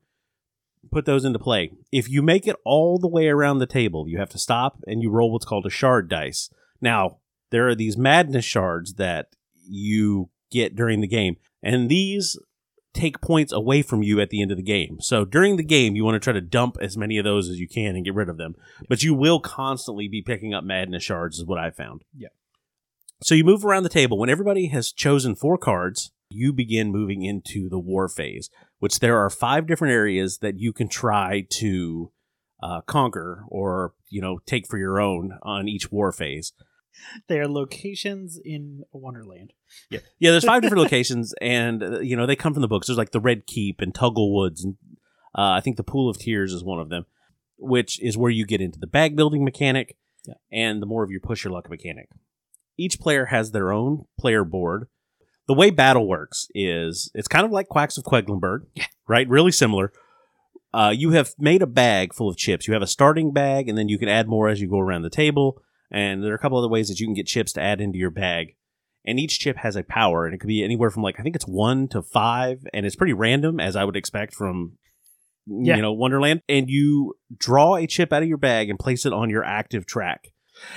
put 0.91 1.06
those 1.06 1.26
into 1.26 1.39
play. 1.39 1.71
If 1.91 2.10
you 2.10 2.21
make 2.21 2.48
it 2.48 2.56
all 2.65 2.98
the 2.98 3.08
way 3.08 3.28
around 3.28 3.60
the 3.60 3.65
table, 3.65 4.08
you 4.08 4.17
have 4.17 4.30
to 4.30 4.39
stop 4.39 4.84
and 4.88 5.02
you 5.02 5.10
roll 5.10 5.32
what's 5.32 5.45
called 5.45 5.65
a 5.65 5.69
shard 5.69 6.10
dice. 6.10 6.50
Now, 6.82 7.17
there 7.52 7.67
are 7.67 7.76
these 7.76 7.98
madness 7.98 8.45
shards 8.45 8.95
that 8.95 9.30
you 9.67 10.30
get 10.52 10.76
during 10.76 11.02
the 11.02 11.08
game, 11.08 11.38
and 11.63 11.89
these 11.89 12.38
take 12.93 13.19
points 13.19 13.52
away 13.52 13.82
from 13.82 14.02
you 14.02 14.21
at 14.21 14.30
the 14.30 14.41
end 14.41 14.52
of 14.52 14.58
the 14.58 14.63
game. 14.63 15.00
So 15.02 15.26
during 15.26 15.58
the 15.58 15.63
game, 15.63 15.95
you 15.95 16.06
want 16.06 16.15
to 16.15 16.19
try 16.19 16.34
to 16.34 16.41
dump 16.41 16.78
as 16.82 16.95
many 16.98 17.17
of 17.17 17.26
those 17.26 17.50
as 17.50 17.60
you 17.60 17.67
can 17.67 17.95
and 17.95 18.06
get 18.06 18.15
rid 18.15 18.30
of 18.30 18.38
them. 18.38 18.56
But 18.88 19.04
you 19.04 19.13
will 19.13 19.39
constantly 19.39 20.08
be 20.08 20.21
picking 20.21 20.54
up 20.54 20.63
madness 20.63 21.04
shards, 21.04 21.38
is 21.38 21.45
what 21.45 21.60
I 21.60 21.71
found. 21.71 22.04
Yeah. 22.15 22.30
So 23.21 23.36
you 23.36 23.43
move 23.43 23.65
around 23.65 23.84
the 23.84 23.89
table. 23.89 24.17
When 24.17 24.30
everybody 24.30 24.67
has 24.67 24.91
chosen 24.91 25.36
four 25.36 25.58
cards, 25.58 26.12
you 26.30 26.54
begin 26.54 26.92
moving 26.92 27.24
into 27.24 27.70
the 27.70 27.80
war 27.80 28.08
phase, 28.08 28.50
which 28.80 29.00
there 29.00 29.18
are 29.18 29.30
five 29.30 29.68
different 29.68 29.94
areas 29.94 30.40
that 30.40 30.60
you 30.60 30.74
can 30.74 30.88
try 30.88 31.46
to 31.52 32.12
uh, 32.64 32.82
conquer 32.82 33.46
or 33.50 33.94
you 34.10 34.22
know 34.22 34.40
take 34.46 34.68
for 34.68 34.78
your 34.78 35.00
own 35.00 35.38
on 35.44 35.68
each 35.68 35.92
war 35.92 36.12
phase. 36.12 36.54
They 37.28 37.40
are 37.40 37.48
locations 37.48 38.40
in 38.44 38.84
Wonderland. 38.94 39.52
Yeah, 39.90 40.00
yeah. 40.20 40.32
There's 40.32 40.46
five 40.46 40.62
different 40.62 40.82
locations, 40.84 41.34
and 41.42 41.84
uh, 41.84 42.00
you 42.00 42.16
know 42.16 42.26
they 42.26 42.36
come 42.38 42.54
from 42.54 42.62
the 42.62 42.68
books. 42.70 42.88
There's 42.88 42.98
like 42.98 43.12
the 43.12 43.20
Red 43.20 43.46
Keep 43.48 43.82
and 43.82 43.94
Tulgey 43.94 44.34
Woods, 44.34 44.64
and 44.64 44.76
uh, 45.38 45.52
I 45.52 45.60
think 45.62 45.76
the 45.76 45.84
Pool 45.84 46.10
of 46.10 46.18
Tears 46.18 46.54
is 46.54 46.64
one 46.64 46.80
of 46.80 46.88
them, 46.90 47.06
which 47.58 48.02
is 48.02 48.18
where 48.18 48.32
you 48.32 48.46
get 48.46 48.62
into 48.62 48.80
the 48.80 48.88
bag 48.88 49.16
building 49.18 49.44
mechanic 49.44 49.98
Yeah. 50.26 50.36
and 50.52 50.82
the 50.82 50.86
more 50.86 51.04
of 51.04 51.12
your 51.12 51.20
push 51.20 51.44
your 51.44 51.52
luck 51.52 51.70
mechanic. 51.70 52.08
Each 52.78 52.98
player 53.00 53.26
has 53.26 53.52
their 53.52 53.72
own 53.74 54.06
player 54.18 54.46
board. 54.46 54.88
The 55.48 55.54
way 55.54 55.70
battle 55.70 56.08
works 56.08 56.48
is 56.56 57.12
it's 57.14 57.28
kind 57.28 57.46
of 57.46 57.52
like 57.52 57.68
Quacks 57.68 57.98
of 57.98 58.04
Quedlinburg, 58.04 58.62
right? 59.08 59.28
Really 59.30 59.52
similar. 59.52 59.92
Uh, 60.74 60.92
you 60.96 61.12
have 61.12 61.34
made 61.40 61.62
a 61.62 61.68
bag 61.68 62.14
full 62.14 62.28
of 62.30 62.36
chips. 62.36 62.68
You 62.68 62.74
have 62.74 62.84
a 62.84 62.88
starting 62.88 63.32
bag, 63.32 63.70
and 63.70 63.78
then 63.78 63.88
you 63.88 63.98
can 63.98 64.10
add 64.10 64.28
more 64.28 64.50
as 64.50 64.60
you 64.60 64.68
go 64.70 64.80
around 64.80 65.04
the 65.04 65.10
table. 65.10 65.62
And 65.92 66.24
there 66.24 66.32
are 66.32 66.36
a 66.36 66.40
couple 66.40 66.58
other 66.58 66.68
ways 66.68 66.90
that 66.90 67.00
you 67.00 67.06
can 67.08 67.14
get 67.14 67.28
chips 67.28 67.54
to 67.54 67.62
add 67.62 67.80
into 67.80 67.98
your 68.00 68.10
bag 68.10 68.56
and 69.08 69.20
each 69.20 69.38
chip 69.40 69.58
has 69.58 69.76
a 69.76 69.84
power 69.84 70.26
and 70.26 70.34
it 70.34 70.40
could 70.40 70.48
be 70.48 70.64
anywhere 70.64 70.90
from 70.90 71.04
like 71.04 71.20
i 71.20 71.22
think 71.24 71.36
it's 71.36 71.46
one 71.46 71.88
to 71.88 72.02
five 72.02 72.66
and 72.74 72.88
it's 72.88 72.96
pretty 72.96 73.14
random 73.14 73.60
as 73.60 73.76
i 73.76 73.84
would 73.84 73.96
expect 73.96 74.34
from 74.34 74.80
Yeah. 75.46 75.76
you 75.76 75.82
know 75.84 75.94
wonderland 75.94 76.42
and 76.50 76.72
you 76.72 77.14
draw 77.38 77.76
a 77.76 77.86
chip 77.86 78.12
out 78.12 78.24
of 78.24 78.28
your 78.28 78.40
bag 78.40 78.68
and 78.72 78.80
place 78.80 79.06
it 79.06 79.14
on 79.14 79.30
your 79.30 79.44
active 79.44 79.86
track 79.86 80.32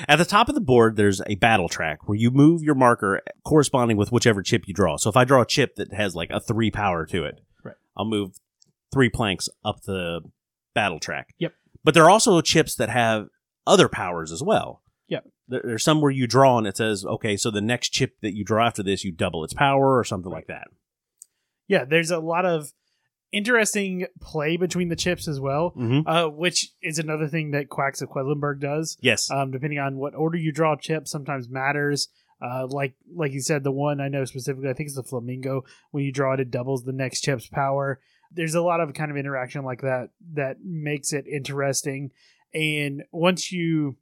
at 0.08 0.16
the 0.16 0.24
top 0.24 0.48
of 0.48 0.54
the 0.54 0.60
board 0.60 0.96
there's 0.96 1.20
a 1.26 1.34
battle 1.36 1.68
track 1.68 2.06
where 2.08 2.16
you 2.16 2.30
move 2.30 2.62
your 2.62 2.74
marker 2.74 3.20
corresponding 3.44 3.96
with 3.96 4.10
whichever 4.12 4.42
chip 4.42 4.62
you 4.66 4.74
draw 4.74 4.96
so 4.96 5.08
if 5.10 5.16
i 5.16 5.24
draw 5.24 5.42
a 5.42 5.46
chip 5.46 5.74
that 5.76 5.92
has 5.92 6.14
like 6.14 6.30
a 6.30 6.40
three 6.40 6.70
power 6.70 7.06
to 7.06 7.24
it 7.24 7.40
Right. 7.64 7.74
i'll 7.96 8.04
move 8.04 8.32
three 8.92 9.08
planks 9.08 9.48
up 9.64 9.82
the 9.82 10.20
battle 10.74 10.98
track 10.98 11.28
Yep. 11.38 11.52
but 11.84 11.94
there 11.94 12.04
are 12.04 12.10
also 12.10 12.40
chips 12.40 12.74
that 12.76 12.88
have 12.88 13.26
other 13.66 13.88
powers 13.88 14.32
as 14.32 14.42
well 14.42 14.82
Yep. 15.08 15.24
there, 15.48 15.62
there's 15.64 15.84
some 15.84 16.00
where 16.00 16.10
you 16.10 16.26
draw 16.26 16.58
and 16.58 16.66
it 16.66 16.76
says, 16.76 17.02
okay, 17.04 17.36
so 17.38 17.50
the 17.50 17.62
next 17.62 17.88
chip 17.90 18.16
that 18.20 18.34
you 18.36 18.44
draw 18.44 18.66
after 18.66 18.82
this, 18.82 19.04
you 19.04 19.10
double 19.12 19.42
its 19.42 19.54
power 19.54 19.96
or 19.98 20.04
something 20.04 20.30
like 20.30 20.48
that. 20.48 20.68
Yeah, 21.66 21.84
there's 21.86 22.10
a 22.10 22.18
lot 22.18 22.44
of 22.44 22.72
interesting 23.32 24.06
play 24.20 24.56
between 24.56 24.88
the 24.88 24.96
chips 24.96 25.28
as 25.28 25.38
well, 25.40 25.72
Mm-hmm. 25.76 26.08
uh, 26.08 26.28
which 26.28 26.72
is 26.82 26.98
another 26.98 27.28
thing 27.28 27.50
that 27.52 27.68
Quacks 27.68 28.00
of 28.02 28.08
Quedlinburg 28.08 28.60
does. 28.60 28.96
Yes. 29.00 29.30
Um, 29.30 29.50
depending 29.50 29.78
on 29.78 29.96
what 29.96 30.14
order 30.14 30.36
you 30.38 30.52
draw 30.52 30.76
chips, 30.76 31.10
sometimes 31.10 31.48
matters. 31.48 32.08
Uh, 32.40 32.66
like 32.68 32.94
like 33.14 33.32
you 33.32 33.40
said, 33.40 33.64
the 33.64 33.72
one 33.72 34.00
I 34.00 34.06
know 34.08 34.24
specifically, 34.24 34.70
I 34.70 34.72
think 34.72 34.86
it's 34.86 34.96
the 34.96 35.02
flamingo. 35.02 35.64
When 35.90 36.04
you 36.04 36.12
draw 36.12 36.34
it, 36.34 36.40
it 36.40 36.50
doubles 36.52 36.84
the 36.84 36.92
next 36.92 37.22
chip's 37.22 37.48
power. 37.48 38.00
There's 38.30 38.54
a 38.54 38.62
lot 38.62 38.80
of 38.80 38.94
kind 38.94 39.10
of 39.10 39.16
interaction 39.16 39.64
like 39.64 39.80
that 39.80 40.10
that 40.34 40.58
makes 40.62 41.12
it 41.12 41.26
interesting. 41.26 42.10
And 42.54 43.02
once 43.10 43.50
you 43.50 43.96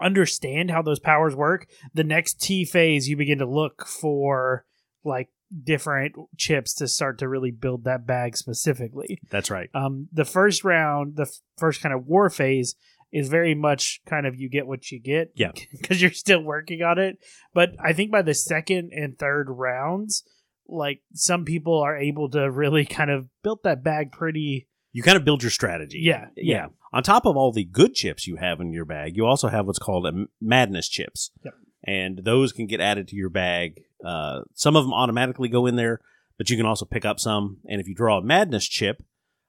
understand 0.00 0.70
how 0.70 0.82
those 0.82 0.98
powers 0.98 1.34
work, 1.34 1.66
the 1.94 2.04
next 2.04 2.40
Tea 2.40 2.64
phase 2.64 3.08
you 3.08 3.16
begin 3.16 3.38
to 3.38 3.46
look 3.46 3.86
for 3.86 4.64
like 5.04 5.28
different 5.64 6.14
chips 6.36 6.74
to 6.74 6.88
start 6.88 7.18
to 7.18 7.28
really 7.28 7.50
build 7.50 7.84
that 7.84 8.06
bag 8.06 8.36
specifically. 8.36 9.20
That's 9.30 9.50
right. 9.50 9.70
Um, 9.74 10.08
the 10.12 10.24
first 10.24 10.64
round, 10.64 11.16
the 11.16 11.22
f- 11.22 11.40
first 11.56 11.80
kind 11.80 11.94
of 11.94 12.06
war 12.06 12.30
phase, 12.30 12.74
is 13.12 13.28
very 13.28 13.54
much 13.54 14.00
kind 14.06 14.26
of 14.26 14.36
you 14.36 14.48
get 14.48 14.66
what 14.66 14.90
you 14.90 15.00
get. 15.00 15.32
Yeah. 15.34 15.52
because 15.72 16.00
you're 16.02 16.10
still 16.12 16.42
working 16.42 16.82
on 16.82 16.98
it. 16.98 17.18
But 17.54 17.70
I 17.82 17.92
think 17.92 18.10
by 18.10 18.22
the 18.22 18.34
second 18.34 18.92
and 18.92 19.18
third 19.18 19.46
rounds, 19.48 20.24
like 20.68 21.00
some 21.14 21.44
people 21.44 21.80
are 21.80 21.96
able 21.96 22.30
to 22.30 22.50
really 22.50 22.84
kind 22.86 23.10
of 23.10 23.26
build 23.42 23.60
that 23.64 23.82
bag 23.82 24.12
pretty. 24.12 24.68
You 24.92 25.02
kind 25.02 25.16
of 25.16 25.24
build 25.24 25.42
your 25.42 25.50
strategy. 25.50 26.00
Yeah, 26.02 26.26
yeah. 26.36 26.66
On 26.92 27.02
top 27.02 27.26
of 27.26 27.36
all 27.36 27.52
the 27.52 27.64
good 27.64 27.94
chips 27.94 28.26
you 28.26 28.36
have 28.36 28.60
in 28.60 28.72
your 28.72 28.86
bag, 28.86 29.16
you 29.16 29.26
also 29.26 29.48
have 29.48 29.66
what's 29.66 29.78
called 29.78 30.06
a 30.06 30.26
madness 30.40 30.88
chips. 30.88 31.30
Yep. 31.44 31.54
And 31.84 32.20
those 32.24 32.52
can 32.52 32.66
get 32.66 32.80
added 32.80 33.08
to 33.08 33.16
your 33.16 33.30
bag. 33.30 33.82
Uh, 34.04 34.40
some 34.54 34.76
of 34.76 34.84
them 34.84 34.92
automatically 34.92 35.48
go 35.48 35.66
in 35.66 35.76
there, 35.76 36.00
but 36.36 36.50
you 36.50 36.56
can 36.56 36.66
also 36.66 36.84
pick 36.84 37.04
up 37.04 37.20
some. 37.20 37.58
And 37.68 37.80
if 37.80 37.88
you 37.88 37.94
draw 37.94 38.18
a 38.18 38.22
madness 38.22 38.66
chip, 38.66 39.02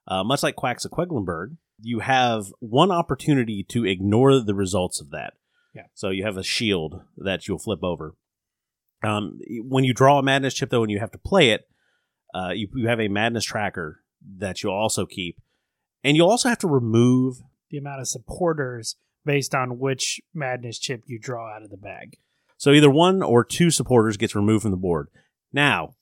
uh, 0.07 0.23
much 0.23 0.43
like 0.43 0.55
Quacks 0.55 0.85
of 0.85 0.91
Quedlinburg, 0.91 1.57
you 1.81 1.99
have 1.99 2.47
one 2.59 2.91
opportunity 2.91 3.65
to 3.69 3.85
ignore 3.85 4.39
the 4.39 4.55
results 4.55 5.01
of 5.01 5.11
that. 5.11 5.33
Yeah. 5.73 5.83
So 5.93 6.09
you 6.09 6.25
have 6.25 6.37
a 6.37 6.43
shield 6.43 7.01
that 7.17 7.47
you'll 7.47 7.59
flip 7.59 7.83
over. 7.83 8.15
Um, 9.03 9.39
when 9.63 9.83
you 9.83 9.93
draw 9.93 10.19
a 10.19 10.23
madness 10.23 10.53
chip, 10.53 10.69
though, 10.69 10.83
and 10.83 10.91
you 10.91 10.99
have 10.99 11.11
to 11.11 11.17
play 11.17 11.51
it, 11.51 11.67
uh, 12.33 12.51
you, 12.53 12.67
you 12.75 12.87
have 12.87 12.99
a 12.99 13.07
madness 13.07 13.45
tracker 13.45 14.01
that 14.37 14.61
you'll 14.61 14.73
also 14.73 15.05
keep. 15.05 15.37
And 16.03 16.17
you'll 16.17 16.29
also 16.29 16.49
have 16.49 16.59
to 16.59 16.67
remove. 16.67 17.37
The 17.71 17.77
amount 17.77 18.01
of 18.01 18.07
supporters 18.07 18.95
based 19.29 19.53
on 19.53 19.77
which 19.77 20.19
madness 20.33 20.79
chip 20.79 21.03
you 21.05 21.19
draw 21.19 21.55
out 21.55 21.61
of 21.61 21.69
the 21.69 21.77
bag. 21.77 22.17
So 22.57 22.71
either 22.71 22.89
one 22.89 23.21
or 23.21 23.43
two 23.43 23.69
supporters 23.69 24.17
gets 24.17 24.33
removed 24.33 24.63
from 24.63 24.71
the 24.71 24.77
board. 24.77 25.09
Now, 25.53 25.93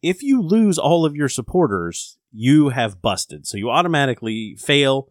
if 0.00 0.22
you 0.22 0.40
lose 0.40 0.78
all 0.78 1.04
of 1.04 1.14
your 1.14 1.28
supporters, 1.28 2.16
you 2.32 2.70
have 2.70 3.02
busted. 3.02 3.46
So 3.46 3.58
you 3.58 3.68
automatically 3.68 4.56
fail. 4.58 5.10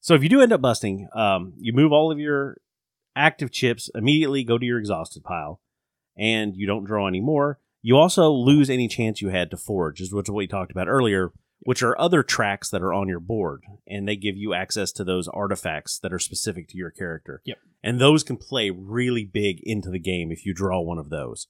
So 0.00 0.14
if 0.14 0.22
you 0.22 0.30
do 0.30 0.40
end 0.40 0.54
up 0.54 0.62
busting, 0.62 1.08
um, 1.14 1.52
you 1.58 1.74
move 1.74 1.92
all 1.92 2.10
of 2.10 2.18
your 2.18 2.56
active 3.14 3.52
chips 3.52 3.90
immediately, 3.94 4.42
go 4.42 4.56
to 4.56 4.64
your 4.64 4.78
exhausted 4.78 5.22
pile, 5.22 5.60
and 6.16 6.56
you 6.56 6.66
don't 6.66 6.84
draw 6.84 7.06
any 7.06 7.20
more. 7.20 7.58
You 7.82 7.98
also 7.98 8.30
lose 8.30 8.70
any 8.70 8.88
chance 8.88 9.20
you 9.20 9.28
had 9.28 9.50
to 9.50 9.58
forge, 9.58 10.00
is 10.00 10.10
which 10.10 10.24
is 10.24 10.30
what 10.30 10.38
we 10.38 10.46
talked 10.46 10.72
about 10.72 10.88
earlier, 10.88 11.32
which 11.60 11.82
are 11.82 11.98
other 12.00 12.22
tracks 12.22 12.70
that 12.70 12.82
are 12.82 12.92
on 12.94 13.08
your 13.08 13.20
board, 13.20 13.62
and 13.86 14.08
they 14.08 14.16
give 14.16 14.36
you 14.36 14.54
access 14.54 14.92
to 14.92 15.04
those 15.04 15.28
artifacts 15.28 15.98
that 15.98 16.12
are 16.12 16.18
specific 16.18 16.68
to 16.68 16.76
your 16.78 16.90
character. 16.90 17.42
Yep. 17.44 17.58
And 17.82 18.00
those 18.00 18.22
can 18.22 18.36
play 18.36 18.70
really 18.70 19.24
big 19.24 19.60
into 19.62 19.90
the 19.90 19.98
game 19.98 20.30
if 20.32 20.44
you 20.46 20.54
draw 20.54 20.80
one 20.80 20.98
of 20.98 21.10
those. 21.10 21.46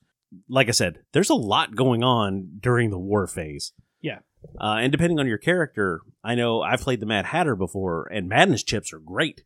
Like 0.49 0.68
I 0.68 0.73
said, 0.73 1.01
there's 1.12 1.31
a 1.31 1.35
lot 1.35 1.75
going 1.75 2.03
on 2.05 2.59
during 2.61 2.90
the 2.90 2.99
war 2.99 3.27
phase. 3.27 3.73
Yeah. 4.01 4.20
Uh, 4.61 4.79
and 4.81 4.90
depending 4.92 5.18
on 5.18 5.27
your 5.27 5.38
character, 5.38 6.01
I 6.25 6.35
know 6.35 6.62
I've 6.62 6.81
played 6.81 7.01
the 7.01 7.07
Mad 7.07 7.27
Hatter 7.27 7.57
before, 7.57 8.07
and 8.12 8.29
Madness 8.29 8.62
chips 8.62 8.92
are 8.92 8.99
great. 9.01 9.42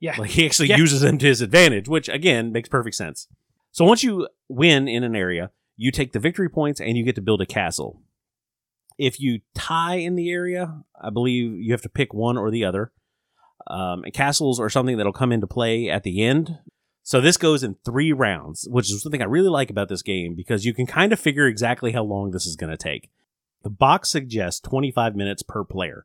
Yeah. 0.00 0.16
Like 0.18 0.30
he 0.30 0.46
actually 0.46 0.68
Yeah. 0.68 0.76
uses 0.78 1.02
them 1.02 1.18
to 1.18 1.26
his 1.26 1.40
advantage, 1.40 1.88
which 1.88 2.08
again 2.08 2.52
makes 2.52 2.68
perfect 2.68 2.96
sense. 2.96 3.28
So 3.72 3.84
once 3.84 4.02
you 4.02 4.28
win 4.48 4.88
in 4.88 5.04
an 5.04 5.14
area, 5.14 5.50
you 5.76 5.90
take 5.92 6.12
the 6.12 6.18
victory 6.18 6.48
points 6.48 6.80
and 6.80 6.96
you 6.96 7.04
get 7.04 7.14
to 7.16 7.20
build 7.22 7.40
a 7.42 7.46
castle. 7.46 8.00
If 9.00 9.18
you 9.18 9.40
tie 9.54 9.94
in 9.94 10.14
the 10.14 10.30
area, 10.30 10.82
I 11.00 11.08
believe 11.08 11.54
you 11.54 11.72
have 11.72 11.80
to 11.82 11.88
pick 11.88 12.12
one 12.12 12.36
or 12.36 12.50
the 12.50 12.66
other. 12.66 12.92
Um, 13.66 14.04
and 14.04 14.12
castles 14.12 14.60
are 14.60 14.68
something 14.68 14.98
that'll 14.98 15.12
come 15.14 15.32
into 15.32 15.46
play 15.46 15.88
at 15.88 16.02
the 16.02 16.22
end. 16.22 16.58
So 17.02 17.22
this 17.22 17.38
goes 17.38 17.62
in 17.62 17.76
three 17.82 18.12
rounds, 18.12 18.68
which 18.70 18.90
is 18.90 19.02
something 19.02 19.22
I 19.22 19.24
really 19.24 19.48
like 19.48 19.70
about 19.70 19.88
this 19.88 20.02
game 20.02 20.34
because 20.36 20.66
you 20.66 20.74
can 20.74 20.86
kind 20.86 21.14
of 21.14 21.18
figure 21.18 21.46
exactly 21.46 21.92
how 21.92 22.04
long 22.04 22.30
this 22.30 22.44
is 22.44 22.56
going 22.56 22.70
to 22.70 22.76
take. 22.76 23.08
The 23.62 23.70
box 23.70 24.10
suggests 24.10 24.60
25 24.60 25.16
minutes 25.16 25.42
per 25.42 25.64
player. 25.64 26.04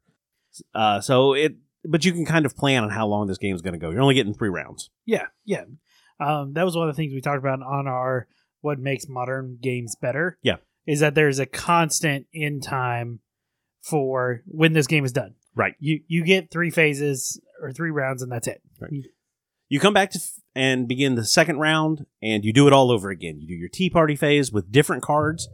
Uh, 0.74 1.02
so 1.02 1.34
it, 1.34 1.58
but 1.84 2.06
you 2.06 2.14
can 2.14 2.26
kind 2.26 2.46
of 2.46 2.56
plan 2.56 2.84
on 2.84 2.92
how 2.92 3.08
long 3.08 3.28
this 3.28 3.38
game 3.38 3.56
is 3.56 3.62
going 3.62 3.74
to 3.74 3.80
go. 3.80 3.90
You're 3.90 4.02
only 4.02 4.16
getting 4.16 4.34
three 4.34 4.50
rounds. 4.50 4.90
Yeah, 5.06 5.26
yeah. 5.44 5.66
Um, 6.18 6.54
that 6.54 6.64
was 6.64 6.78
one 6.78 6.88
of 6.88 6.96
the 6.96 6.98
things 6.98 7.14
we 7.14 7.20
talked 7.20 7.40
about 7.40 7.62
on 7.62 7.88
our 7.88 8.28
what 8.62 8.80
makes 8.80 9.10
modern 9.10 9.58
games 9.62 9.96
better. 10.02 10.38
Yeah. 10.42 10.56
Is 10.86 11.00
that 11.00 11.16
there's 11.16 11.40
a 11.40 11.46
constant 11.46 12.28
in 12.34 12.62
time 12.62 13.20
for 13.82 14.42
when 14.46 14.74
this 14.74 14.88
game 14.88 15.06
is 15.06 15.12
done. 15.12 15.36
Right. 15.56 15.76
You 15.80 16.02
you 16.08 16.24
get 16.24 16.52
three 16.52 16.70
phases 16.70 17.40
or 17.62 17.72
three 17.72 17.92
rounds, 17.92 18.22
and 18.22 18.32
that's 18.32 18.48
it. 18.48 18.62
Right. 18.80 18.92
You 19.70 19.80
come 19.80 19.94
back 19.94 20.12
to 20.12 20.20
f- 20.20 20.32
and 20.54 20.88
begin 20.88 21.16
the 21.16 21.26
second 21.26 21.60
round, 21.60 22.06
and 22.22 22.44
you 22.44 22.54
do 22.54 22.68
it 22.68 22.74
all 22.74 22.92
over 22.92 23.10
again. 23.10 23.40
You 23.40 23.48
do 23.48 23.54
your 23.54 23.70
tea 23.70 23.90
party 23.90 24.16
phase 24.16 24.52
with 24.52 24.72
different 24.72 25.02
cards, 25.02 25.48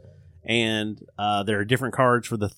and 0.44 1.00
uh, 1.18 1.44
there 1.44 1.58
are 1.60 1.64
different 1.64 1.94
cards 1.94 2.26
for 2.26 2.36
the 2.36 2.50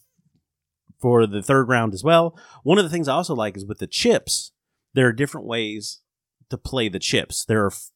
for 1.00 1.26
the 1.26 1.42
third 1.42 1.68
round 1.68 1.92
as 1.92 2.02
well. 2.02 2.38
One 2.62 2.78
of 2.78 2.84
the 2.84 2.90
things 2.90 3.08
I 3.08 3.14
also 3.14 3.34
like 3.34 3.56
is 3.56 3.66
with 3.66 3.78
the 3.78 3.86
chips. 3.86 4.52
There 4.94 5.06
are 5.08 5.12
different 5.12 5.46
ways 5.46 6.00
to 6.50 6.56
play 6.56 6.88
the 6.88 6.98
chips. 6.98 7.44
There 7.44 7.64
are 7.64 7.72
f- 7.72 7.90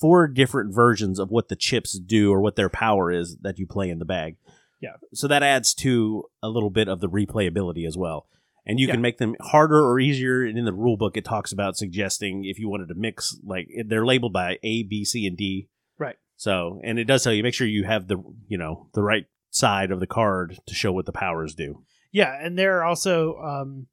four 0.00 0.26
different 0.28 0.74
versions 0.74 1.18
of 1.18 1.30
what 1.30 1.48
the 1.48 1.56
chips 1.56 1.98
do 1.98 2.32
or 2.32 2.40
what 2.40 2.56
their 2.56 2.68
power 2.68 3.10
is 3.10 3.36
that 3.42 3.58
you 3.58 3.66
play 3.66 3.90
in 3.90 3.98
the 3.98 4.04
bag. 4.04 4.36
Yeah. 4.80 4.96
So 5.12 5.28
that 5.28 5.42
adds 5.42 5.74
to 5.76 6.24
a 6.42 6.48
little 6.48 6.70
bit 6.70 6.88
of 6.88 7.00
the 7.00 7.08
replayability 7.08 7.86
as 7.86 7.96
well. 7.96 8.26
And 8.66 8.80
you 8.80 8.86
Yeah. 8.86 8.94
can 8.94 9.02
make 9.02 9.18
them 9.18 9.34
harder 9.40 9.80
or 9.80 10.00
easier. 10.00 10.42
And 10.42 10.58
in 10.58 10.64
the 10.64 10.72
rule 10.72 10.96
book, 10.96 11.16
it 11.16 11.24
talks 11.24 11.52
about 11.52 11.76
suggesting 11.76 12.44
if 12.44 12.58
you 12.58 12.68
wanted 12.68 12.88
to 12.88 12.94
mix, 12.94 13.38
like 13.44 13.68
they're 13.86 14.06
labeled 14.06 14.32
by 14.32 14.58
A, 14.62 14.82
B, 14.84 15.04
C, 15.04 15.26
and 15.26 15.36
D. 15.36 15.68
Right. 15.98 16.16
So, 16.36 16.80
and 16.82 16.98
it 16.98 17.04
does 17.04 17.22
tell 17.22 17.32
you 17.32 17.42
make 17.42 17.54
sure 17.54 17.66
you 17.66 17.84
have 17.84 18.08
the 18.08 18.22
you 18.48 18.56
know 18.58 18.88
the 18.94 19.02
right 19.02 19.26
side 19.50 19.90
of 19.90 20.00
the 20.00 20.06
card 20.06 20.58
to 20.66 20.74
show 20.74 20.92
what 20.92 21.06
the 21.06 21.12
powers 21.12 21.54
do. 21.54 21.84
Yeah, 22.10 22.36
and 22.40 22.58
there 22.58 22.78
are 22.78 22.84
also 22.84 23.36
um, 23.38 23.86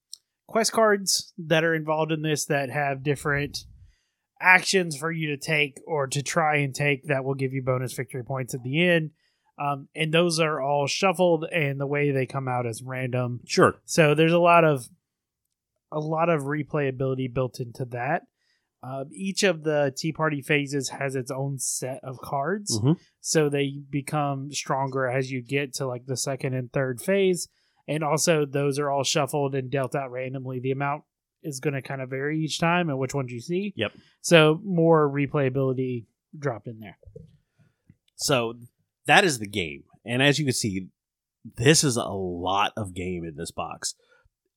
quest 0.48 0.72
cards 0.72 1.34
that 1.38 1.64
are 1.64 1.76
involved 1.76 2.12
in 2.12 2.22
this 2.22 2.46
that 2.46 2.70
have 2.70 3.04
different 3.04 3.66
actions 4.42 4.98
for 4.98 5.12
you 5.12 5.28
to 5.30 5.38
take 5.38 5.80
or 5.86 6.08
to 6.08 6.22
try 6.22 6.58
and 6.58 6.74
take 6.74 7.06
that 7.08 7.24
will 7.24 7.36
give 7.36 7.54
you 7.54 7.62
bonus 7.62 7.94
victory 7.94 8.24
points 8.24 8.54
at 8.54 8.64
the 8.64 8.82
end. 8.88 9.12
Um, 9.60 9.88
and 9.96 10.12
those 10.14 10.40
are 10.40 10.60
all 10.60 10.88
shuffled, 10.88 11.46
and 11.52 11.80
the 11.80 11.86
way 11.88 12.12
they 12.12 12.26
come 12.26 12.48
out 12.48 12.66
is 12.66 12.82
random. 12.84 13.42
Sure. 13.46 13.76
So 13.86 14.16
there's 14.16 14.32
a 14.34 14.40
lot 14.40 14.64
of 14.64 14.88
a 15.92 16.00
lot 16.00 16.30
of 16.30 16.44
replayability 16.44 17.32
built 17.32 17.60
into 17.60 17.86
that. 17.86 18.24
Um, 18.82 19.10
each 19.14 19.44
of 19.44 19.64
the 19.64 19.94
Tea 19.96 20.12
Party 20.14 20.42
phases 20.42 20.90
has 20.90 21.16
its 21.16 21.30
own 21.30 21.60
set 21.60 22.00
of 22.04 22.18
cards, 22.20 22.80
Mhm. 22.80 22.98
so 23.20 23.50
they 23.50 23.82
become 23.90 24.52
stronger 24.52 25.06
as 25.08 25.32
you 25.32 25.42
get 25.44 25.74
to 25.76 25.86
like 25.86 26.06
the 26.08 26.18
second 26.18 26.54
and 26.56 26.72
third 26.72 27.00
phase. 27.02 27.48
And 27.88 28.04
also, 28.04 28.46
those 28.46 28.80
are 28.80 28.90
all 28.90 29.04
shuffled 29.04 29.54
and 29.54 29.70
dealt 29.70 29.94
out 29.96 30.12
randomly. 30.12 30.60
The 30.60 30.72
amount 30.72 31.04
is 31.44 31.60
going 31.60 31.74
to 31.74 31.82
kind 31.82 32.02
of 32.02 32.10
vary 32.10 32.40
each 32.40 32.60
time, 32.60 32.90
and 32.90 32.98
which 32.98 33.14
ones 33.14 33.32
you 33.32 33.42
see. 33.42 33.74
Yep. 33.76 33.94
So 34.22 34.60
more 34.64 35.10
replayability 35.10 36.06
dropped 36.38 36.68
in 36.68 36.80
there. 36.80 36.98
So 38.16 38.56
that 39.08 39.24
is 39.24 39.40
the 39.40 39.48
game. 39.48 39.84
And 40.06 40.22
as 40.22 40.40
you 40.40 40.46
can 40.46 40.54
see, 40.54 40.88
this 41.58 41.84
is 41.84 41.98
a 41.98 42.04
lot 42.04 42.74
of 42.78 42.94
game 42.94 43.24
in 43.26 43.36
this 43.36 43.52
box. 43.52 43.96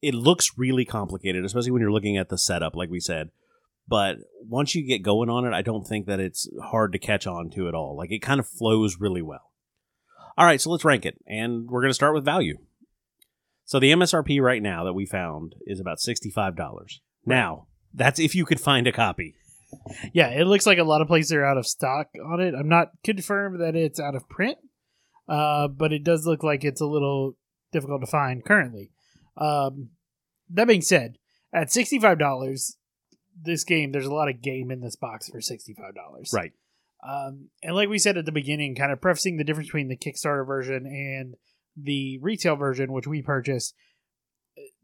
It 0.03 0.14
looks 0.14 0.59
really 0.59 0.85
complicated, 0.85 1.44
especially 1.44 1.70
when 1.70 1.81
you're 1.81 1.92
looking 1.92 2.18
at 2.18 2.29
the 2.29 2.38
setup, 2.38 2.77
like 2.77 2.90
we 2.90 3.01
said. 3.01 3.31
But 3.87 4.16
once 4.47 4.75
you 4.75 4.87
get 4.87 5.03
going 5.03 5.29
on 5.29 5.44
it, 5.47 5.53
I 5.53 5.62
don't 5.62 5.87
think 5.87 6.07
that 6.07 6.20
it's 6.20 6.49
hard 6.62 6.92
to 6.92 6.99
catch 6.99 7.27
on 7.27 7.51
to 7.51 7.68
at 7.68 7.75
all. 7.75 7.97
Like 7.97 8.11
it 8.11 8.20
kind 8.20 8.40
of 8.40 8.49
flows 8.49 8.99
really 9.01 9.23
well. 9.23 9.53
All 10.37 10.47
right, 10.47 10.61
so 10.61 10.70
let's 10.70 10.85
rank 10.85 11.07
it. 11.07 11.18
And 11.27 11.68
we're 11.68 11.81
going 11.81 11.90
to 11.90 11.94
start 11.94 12.14
with 12.14 12.25
value. 12.25 12.59
So 13.64 13.81
the 13.81 13.92
MSRP 13.92 14.40
right 14.40 14.62
now 14.62 14.85
that 14.85 14.92
we 14.92 15.07
found 15.07 15.55
is 15.66 15.81
about 15.81 15.98
$65. 15.98 17.00
Now, 17.24 17.66
that's 17.92 18.18
if 18.18 18.35
you 18.35 18.44
could 18.44 18.61
find 18.61 18.87
a 18.87 18.92
copy. 18.92 19.35
Yeah, 20.12 20.29
it 20.29 20.46
looks 20.46 20.66
like 20.66 20.79
a 20.79 20.85
lot 20.85 21.00
of 21.00 21.09
places 21.09 21.33
are 21.33 21.44
out 21.44 21.57
of 21.57 21.66
stock 21.66 22.09
on 22.24 22.40
it. 22.40 22.55
I'm 22.55 22.68
not 22.68 22.92
confirmed 23.03 23.61
that 23.61 23.74
it's 23.74 23.98
out 23.98 24.14
of 24.14 24.29
print, 24.29 24.59
uh, 25.29 25.68
but 25.68 25.92
it 25.92 26.05
does 26.05 26.27
look 26.27 26.42
like 26.42 26.64
it's 26.64 26.81
a 26.81 26.87
little 26.87 27.37
difficult 27.72 28.03
to 28.03 28.07
find 28.07 28.44
currently. 28.44 28.92
Um, 29.37 29.90
that 30.50 30.68
being 30.68 30.83
said, 30.83 31.16
at 31.53 31.72
sixty-five 31.72 32.18
dollars, 32.18 32.77
this 33.40 33.64
game 33.64 33.92
there's 33.92 34.07
a 34.07 34.14
lot 34.14 34.29
of 34.29 34.42
game 34.42 34.70
in 34.70 34.81
this 34.81 34.96
box 34.96 35.29
for 35.29 35.40
sixty-five 35.40 35.94
dollars. 35.94 36.31
Right. 36.33 36.53
Um, 37.07 37.48
and 37.62 37.74
like 37.74 37.88
we 37.88 37.98
said 37.98 38.16
at 38.16 38.27
the 38.27 38.33
beginning, 38.33 38.77
kind 38.77 38.92
of 38.92 39.00
prefacing 39.00 39.37
the 39.37 39.44
difference 39.44 39.68
between 39.68 39.88
the 39.88 39.96
Kickstarter 39.96 40.46
version 40.46 40.87
and 40.87 41.35
the 41.76 42.18
retail 42.18 42.56
version, 42.56 42.92
which 42.92 43.06
we 43.06 43.22
purchased, 43.22 43.74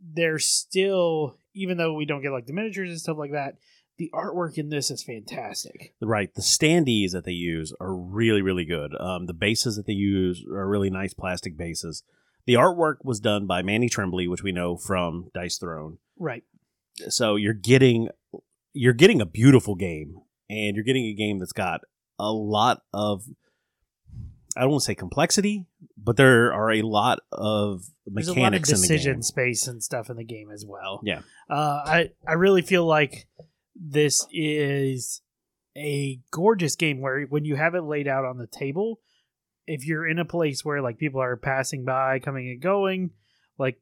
there's 0.02 0.46
still, 0.46 1.36
even 1.54 1.76
though 1.76 1.94
we 1.94 2.04
don't 2.04 2.22
get 2.22 2.32
like 2.32 2.46
the 2.46 2.52
miniatures 2.52 2.90
and 2.90 3.00
stuff 3.00 3.18
like 3.18 3.32
that, 3.32 3.56
the 3.98 4.10
artwork 4.14 4.56
in 4.56 4.70
this 4.70 4.90
is 4.90 5.02
fantastic. 5.02 5.94
Right. 6.00 6.34
The 6.34 6.40
standees 6.40 7.12
that 7.12 7.24
they 7.24 7.32
use 7.32 7.72
are 7.80 7.94
really, 7.94 8.40
really 8.40 8.64
good. 8.64 8.98
Um, 8.98 9.26
the 9.26 9.34
bases 9.34 9.76
that 9.76 9.86
they 9.86 9.92
use 9.92 10.44
are 10.50 10.66
really 10.66 10.90
nice 10.90 11.12
plastic 11.12 11.56
bases. 11.56 12.02
The 12.46 12.54
artwork 12.54 12.96
was 13.04 13.20
done 13.20 13.46
by 13.46 13.62
Manny 13.62 13.88
Trembley, 13.88 14.26
which 14.26 14.42
we 14.42 14.52
know 14.52 14.76
from 14.76 15.30
Dice 15.34 15.58
Throne. 15.58 15.98
Right. 16.18 16.44
So 17.08 17.36
you're 17.36 17.52
getting 17.52 18.08
you're 18.72 18.94
getting 18.94 19.20
a 19.20 19.26
beautiful 19.26 19.74
game, 19.74 20.16
and 20.48 20.74
you're 20.74 20.84
getting 20.84 21.04
a 21.06 21.14
game 21.14 21.38
that's 21.38 21.52
got 21.52 21.80
a 22.18 22.32
lot 22.32 22.82
of 22.92 23.24
I 24.60 24.64
don't 24.64 24.72
want 24.72 24.82
to 24.82 24.84
say 24.84 24.94
complexity, 24.94 25.64
but 25.96 26.18
there 26.18 26.52
are 26.52 26.70
a 26.70 26.82
lot 26.82 27.20
of 27.32 27.86
There's 28.04 28.28
a 28.28 28.32
lot 28.32 28.36
of 28.36 28.60
mechanics 28.60 28.68
in 28.68 28.76
the 28.76 28.80
decision 28.82 29.14
game. 29.14 29.22
space 29.22 29.66
and 29.66 29.82
stuff 29.82 30.10
in 30.10 30.18
the 30.18 30.24
game 30.24 30.50
as 30.50 30.66
well. 30.66 31.00
Yeah. 31.02 31.20
Uh, 31.48 31.82
I 31.86 32.10
I 32.28 32.34
really 32.34 32.60
feel 32.60 32.84
like 32.84 33.26
this 33.74 34.26
is 34.30 35.22
a 35.74 36.20
gorgeous 36.30 36.76
game 36.76 37.00
where 37.00 37.22
when 37.22 37.46
you 37.46 37.56
have 37.56 37.74
it 37.74 37.84
laid 37.84 38.06
out 38.06 38.26
on 38.26 38.36
the 38.36 38.46
table, 38.46 39.00
if 39.66 39.86
you're 39.86 40.06
in 40.06 40.18
a 40.18 40.26
place 40.26 40.62
where 40.62 40.82
like 40.82 40.98
people 40.98 41.22
are 41.22 41.38
passing 41.38 41.86
by, 41.86 42.18
coming 42.18 42.50
and 42.50 42.60
going, 42.60 43.12
like 43.56 43.80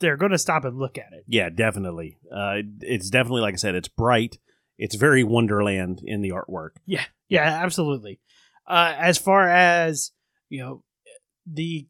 they're 0.00 0.16
going 0.16 0.32
to 0.32 0.38
stop 0.38 0.64
and 0.64 0.78
look 0.78 0.98
at 0.98 1.12
it. 1.12 1.26
Yeah, 1.28 1.48
definitely. 1.48 2.18
Uh, 2.28 2.62
it's 2.80 3.08
definitely 3.08 3.42
like 3.42 3.54
I 3.54 3.58
said, 3.58 3.76
it's 3.76 3.86
bright. 3.86 4.40
It's 4.78 4.96
very 4.96 5.22
Wonderland 5.22 6.02
in 6.04 6.22
the 6.22 6.30
artwork. 6.30 6.70
Yeah, 6.86 7.04
yeah, 7.28 7.60
absolutely. 7.62 8.18
Uh, 8.68 8.94
as 8.98 9.18
far 9.18 9.48
as 9.48 10.12
you 10.50 10.60
know, 10.60 10.82
the 11.46 11.86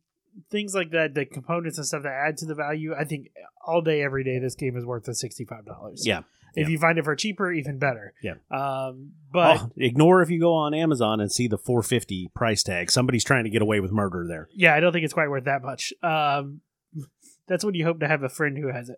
things 0.51 0.75
like 0.75 0.91
that, 0.93 1.15
the 1.15 1.25
components 1.27 1.79
and 1.79 1.87
stuff 1.87 2.05
that 2.05 2.13
add 2.13 2.37
to 2.39 2.47
the 2.47 2.55
value, 2.55 2.95
I 2.95 3.05
think 3.05 3.29
all 3.67 3.83
day, 3.83 4.03
every 4.03 4.23
day, 4.25 4.39
this 4.39 4.55
game 4.55 4.77
is 4.77 4.85
worth 4.87 5.05
the 5.05 5.15
sixty-five 5.15 5.67
dollars. 5.67 6.07
Yeah. 6.07 6.21
If 6.55 6.67
Yeah. 6.67 6.73
you 6.73 6.79
find 6.79 6.99
it 6.99 7.05
for 7.05 7.15
cheaper, 7.15 7.53
even 7.53 7.79
better. 7.79 8.15
Yeah. 8.23 8.35
Um, 8.51 9.13
but 9.33 9.61
Oh, 9.61 9.71
ignore 9.77 10.23
if 10.23 10.31
you 10.31 10.41
go 10.41 10.55
on 10.55 10.73
Amazon 10.75 11.21
and 11.21 11.31
see 11.31 11.47
the 11.47 11.59
450 11.59 12.31
price 12.35 12.63
tag. 12.63 12.91
Somebody's 12.91 13.23
trying 13.23 13.45
to 13.45 13.51
get 13.51 13.61
away 13.61 13.81
with 13.81 13.93
murder 13.93 14.25
there. 14.27 14.49
yeah, 14.55 14.75
I 14.75 14.81
don't 14.81 14.93
think 14.93 15.05
it's 15.05 15.13
quite 15.13 15.29
worth 15.29 15.45
that 15.45 15.63
much. 15.63 15.93
Um, 16.03 16.63
that's 17.49 17.65
when 17.65 17.75
you 17.75 17.85
hope 17.85 18.01
to 18.01 18.09
have 18.09 18.23
a 18.23 18.29
friend 18.31 18.57
who 18.57 18.73
has 18.73 18.89
it. 18.89 18.97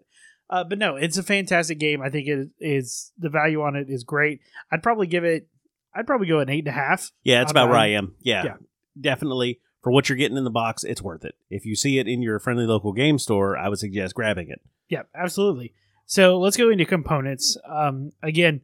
Uh, 0.48 0.62
but 0.64 0.78
no, 0.78 0.96
it's 0.96 1.18
a 1.18 1.22
fantastic 1.24 1.78
game. 1.78 2.00
I 2.02 2.08
think 2.08 2.28
it 2.28 2.48
is 2.60 3.12
the 3.18 3.28
value 3.28 3.62
on 3.62 3.74
it 3.76 3.86
is 3.90 4.04
great. 4.04 4.40
I'd 4.70 4.82
probably 4.82 5.06
give 5.08 5.24
it. 5.24 5.48
I'd 5.94 6.06
probably 6.06 6.28
go 6.28 6.38
an 6.40 6.48
eight 6.48 6.60
and 6.60 6.68
a 6.68 6.72
half. 6.72 7.10
Yeah, 7.24 7.42
it's 7.42 7.50
On 7.52 7.56
about 7.56 7.70
where 7.70 7.78
I 7.78 7.88
am. 7.88 8.14
Yeah, 8.20 8.44
Yeah. 8.44 8.54
definitely. 9.00 9.60
For 9.82 9.90
what 9.90 10.08
you're 10.08 10.18
getting 10.18 10.36
in 10.36 10.44
the 10.44 10.50
box, 10.50 10.84
it's 10.84 11.00
worth 11.02 11.24
it. 11.24 11.34
If 11.48 11.64
you 11.64 11.74
see 11.74 11.98
it 11.98 12.06
in 12.06 12.20
your 12.22 12.38
friendly 12.38 12.66
local 12.66 12.92
game 12.92 13.18
store, 13.18 13.56
I 13.56 13.68
would 13.68 13.78
suggest 13.78 14.14
grabbing 14.14 14.50
it. 14.50 14.60
Yeah, 14.88 15.02
absolutely. 15.14 15.72
So 16.06 16.38
let's 16.38 16.56
go 16.56 16.68
into 16.70 16.84
components. 16.84 17.56
Um, 17.68 18.10
again, 18.22 18.60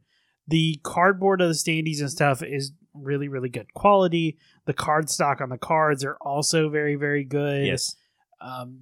the 0.47 0.79
cardboard 0.83 1.41
of 1.41 1.47
the 1.49 1.53
standees 1.55 1.99
and 2.01 2.11
stuff 2.11 2.43
is 2.43 2.71
really, 2.93 3.27
really 3.27 3.49
good 3.49 3.73
quality. 3.73 4.37
The 4.65 4.73
card 4.73 5.09
stock 5.09 5.41
on 5.41 5.49
the 5.49 5.57
cards 5.57 6.03
are 6.05 6.17
also 6.21 6.69
very, 6.69 6.95
very 6.95 7.23
good. 7.23 7.65
Yes. 7.65 7.95
Um, 8.39 8.81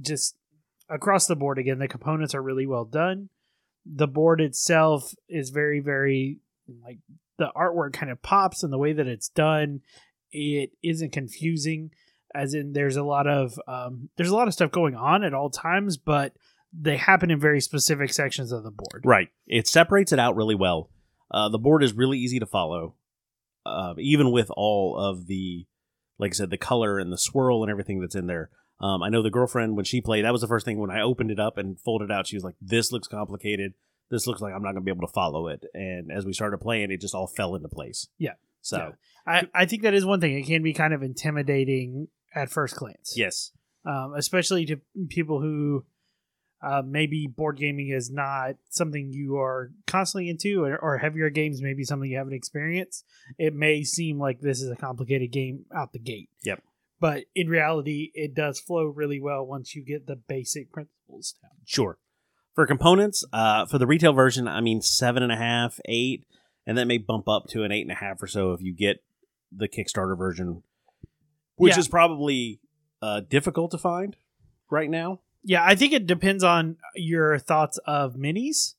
just 0.00 0.36
across 0.88 1.26
the 1.26 1.36
board, 1.36 1.58
again, 1.58 1.78
the 1.78 1.88
components 1.88 2.34
are 2.34 2.42
really 2.42 2.66
well 2.66 2.84
done. 2.84 3.28
The 3.84 4.08
board 4.08 4.40
itself 4.40 5.14
is 5.28 5.50
very, 5.50 5.80
very 5.80 6.38
like 6.82 6.98
the 7.38 7.50
artwork 7.56 7.92
kind 7.92 8.10
of 8.10 8.22
pops 8.22 8.62
and 8.62 8.72
the 8.72 8.78
way 8.78 8.92
that 8.92 9.06
it's 9.06 9.28
done. 9.28 9.80
It 10.32 10.70
isn't 10.82 11.12
confusing, 11.12 11.90
as 12.34 12.54
in 12.54 12.72
there's 12.72 12.96
a 12.96 13.02
lot 13.02 13.26
of 13.26 13.58
um, 13.68 14.10
there's 14.16 14.30
a 14.30 14.36
lot 14.36 14.48
of 14.48 14.54
stuff 14.54 14.70
going 14.70 14.94
on 14.94 15.24
at 15.24 15.34
all 15.34 15.50
times, 15.50 15.96
but 15.96 16.32
they 16.72 16.96
happen 16.96 17.30
in 17.30 17.40
very 17.40 17.60
specific 17.60 18.12
sections 18.12 18.52
of 18.52 18.62
the 18.62 18.70
board. 18.70 19.02
Right. 19.04 19.28
It 19.46 19.66
separates 19.68 20.12
it 20.12 20.18
out 20.18 20.36
really 20.36 20.54
well. 20.54 20.90
Uh, 21.30 21.48
the 21.48 21.58
board 21.58 21.82
is 21.82 21.92
really 21.92 22.18
easy 22.18 22.38
to 22.38 22.46
follow, 22.46 22.94
uh, 23.64 23.94
even 23.98 24.30
with 24.30 24.50
all 24.56 24.96
of 24.96 25.26
the, 25.26 25.66
like 26.18 26.32
I 26.32 26.34
said, 26.34 26.50
the 26.50 26.58
color 26.58 26.98
and 26.98 27.12
the 27.12 27.18
swirl 27.18 27.62
and 27.62 27.70
everything 27.70 28.00
that's 28.00 28.14
in 28.14 28.26
there. 28.26 28.50
Um, 28.80 29.02
I 29.02 29.08
know 29.08 29.22
the 29.22 29.30
girlfriend 29.30 29.74
when 29.74 29.86
she 29.86 30.00
played, 30.00 30.24
that 30.24 30.32
was 30.32 30.42
the 30.42 30.48
first 30.48 30.66
thing 30.66 30.78
when 30.78 30.90
I 30.90 31.00
opened 31.00 31.30
it 31.30 31.40
up 31.40 31.56
and 31.56 31.80
folded 31.80 32.10
out. 32.10 32.26
She 32.26 32.36
was 32.36 32.44
like, 32.44 32.56
"This 32.60 32.92
looks 32.92 33.08
complicated. 33.08 33.72
This 34.10 34.26
looks 34.26 34.40
like 34.40 34.52
I'm 34.54 34.62
not 34.62 34.72
going 34.72 34.82
to 34.82 34.84
be 34.84 34.90
able 34.90 35.06
to 35.06 35.12
follow 35.12 35.48
it." 35.48 35.64
And 35.74 36.10
as 36.12 36.24
we 36.24 36.32
started 36.32 36.58
playing, 36.58 36.90
it 36.90 37.00
just 37.00 37.14
all 37.14 37.26
fell 37.26 37.54
into 37.54 37.68
place. 37.68 38.08
Yeah. 38.18 38.34
So 38.60 38.76
Yeah. 38.78 38.90
I, 39.26 39.48
I 39.54 39.66
think 39.66 39.82
that 39.82 39.94
is 39.94 40.04
one 40.04 40.20
thing. 40.20 40.38
It 40.38 40.46
can 40.46 40.62
be 40.62 40.72
kind 40.72 40.94
of 40.94 41.02
intimidating 41.02 42.08
at 42.34 42.50
first 42.50 42.76
glance. 42.76 43.14
yes, 43.16 43.52
um, 43.84 44.14
especially 44.16 44.66
to 44.66 44.80
people 45.08 45.40
who 45.40 45.84
uh, 46.62 46.82
maybe 46.84 47.26
board 47.26 47.58
gaming 47.58 47.90
is 47.90 48.10
not 48.10 48.56
something 48.70 49.12
you 49.12 49.36
are 49.36 49.70
constantly 49.86 50.28
into, 50.30 50.64
or, 50.64 50.76
or 50.78 50.98
heavier 50.98 51.30
games 51.30 51.60
maybe 51.60 51.84
something 51.84 52.10
you 52.10 52.16
haven't 52.18 52.32
experienced. 52.32 53.04
It 53.38 53.54
may 53.54 53.82
seem 53.84 54.18
like 54.18 54.40
this 54.40 54.60
is 54.60 54.70
a 54.70 54.76
complicated 54.76 55.32
game 55.32 55.66
out 55.74 55.92
the 55.92 55.98
gate. 55.98 56.30
Yep. 56.44 56.62
But 56.98 57.24
in 57.34 57.48
reality, 57.48 58.10
it 58.14 58.34
does 58.34 58.58
flow 58.58 58.84
really 58.84 59.20
well 59.20 59.46
once 59.46 59.74
you 59.74 59.84
get 59.84 60.06
the 60.06 60.16
basic 60.16 60.72
principles 60.72 61.34
down. 61.42 61.50
Sure. 61.66 61.98
For 62.56 62.66
components, 62.66 63.22
uh, 63.34 63.66
for 63.66 63.76
the 63.78 63.86
retail 63.86 64.14
version, 64.14 64.48
I 64.48 64.60
mean 64.62 64.80
seven 64.80 65.22
and 65.22 65.30
a 65.30 65.36
half, 65.36 65.78
eight, 65.84 66.24
and 66.66 66.76
that 66.78 66.86
may 66.86 66.96
bump 66.98 67.28
up 67.28 67.44
to 67.50 67.62
an 67.64 67.70
eight 67.70 67.82
and 67.82 67.92
a 67.92 67.96
half 67.96 68.20
or 68.22 68.26
so 68.26 68.54
if 68.54 68.62
you 68.62 68.74
get 68.74 69.04
the 69.52 69.68
Kickstarter 69.68 70.16
version, 70.16 70.62
which 71.56 71.74
Yeah. 71.74 71.80
is 71.80 71.86
probably 71.88 72.60
uh, 73.02 73.20
difficult 73.20 73.70
to 73.72 73.78
find 73.78 74.16
right 74.70 74.88
now. 74.90 75.20
Yeah, 75.44 75.62
I 75.64 75.74
think 75.74 75.92
it 75.92 76.06
depends 76.06 76.42
on 76.42 76.76
your 76.94 77.38
thoughts 77.38 77.78
of 77.86 78.14
minis 78.14 78.74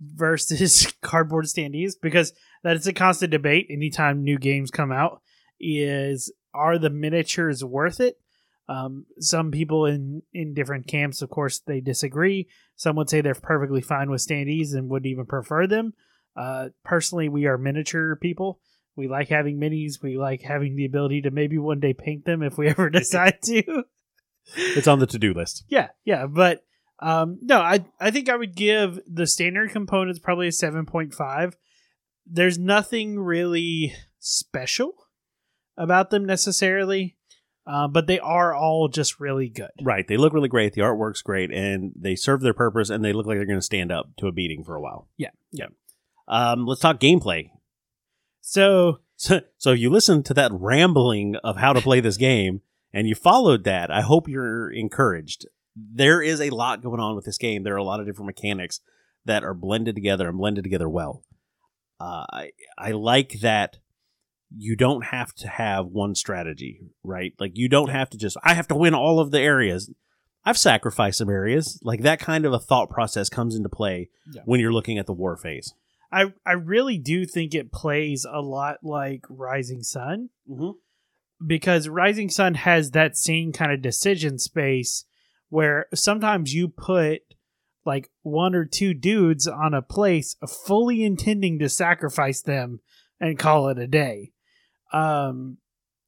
versus 0.00 0.92
cardboard 1.02 1.44
standees 1.44 1.92
because 2.00 2.32
that 2.64 2.76
is 2.76 2.86
a 2.86 2.92
constant 2.94 3.30
debate 3.30 3.66
anytime 3.70 4.24
new 4.24 4.38
games 4.38 4.70
come 4.70 4.90
out 4.90 5.20
is 5.60 6.32
are 6.54 6.78
the 6.78 6.90
miniatures 6.90 7.62
worth 7.62 8.00
it? 8.00 8.18
Um, 8.68 9.06
some 9.18 9.50
people 9.50 9.86
in 9.86 10.22
in 10.32 10.54
different 10.54 10.86
camps, 10.86 11.22
of 11.22 11.30
course, 11.30 11.60
they 11.60 11.80
disagree. 11.80 12.48
Some 12.76 12.96
would 12.96 13.08
say 13.08 13.20
they're 13.20 13.34
perfectly 13.34 13.80
fine 13.80 14.10
with 14.10 14.26
standees 14.26 14.74
and 14.74 14.90
would 14.90 15.06
even 15.06 15.26
prefer 15.26 15.66
them. 15.66 15.94
Uh, 16.36 16.68
personally, 16.84 17.28
we 17.28 17.46
are 17.46 17.58
miniature 17.58 18.16
people. 18.16 18.60
We 18.94 19.08
like 19.08 19.28
having 19.28 19.58
minis. 19.58 20.02
We 20.02 20.18
like 20.18 20.42
having 20.42 20.76
the 20.76 20.84
ability 20.84 21.22
to 21.22 21.30
maybe 21.30 21.56
one 21.56 21.80
day 21.80 21.94
paint 21.94 22.24
them 22.24 22.42
if 22.42 22.58
we 22.58 22.68
ever 22.68 22.90
decide 22.90 23.40
to. 23.44 23.84
It's 24.56 24.88
on 24.88 24.98
the 24.98 25.06
to 25.06 25.18
do 25.18 25.34
list. 25.34 25.64
Yeah, 25.68 25.88
yeah, 26.04 26.26
but 26.26 26.64
um, 27.00 27.38
no, 27.42 27.60
I 27.60 27.84
I 28.00 28.10
think 28.10 28.28
I 28.28 28.36
would 28.36 28.56
give 28.56 29.00
the 29.06 29.26
standard 29.26 29.70
components 29.70 30.18
probably 30.18 30.48
a 30.48 30.52
seven 30.52 30.84
point 30.84 31.14
five. 31.14 31.56
There's 32.26 32.58
nothing 32.58 33.18
really 33.18 33.94
special 34.18 34.92
about 35.76 36.10
them 36.10 36.26
necessarily, 36.26 37.16
uh, 37.68 37.86
but 37.86 38.06
they 38.06 38.18
are 38.18 38.54
all 38.54 38.88
just 38.88 39.20
really 39.20 39.48
good. 39.48 39.70
Right. 39.82 40.06
They 40.08 40.16
look 40.16 40.32
really 40.32 40.48
great. 40.48 40.72
The 40.72 40.80
artwork's 40.80 41.22
great, 41.22 41.52
and 41.52 41.92
they 41.94 42.16
serve 42.16 42.40
their 42.40 42.54
purpose, 42.54 42.90
and 42.90 43.04
they 43.04 43.12
look 43.12 43.26
like 43.26 43.36
they're 43.36 43.46
going 43.46 43.58
to 43.58 43.62
stand 43.62 43.92
up 43.92 44.10
to 44.18 44.26
a 44.26 44.32
beating 44.32 44.64
for 44.64 44.74
a 44.74 44.80
while. 44.80 45.08
Yeah, 45.16 45.30
yeah. 45.52 45.66
Um, 46.26 46.66
let's 46.66 46.80
talk 46.80 46.98
gameplay. 46.98 47.50
So 48.40 49.00
So, 49.18 49.40
so 49.56 49.72
you 49.72 49.90
listened 49.90 50.26
to 50.26 50.34
that 50.34 50.52
rambling 50.54 51.34
of 51.42 51.56
how 51.56 51.72
to 51.72 51.80
play 51.80 52.00
this 52.00 52.16
game, 52.30 52.62
and 52.92 53.08
you 53.08 53.16
followed 53.16 53.64
that. 53.64 53.90
I 53.90 54.00
hope 54.00 54.28
you're 54.28 54.70
encouraged. 54.70 55.46
There 55.74 56.22
is 56.22 56.40
a 56.40 56.50
lot 56.50 56.82
going 56.82 57.00
on 57.00 57.16
with 57.16 57.24
this 57.24 57.36
game. 57.36 57.64
There 57.64 57.74
are 57.74 57.78
a 57.78 57.84
lot 57.84 57.98
of 57.98 58.06
different 58.06 58.28
mechanics 58.28 58.80
that 59.24 59.42
are 59.42 59.54
blended 59.54 59.96
together 59.96 60.28
and 60.28 60.38
blended 60.38 60.62
together 60.62 60.88
well. 60.88 61.24
Uh, 62.00 62.24
I 62.30 62.50
I 62.78 62.92
like 62.92 63.40
that 63.40 63.78
you 64.56 64.76
don't 64.76 65.04
have 65.06 65.34
to 65.36 65.48
have 65.48 65.86
one 65.86 66.14
strategy, 66.14 66.80
right? 67.04 67.32
Like 67.38 67.52
you 67.54 67.68
don't 67.68 67.90
have 67.90 68.10
to 68.10 68.18
just 68.18 68.36
I 68.42 68.54
have 68.54 68.68
to 68.68 68.74
win 68.74 68.94
all 68.94 69.20
of 69.20 69.30
the 69.30 69.40
areas. 69.40 69.90
I've 70.44 70.56
sacrificed 70.58 71.18
some 71.18 71.28
areas. 71.28 71.78
Like 71.82 72.02
that 72.02 72.20
kind 72.20 72.46
of 72.46 72.52
a 72.52 72.58
thought 72.58 72.88
process 72.90 73.28
comes 73.28 73.54
into 73.54 73.68
play 73.68 74.08
Yeah. 74.32 74.42
when 74.46 74.60
you're 74.60 74.72
looking 74.72 74.96
at 74.98 75.06
the 75.06 75.12
war 75.12 75.36
phase. 75.36 75.74
I 76.10 76.32
I 76.46 76.52
really 76.52 76.96
do 76.98 77.26
think 77.26 77.54
it 77.54 77.70
plays 77.72 78.24
a 78.30 78.40
lot 78.40 78.78
like 78.82 79.24
Rising 79.28 79.82
Sun. 79.82 80.30
Mm-hmm. 80.50 80.70
because 81.46 81.88
Rising 81.88 82.30
Sun 82.30 82.54
has 82.54 82.92
that 82.92 83.16
same 83.16 83.52
kind 83.52 83.72
of 83.72 83.82
decision 83.82 84.38
space 84.38 85.04
where 85.50 85.86
sometimes 85.94 86.54
you 86.54 86.68
put 86.68 87.20
like 87.84 88.10
one 88.22 88.54
or 88.54 88.64
two 88.64 88.92
dudes 88.94 89.46
on 89.46 89.72
a 89.74 89.82
place 89.82 90.36
fully 90.66 91.04
intending 91.04 91.58
to 91.58 91.68
sacrifice 91.68 92.40
them 92.42 92.80
and 93.20 93.38
call 93.38 93.68
it 93.68 93.78
a 93.78 93.86
day. 93.86 94.32
Um, 94.92 95.58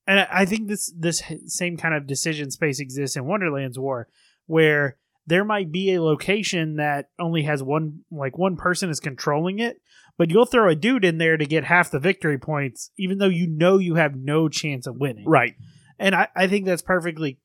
and 0.06 0.20
I 0.20 0.44
think 0.44 0.68
this 0.68 0.92
this 0.96 1.22
same 1.46 1.76
kind 1.76 1.94
of 1.94 2.06
decision 2.06 2.50
space 2.50 2.80
exists 2.80 3.16
in 3.16 3.26
Wonderland's 3.26 3.78
War, 3.78 4.08
where 4.46 4.96
there 5.26 5.44
might 5.44 5.70
be 5.70 5.94
a 5.94 6.02
location 6.02 6.76
that 6.76 7.10
only 7.18 7.42
has 7.42 7.62
one 7.62 8.00
like 8.10 8.36
one 8.36 8.56
person 8.56 8.90
is 8.90 8.98
controlling 8.98 9.60
it, 9.60 9.80
but 10.18 10.30
you'll 10.30 10.46
throw 10.46 10.68
a 10.68 10.74
dude 10.74 11.04
in 11.04 11.18
there 11.18 11.36
to 11.36 11.46
get 11.46 11.64
half 11.64 11.90
the 11.90 12.00
victory 12.00 12.38
points, 12.38 12.90
even 12.98 13.18
though 13.18 13.28
you 13.28 13.46
know 13.46 13.78
you 13.78 13.94
have 13.94 14.16
no 14.16 14.48
chance 14.48 14.86
of 14.86 14.96
winning. 14.96 15.24
Right. 15.26 15.54
And 15.98 16.14
I, 16.14 16.28
I 16.34 16.48
think 16.48 16.66
that's 16.66 16.82
perfectly 16.82 17.38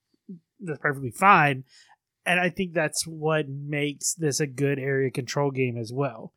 that's 0.60 0.80
perfectly 0.80 1.12
fine. 1.12 1.66
And 2.26 2.40
I 2.40 2.50
think 2.50 2.74
that's 2.74 3.06
what 3.06 3.48
makes 3.48 4.16
this 4.16 4.40
a 4.40 4.48
good 4.48 4.80
area 4.80 5.12
control 5.12 5.52
game 5.52 5.78
as 5.78 5.94
well. 5.94 6.34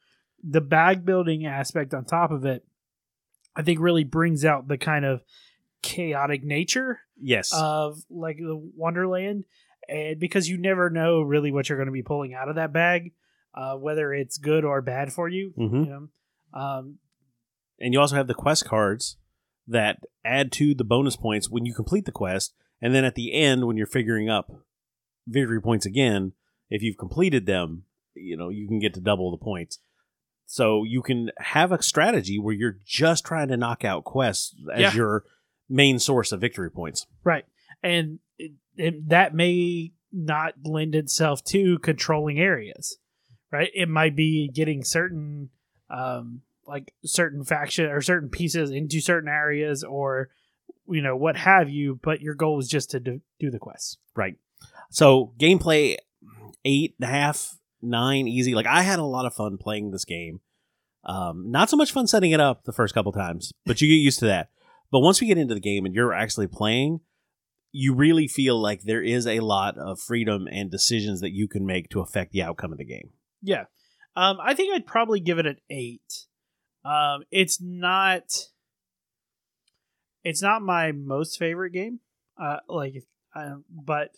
The 0.46 0.61
bag 0.61 1.07
building 1.07 1.46
aspect 1.46 1.94
on 1.94 2.05
top 2.05 2.30
of 2.30 2.44
it, 2.44 2.64
I 3.59 3.63
think 3.63 3.81
really 3.81 4.05
brings 4.05 4.45
out 4.45 4.69
the 4.69 4.79
kind 4.79 5.05
of 5.05 5.23
chaotic 5.83 6.45
nature 6.45 7.01
Yes. 7.21 7.53
of 7.55 7.99
like 8.09 8.39
the 8.39 8.57
Wonderland, 8.77 9.45
and 9.89 10.19
because 10.19 10.49
you 10.49 10.57
never 10.59 10.89
know 10.91 11.21
really 11.21 11.51
what 11.51 11.69
you're 11.69 11.77
going 11.79 11.87
to 11.89 11.93
be 11.93 12.03
pulling 12.03 12.35
out 12.35 12.49
of 12.49 12.55
that 12.55 12.73
bag, 12.73 13.13
uh, 13.55 13.75
whether 13.77 14.15
it's 14.15 14.39
good 14.39 14.65
or 14.65 14.81
bad 14.81 15.13
for 15.13 15.29
you. 15.29 15.53
Mhm. 15.59 15.85
You 15.85 15.91
know, 15.91 16.09
um, 16.59 16.99
and 17.81 17.93
you 17.93 18.01
also 18.01 18.15
have 18.17 18.29
the 18.29 18.35
quest 18.35 18.65
cards 18.65 19.17
that 19.67 20.05
add 20.25 20.53
to 20.53 20.75
the 20.75 20.85
bonus 20.85 21.17
points 21.17 21.51
when 21.51 21.67
you 21.67 21.75
complete 21.75 22.05
the 22.05 22.13
quest 22.13 22.55
and 22.81 22.95
then 22.95 23.05
at 23.05 23.17
the 23.17 23.33
end 23.35 23.67
when 23.67 23.77
you're 23.77 23.87
figuring 23.87 24.29
up 24.29 24.51
victory 25.27 25.61
points 25.61 25.85
again 25.85 26.33
if 26.71 26.81
you've 26.83 26.97
completed 26.97 27.45
them 27.45 27.85
you 28.15 28.35
know 28.37 28.49
you 28.49 28.67
can 28.67 28.79
get 28.79 28.95
to 28.95 29.01
double 29.01 29.31
the 29.31 29.37
points 29.37 29.79
so 30.51 30.82
you 30.82 31.03
can 31.03 31.30
have 31.38 31.72
a 31.72 31.82
strategy 31.82 32.38
where 32.38 32.55
you're 32.55 32.78
just 32.86 33.24
trying 33.26 33.49
to 33.49 33.57
knock 33.57 33.84
out 33.84 34.05
quests 34.05 34.55
as 34.72 34.80
Yeah. 34.80 34.94
your 34.94 35.24
main 35.68 35.99
source 35.99 36.32
of 36.32 36.40
victory 36.40 36.70
points 36.70 37.07
right, 37.22 37.44
and 37.82 38.18
it, 38.38 38.53
it, 38.76 39.09
that 39.11 39.34
may 39.34 39.92
not 40.12 40.55
lend 40.64 40.94
itself 40.94 41.44
to 41.44 41.78
controlling 41.80 42.40
areas. 42.40 42.96
Right, 43.51 43.70
it 43.74 43.88
might 43.88 44.14
be 44.14 44.49
getting 44.55 44.84
certain, 44.84 45.49
um, 45.88 46.42
like 46.66 46.92
certain 47.05 47.44
faction 47.44 47.86
or 47.86 48.01
certain 48.03 48.28
pieces 48.28 48.70
into 48.70 49.01
certain 49.01 49.28
areas, 49.30 49.82
or 49.84 50.28
you 50.88 51.01
know 51.03 51.16
what 51.16 51.36
have 51.36 51.68
you. 51.70 51.99
But 52.03 52.20
your 52.20 52.34
goal 52.34 52.59
is 52.59 52.68
just 52.68 52.90
to 52.92 53.01
do, 53.01 53.20
do 53.40 53.51
the 53.51 53.59
quests. 53.59 53.96
right 54.14 54.36
so 54.90 55.32
gameplay 55.38 55.96
eight 56.64 56.94
and 57.01 57.09
a 57.09 57.12
half 57.12 57.58
nine 57.83 58.26
easy 58.26 58.55
like 58.55 58.66
i 58.66 58.83
had 58.83 58.99
a 58.99 59.05
lot 59.05 59.26
of 59.26 59.35
fun 59.35 59.57
playing 59.59 59.91
this 59.91 60.05
game 60.05 60.41
um, 61.05 61.51
not 61.51 61.70
so 61.70 61.76
much 61.76 61.93
fun 61.93 62.07
setting 62.07 62.33
it 62.33 62.41
up 62.41 62.64
the 62.64 62.72
first 62.72 62.93
couple 62.93 63.12
times 63.12 63.53
but 63.64 63.81
you 63.81 63.89
get 63.89 63.95
used 63.95 64.18
to 64.18 64.26
that 64.26 64.51
but 64.91 65.01
once 65.01 65.20
we 65.20 65.26
get 65.26 65.39
into 65.39 65.55
the 65.55 65.61
game 65.61 65.87
and 65.87 65.95
you're 65.95 66.12
actually 66.12 66.47
playing 66.47 67.01
you 67.70 67.95
really 67.95 68.26
feel 68.26 68.61
like 68.61 68.83
there 68.83 69.03
is 69.03 69.26
a 69.26 69.41
lot 69.41 69.79
of 69.79 70.01
freedom 70.01 70.49
and 70.51 70.70
decisions 70.70 71.20
that 71.20 71.33
you 71.33 71.47
can 71.47 71.64
make 71.64 71.89
to 71.89 72.01
affect 72.01 72.33
the 72.33 72.43
outcome 72.43 72.72
of 72.72 72.79
the 72.79 72.85
game 72.85 73.11
Yeah. 73.43 73.64
Um, 74.16 74.39
I 74.43 74.55
think 74.55 74.74
I'd 74.74 74.87
probably 74.87 75.20
give 75.20 75.39
it 75.39 75.47
an 75.47 75.59
eight. 75.70 76.26
Um, 76.85 77.22
it's 77.31 77.61
not. 77.61 78.24
It's 80.24 80.43
not 80.43 80.61
my 80.61 80.93
most 80.93 81.39
favorite 81.39 81.70
game. 81.70 82.01
Uh, 82.41 82.59
like, 82.68 83.05
uh, 83.35 83.57
but 83.70 84.11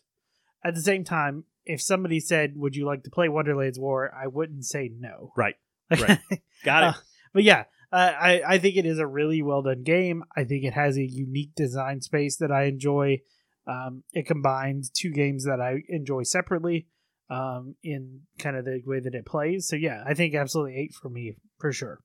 at 0.64 0.74
the 0.74 0.80
same 0.80 1.04
time, 1.04 1.44
if 1.70 1.80
somebody 1.80 2.20
said, 2.20 2.52
"Would 2.56 2.74
you 2.76 2.84
like 2.86 3.02
to 3.04 3.10
play 3.10 3.28
Wonderland's 3.28 3.78
War?" 3.78 4.12
I 4.14 4.26
wouldn't 4.26 4.64
say 4.64 4.90
no. 4.98 5.32
Right. 5.36 5.54
Right. 5.90 6.18
got 6.64 6.82
it 6.84 6.86
Uh, 6.88 6.92
but 7.32 7.42
yeah, 7.44 7.64
uh, 7.92 8.12
I 8.20 8.42
I 8.46 8.58
think 8.58 8.76
it 8.76 8.86
is 8.86 8.98
a 8.98 9.06
really 9.06 9.42
well 9.42 9.62
done 9.62 9.82
game. 9.82 10.22
I 10.36 10.44
think 10.44 10.64
it 10.64 10.74
has 10.74 10.96
a 10.96 11.04
unique 11.04 11.54
design 11.56 12.00
space 12.00 12.36
that 12.36 12.52
I 12.52 12.64
enjoy. 12.64 13.22
Um, 13.66 14.02
it 14.12 14.26
combines 14.26 14.90
two 14.90 15.10
games 15.10 15.44
that 15.44 15.60
I 15.60 15.82
enjoy 15.88 16.22
separately. 16.24 16.86
um, 17.30 17.76
in 17.84 18.22
kind 18.38 18.56
of 18.56 18.64
the 18.64 18.82
way 18.84 18.98
that 19.00 19.14
it 19.14 19.24
plays. 19.24 19.68
So 19.68 19.76
yeah, 19.76 20.02
I 20.06 20.14
think 20.14 20.34
absolutely 20.34 20.76
eight 20.76 20.92
for 21.00 21.08
me 21.08 21.36
for 21.60 21.72
sure. 21.72 22.00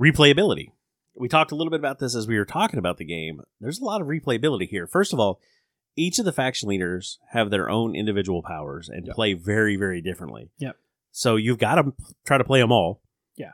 replayability. 0.00 0.68
We 1.14 1.28
talked 1.28 1.52
a 1.52 1.54
little 1.54 1.70
bit 1.70 1.80
about 1.80 1.98
this 1.98 2.14
as 2.14 2.26
we 2.26 2.38
were 2.38 2.44
talking 2.46 2.78
about 2.78 2.96
the 2.96 3.04
game. 3.04 3.42
There's 3.60 3.80
a 3.80 3.84
lot 3.84 4.00
of 4.00 4.06
replayability 4.06 4.68
here. 4.68 4.86
First 4.86 5.12
of 5.12 5.20
all, 5.20 5.40
each 6.00 6.18
of 6.18 6.24
the 6.24 6.32
faction 6.32 6.68
leaders 6.68 7.18
have 7.32 7.50
their 7.50 7.68
own 7.68 7.94
individual 7.94 8.42
powers 8.42 8.88
and 8.88 9.06
Yep. 9.06 9.14
play 9.14 9.32
very, 9.34 9.76
very 9.76 10.00
differently. 10.00 10.50
Yep. 10.58 10.76
So 11.12 11.36
you've 11.36 11.58
got 11.58 11.74
to 11.76 11.92
try 12.24 12.38
to 12.38 12.44
play 12.44 12.60
them 12.60 12.72
all. 12.72 13.02
Yeah. 13.36 13.52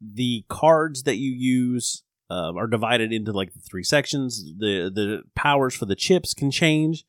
The 0.00 0.44
cards 0.48 1.02
that 1.04 1.16
you 1.16 1.30
use 1.30 2.02
uh, 2.30 2.52
are 2.54 2.66
divided 2.66 3.12
into 3.12 3.32
like 3.32 3.52
the 3.52 3.60
three 3.60 3.84
sections. 3.84 4.42
The 4.58 4.90
the 4.92 5.22
powers 5.34 5.74
for 5.74 5.86
the 5.86 5.94
chips 5.94 6.34
can 6.34 6.50
change 6.50 7.04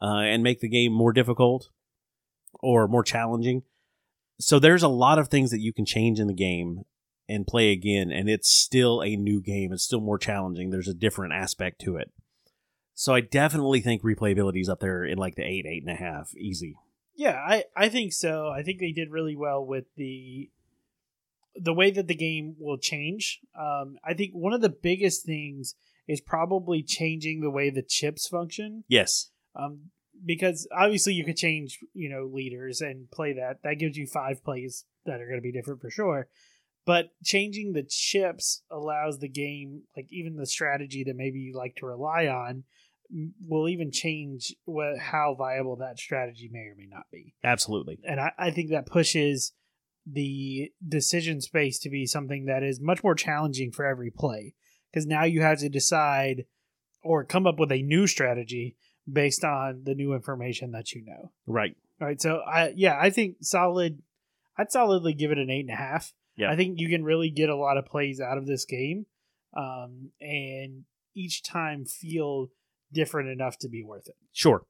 uh, 0.00 0.20
and 0.32 0.42
make 0.42 0.60
the 0.60 0.68
game 0.68 0.92
more 0.92 1.12
difficult 1.12 1.68
or 2.60 2.88
more 2.88 3.02
challenging. 3.02 3.62
So 4.40 4.58
there's 4.58 4.82
a 4.82 4.88
lot 4.88 5.18
of 5.18 5.28
things 5.28 5.50
that 5.50 5.60
you 5.60 5.72
can 5.72 5.84
change 5.84 6.18
in 6.18 6.26
the 6.26 6.34
game 6.34 6.84
and 7.28 7.46
play 7.46 7.72
again, 7.72 8.10
and 8.10 8.28
it's 8.28 8.48
still 8.50 9.02
a 9.02 9.16
new 9.16 9.40
game. 9.40 9.72
It's 9.72 9.84
still 9.84 10.00
more 10.00 10.18
challenging. 10.18 10.70
There's 10.70 10.88
a 10.88 10.94
different 10.94 11.32
aspect 11.34 11.80
to 11.82 11.96
it. 11.96 12.10
So 12.94 13.14
I 13.14 13.20
definitely 13.20 13.80
think 13.80 14.02
replayability 14.02 14.60
is 14.60 14.68
up 14.68 14.80
there 14.80 15.04
in 15.04 15.18
like 15.18 15.34
the 15.34 15.42
eight, 15.42 15.66
eight 15.66 15.82
and 15.82 15.92
a 15.92 15.96
half, 15.96 16.34
easy. 16.36 16.76
Yeah, 17.16 17.38
I, 17.46 17.64
I 17.76 17.88
think 17.88 18.12
so. 18.12 18.48
I 18.48 18.62
think 18.62 18.80
they 18.80 18.92
did 18.92 19.10
really 19.10 19.36
well 19.36 19.64
with 19.64 19.84
the 19.96 20.50
the 21.56 21.74
way 21.74 21.92
that 21.92 22.08
the 22.08 22.14
game 22.16 22.56
will 22.58 22.78
change. 22.78 23.40
Um, 23.56 23.96
I 24.04 24.14
think 24.14 24.32
one 24.32 24.52
of 24.52 24.60
the 24.60 24.68
biggest 24.68 25.24
things 25.24 25.76
is 26.08 26.20
probably 26.20 26.82
changing 26.82 27.40
the 27.40 27.50
way 27.50 27.70
the 27.70 27.82
chips 27.82 28.26
function. 28.26 28.82
Yes, 28.88 29.30
Um, 29.54 29.90
because 30.24 30.66
obviously 30.76 31.14
you 31.14 31.24
could 31.24 31.36
change, 31.36 31.78
you 31.92 32.08
know, 32.08 32.28
leaders 32.32 32.80
and 32.80 33.10
play 33.10 33.32
that. 33.34 33.62
That 33.62 33.78
gives 33.78 33.96
you 33.96 34.06
five 34.06 34.44
plays 34.44 34.84
that 35.06 35.20
are 35.20 35.26
going 35.26 35.38
to 35.38 35.42
be 35.42 35.52
different 35.52 35.80
for 35.80 35.90
sure. 35.90 36.28
But 36.86 37.10
changing 37.24 37.72
the 37.72 37.82
chips 37.82 38.62
allows 38.70 39.18
the 39.18 39.28
game, 39.28 39.82
like 39.96 40.06
even 40.10 40.36
the 40.36 40.46
strategy 40.46 41.04
that 41.04 41.16
maybe 41.16 41.38
you 41.38 41.54
like 41.54 41.76
to 41.76 41.86
rely 41.86 42.26
on, 42.26 42.64
will 43.46 43.68
even 43.68 43.90
change 43.90 44.54
what, 44.64 44.98
how 44.98 45.34
viable 45.38 45.76
that 45.76 45.98
strategy 45.98 46.48
may 46.52 46.60
or 46.60 46.74
may 46.76 46.86
not 46.86 47.04
be. 47.12 47.34
absolutely. 47.44 47.98
And 48.06 48.20
I, 48.20 48.32
I 48.38 48.50
think 48.50 48.70
that 48.70 48.86
pushes 48.86 49.52
the 50.06 50.70
decision 50.86 51.40
space 51.40 51.78
to 51.80 51.90
be 51.90 52.06
something 52.06 52.46
that 52.46 52.62
is 52.62 52.80
much 52.80 53.02
more 53.02 53.14
challenging 53.14 53.72
for 53.72 53.84
every 53.84 54.10
play. 54.10 54.54
Because 54.92 55.06
now 55.06 55.24
you 55.24 55.42
have 55.42 55.58
to 55.58 55.68
decide 55.68 56.44
or 57.02 57.24
come 57.24 57.46
up 57.46 57.58
with 57.58 57.72
a 57.72 57.82
new 57.82 58.06
strategy 58.06 58.76
based 59.10 59.44
on 59.44 59.82
the 59.84 59.94
new 59.94 60.14
information 60.14 60.72
that 60.72 60.92
you 60.92 61.04
know. 61.04 61.32
Right. 61.46 61.76
All 62.00 62.06
right. 62.06 62.20
So 62.20 62.40
I 62.46 62.72
yeah, 62.76 62.96
I 63.00 63.10
think 63.10 63.36
solid 63.40 64.02
I'd 64.56 64.70
solidly 64.70 65.14
give 65.14 65.30
it 65.30 65.38
an 65.38 65.50
eight 65.50 65.66
and 65.66 65.70
a 65.70 65.76
half. 65.76 66.12
Yeah. 66.36 66.50
I 66.50 66.56
think 66.56 66.78
you 66.78 66.88
can 66.88 67.04
really 67.04 67.30
get 67.30 67.48
a 67.48 67.56
lot 67.56 67.76
of 67.76 67.86
plays 67.86 68.20
out 68.20 68.38
of 68.38 68.46
this 68.46 68.64
game. 68.64 69.06
Um, 69.56 70.10
and 70.20 70.84
each 71.14 71.42
time 71.42 71.84
feel 71.84 72.48
different 72.94 73.28
enough 73.28 73.58
to 73.58 73.68
be 73.68 73.82
worth 73.82 74.06
it. 74.08 74.14
Sure. 74.32 74.62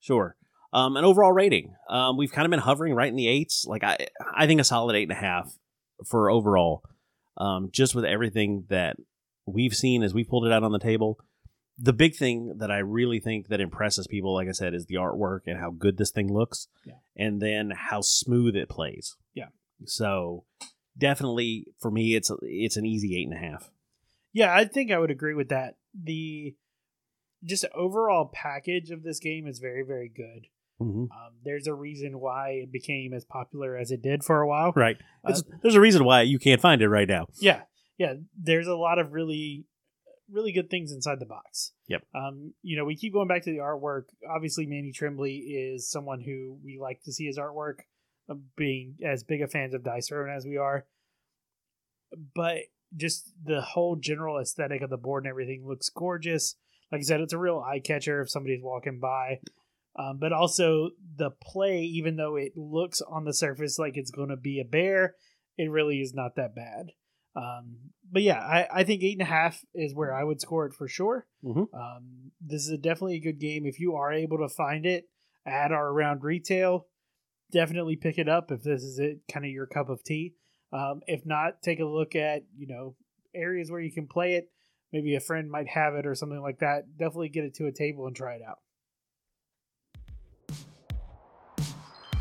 Sure. 0.00 0.36
Um, 0.72 0.96
an 0.96 1.04
overall 1.04 1.32
rating. 1.32 1.74
Um, 1.88 2.16
we've 2.16 2.32
kind 2.32 2.46
of 2.46 2.50
been 2.50 2.60
hovering 2.60 2.94
right 2.94 3.08
in 3.08 3.16
the 3.16 3.28
eights. 3.28 3.64
Like 3.66 3.82
I, 3.84 4.06
I 4.36 4.46
think 4.46 4.60
a 4.60 4.64
solid 4.64 4.94
eight 4.94 5.04
and 5.04 5.12
a 5.12 5.20
half 5.20 5.56
for 6.06 6.30
overall. 6.30 6.82
Um, 7.36 7.70
just 7.72 7.94
with 7.94 8.04
everything 8.04 8.66
that 8.68 8.96
we've 9.46 9.74
seen 9.74 10.02
as 10.02 10.14
we 10.14 10.22
pulled 10.24 10.46
it 10.46 10.52
out 10.52 10.62
on 10.62 10.72
the 10.72 10.78
table. 10.78 11.18
The 11.76 11.92
big 11.92 12.14
thing 12.14 12.54
that 12.58 12.70
I 12.70 12.78
really 12.78 13.18
think 13.18 13.48
that 13.48 13.60
impresses 13.60 14.06
people, 14.06 14.32
like 14.34 14.46
I 14.48 14.52
said, 14.52 14.74
is 14.74 14.86
the 14.86 14.94
artwork 14.94 15.40
and 15.46 15.58
how 15.58 15.70
good 15.70 15.96
this 15.96 16.12
thing 16.12 16.32
looks, 16.32 16.68
Yeah. 16.86 16.94
and 17.16 17.42
then 17.42 17.72
how 17.76 18.00
smooth 18.00 18.54
it 18.54 18.68
plays. 18.68 19.16
Yeah. 19.34 19.48
So 19.84 20.44
definitely 20.96 21.66
for 21.80 21.90
me, 21.90 22.14
it's 22.14 22.30
it's 22.42 22.76
an 22.76 22.86
easy 22.86 23.16
eight 23.20 23.28
and 23.28 23.34
a 23.36 23.40
half. 23.50 23.70
Yeah, 24.32 24.54
I 24.54 24.64
think 24.66 24.92
I 24.92 24.98
would 24.98 25.10
agree 25.10 25.34
with 25.34 25.48
that. 25.48 25.74
The 26.00 26.54
just 27.44 27.64
overall 27.74 28.30
package 28.32 28.90
of 28.90 29.02
this 29.02 29.18
game 29.18 29.46
is 29.46 29.58
very, 29.58 29.82
very 29.82 30.08
good. 30.08 30.46
Mm-hmm. 30.80 31.02
Um, 31.02 31.34
there's 31.44 31.66
a 31.66 31.74
reason 31.74 32.18
why 32.18 32.60
it 32.62 32.72
became 32.72 33.12
as 33.12 33.24
popular 33.24 33.76
as 33.76 33.90
it 33.90 34.02
did 34.02 34.24
for 34.24 34.40
a 34.40 34.48
while. 34.48 34.72
Right. 34.74 34.96
Uh, 35.24 35.34
there's 35.62 35.76
a 35.76 35.80
reason 35.80 36.04
why 36.04 36.22
you 36.22 36.38
can't 36.38 36.60
find 36.60 36.82
it 36.82 36.88
right 36.88 37.08
now. 37.08 37.26
Yeah, 37.36 37.62
yeah. 37.96 38.14
There's 38.36 38.66
a 38.66 38.74
lot 38.74 38.98
of 38.98 39.12
really, 39.12 39.66
really 40.30 40.52
good 40.52 40.70
things 40.70 40.90
inside 40.90 41.20
the 41.20 41.26
box. 41.26 41.72
Yep. 41.88 42.02
Um, 42.14 42.54
you 42.62 42.76
know, 42.76 42.84
we 42.84 42.96
keep 42.96 43.12
going 43.12 43.28
back 43.28 43.44
to 43.44 43.50
the 43.50 43.58
artwork. 43.58 44.04
Obviously, 44.28 44.66
Manny 44.66 44.92
Trembley 44.92 45.36
is 45.36 45.88
someone 45.88 46.20
who 46.20 46.58
we 46.64 46.78
like 46.80 47.02
to 47.04 47.12
see 47.12 47.26
his 47.26 47.38
artwork, 47.38 47.80
uh, 48.28 48.34
being 48.56 48.96
as 49.04 49.22
big 49.22 49.42
a 49.42 49.46
fans 49.46 49.74
of 49.74 49.84
Dice 49.84 50.08
Throne 50.08 50.30
as 50.30 50.44
we 50.44 50.56
are. 50.56 50.86
But 52.34 52.58
just 52.96 53.32
the 53.42 53.60
whole 53.60 53.96
general 53.96 54.38
aesthetic 54.38 54.82
of 54.82 54.90
the 54.90 54.96
board 54.96 55.24
and 55.24 55.30
everything 55.30 55.66
looks 55.66 55.88
gorgeous. 55.88 56.56
Like 56.94 57.00
I 57.00 57.06
said, 57.06 57.22
it's 57.22 57.32
a 57.32 57.38
real 57.38 57.58
eye 57.58 57.80
catcher 57.80 58.22
if 58.22 58.30
somebody's 58.30 58.62
walking 58.62 59.00
by. 59.00 59.40
Um, 59.98 60.18
but 60.20 60.32
also 60.32 60.90
the 61.16 61.30
play, 61.42 61.80
even 61.80 62.14
though 62.14 62.36
it 62.36 62.52
looks 62.56 63.00
on 63.00 63.24
the 63.24 63.34
surface 63.34 63.80
like 63.80 63.96
it's 63.96 64.12
going 64.12 64.28
to 64.28 64.36
be 64.36 64.60
a 64.60 64.64
bear, 64.64 65.16
it 65.58 65.72
really 65.72 66.00
is 66.00 66.14
not 66.14 66.36
that 66.36 66.54
bad. 66.54 66.92
Um, 67.34 67.90
but 68.12 68.22
yeah, 68.22 68.38
I, 68.38 68.68
I 68.72 68.84
think 68.84 69.02
eight 69.02 69.18
and 69.18 69.22
a 69.26 69.32
half 69.32 69.64
is 69.74 69.92
where 69.92 70.14
I 70.14 70.22
would 70.22 70.40
score 70.40 70.66
it 70.66 70.72
for 70.72 70.86
sure. 70.86 71.26
Mhm. 71.44 71.66
Um, 71.74 72.30
this 72.40 72.62
is 72.62 72.70
a 72.70 72.78
definitely 72.78 73.16
a 73.16 73.20
good 73.20 73.40
game. 73.40 73.66
If 73.66 73.80
you 73.80 73.96
are 73.96 74.12
able 74.12 74.38
to 74.38 74.48
find 74.48 74.86
it 74.86 75.08
at 75.44 75.72
or 75.72 75.88
around 75.88 76.22
retail, 76.22 76.86
definitely 77.50 77.96
pick 77.96 78.18
it 78.18 78.28
up 78.28 78.52
if 78.52 78.62
this 78.62 78.84
is 78.84 79.00
it, 79.00 79.22
kind 79.28 79.44
of 79.44 79.50
your 79.50 79.66
cup 79.66 79.88
of 79.88 80.04
tea. 80.04 80.34
Um, 80.72 81.00
if 81.08 81.26
not, 81.26 81.60
take 81.60 81.80
a 81.80 81.84
look 81.84 82.14
at 82.14 82.44
you 82.56 82.68
know 82.68 82.94
areas 83.34 83.68
where 83.68 83.80
you 83.80 83.90
can 83.90 84.06
play 84.06 84.34
it. 84.34 84.48
Maybe 84.94 85.16
a 85.16 85.20
friend 85.20 85.50
might 85.50 85.66
have 85.70 85.96
it 85.96 86.06
or 86.06 86.14
something 86.14 86.40
like 86.40 86.60
that. 86.60 86.96
Definitely 86.96 87.30
get 87.30 87.42
it 87.42 87.54
to 87.54 87.66
a 87.66 87.72
table 87.72 88.06
and 88.06 88.14
try 88.14 88.34
it 88.34 88.42
out. 88.48 88.60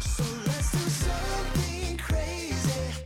So 0.02 0.24
let's 0.24 0.72
do 0.72 0.80
something 0.80 1.98
crazy. 2.00 3.04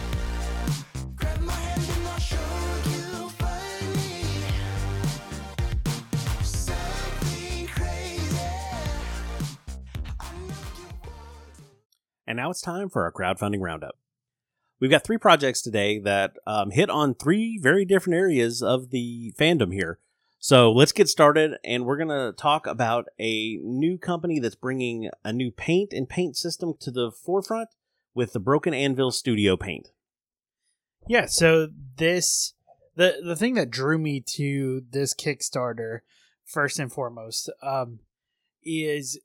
Grab 1.18 1.42
my 1.42 1.52
hand 1.52 1.82
and 1.82 2.08
I'll 2.08 2.18
show 2.18 2.38
you 2.86 3.28
find 3.32 3.96
me. 3.98 4.40
Something 6.44 7.68
crazy. 7.68 8.40
I 10.18 10.32
know 10.48 10.56
you 10.78 10.88
want. 11.04 11.20
And 12.26 12.38
now 12.38 12.52
it's 12.52 12.62
time 12.62 12.88
for 12.88 13.04
our 13.04 13.12
crowdfunding 13.12 13.60
roundup. 13.60 13.98
We've 14.80 14.92
got 14.92 15.04
three 15.04 15.18
projects 15.18 15.62
today 15.62 16.00
that 16.00 16.34
um, 16.46 16.70
hit 16.70 16.90
on 16.90 17.16
three 17.16 17.58
very 17.62 17.84
different 17.84 18.18
areas 18.18 18.62
of 18.62 18.92
the 18.92 19.34
fandom 19.38 19.74
here. 19.74 20.00
So 20.40 20.72
let's 20.72 20.92
get 20.92 21.10
started, 21.10 21.58
and 21.64 21.86
we're 21.86 21.98
going 21.98 22.10
to 22.10 22.32
talk 22.38 22.68
about 22.68 23.08
a 23.20 23.58
new 23.64 23.98
company 23.98 24.40
that's 24.40 24.56
bringing 24.56 25.10
a 25.24 25.34
new 25.34 25.52
paint 25.52 25.94
and 25.94 26.08
paint 26.08 26.38
system 26.38 26.76
to 26.80 26.92
the 26.92 27.12
forefront 27.12 27.70
with 28.14 28.34
the 28.34 28.40
Broken 28.40 28.74
Anvil 28.74 29.12
Studio 29.12 29.58
Paint. 29.58 29.90
Yeah, 31.08 31.26
so 31.26 31.70
this 31.98 32.54
the 32.96 33.16
the 33.24 33.36
thing 33.36 33.56
that 33.56 33.72
drew 33.72 33.98
me 33.98 34.22
to 34.36 34.84
this 34.90 35.14
Kickstarter 35.14 36.00
first 36.46 36.80
and 36.80 36.92
foremost 36.92 37.50
um 37.62 38.00
is 38.64 39.20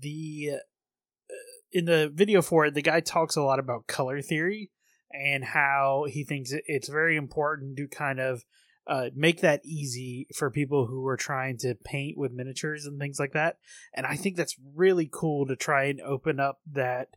the 0.00 0.50
uh, 0.54 1.34
in 1.72 1.84
the 1.84 2.10
video 2.12 2.42
for 2.42 2.66
it 2.66 2.74
the 2.74 2.82
guy 2.82 3.00
talks 3.00 3.36
a 3.36 3.42
lot 3.42 3.58
about 3.58 3.86
color 3.86 4.20
theory 4.22 4.70
and 5.12 5.44
how 5.44 6.06
he 6.08 6.24
thinks 6.24 6.52
it's 6.66 6.88
very 6.88 7.16
important 7.16 7.76
to 7.76 7.88
kind 7.88 8.20
of 8.20 8.44
uh, 8.86 9.10
make 9.14 9.42
that 9.42 9.60
easy 9.64 10.26
for 10.34 10.50
people 10.50 10.86
who 10.86 11.06
are 11.06 11.16
trying 11.16 11.58
to 11.58 11.74
paint 11.74 12.16
with 12.16 12.32
miniatures 12.32 12.86
and 12.86 12.98
things 12.98 13.18
like 13.20 13.32
that. 13.32 13.58
And 13.92 14.06
I 14.06 14.16
think 14.16 14.36
that's 14.36 14.56
really 14.74 15.08
cool 15.12 15.46
to 15.46 15.56
try 15.56 15.84
and 15.84 16.00
open 16.00 16.40
up 16.40 16.60
that 16.72 17.08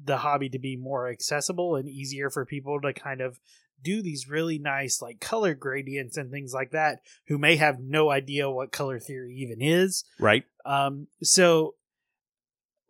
the 0.00 0.18
hobby 0.18 0.48
to 0.50 0.58
be 0.60 0.76
more 0.76 1.08
accessible 1.08 1.74
and 1.74 1.88
easier 1.88 2.30
for 2.30 2.46
people 2.46 2.80
to 2.80 2.92
kind 2.92 3.20
of 3.20 3.40
do 3.82 4.02
these 4.02 4.28
really 4.28 4.58
nice 4.58 5.00
like 5.02 5.20
color 5.20 5.54
gradients 5.54 6.16
and 6.16 6.30
things 6.30 6.52
like 6.52 6.70
that 6.70 7.00
who 7.28 7.38
may 7.38 7.56
have 7.56 7.80
no 7.80 8.10
idea 8.10 8.50
what 8.50 8.72
color 8.72 8.98
theory 8.98 9.34
even 9.34 9.60
is 9.60 10.04
Right? 10.18 10.44
um, 10.64 11.06
so 11.22 11.74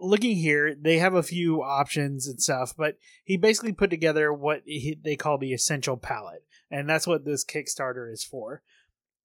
looking 0.00 0.36
here, 0.36 0.74
they 0.74 0.98
have 0.98 1.14
a 1.14 1.22
few 1.22 1.62
options 1.62 2.26
and 2.26 2.40
stuff, 2.40 2.74
but 2.76 2.96
he 3.24 3.36
basically 3.36 3.72
put 3.72 3.90
together 3.90 4.32
what 4.32 4.62
he, 4.64 4.98
they 5.02 5.16
call 5.16 5.38
the 5.38 5.52
essential 5.52 5.96
palette, 5.96 6.44
and 6.70 6.88
that's 6.88 7.06
what 7.06 7.24
this 7.24 7.44
Kickstarter 7.44 8.12
is 8.12 8.24
for. 8.24 8.62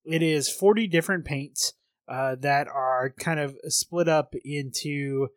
It 0.04 0.22
is 0.22 0.50
40 0.50 0.86
different 0.88 1.24
paints 1.24 1.74
uh, 2.08 2.36
that 2.40 2.68
are 2.68 3.14
kind 3.18 3.40
of 3.40 3.56
split 3.68 4.08
up 4.08 4.34
into 4.44 5.28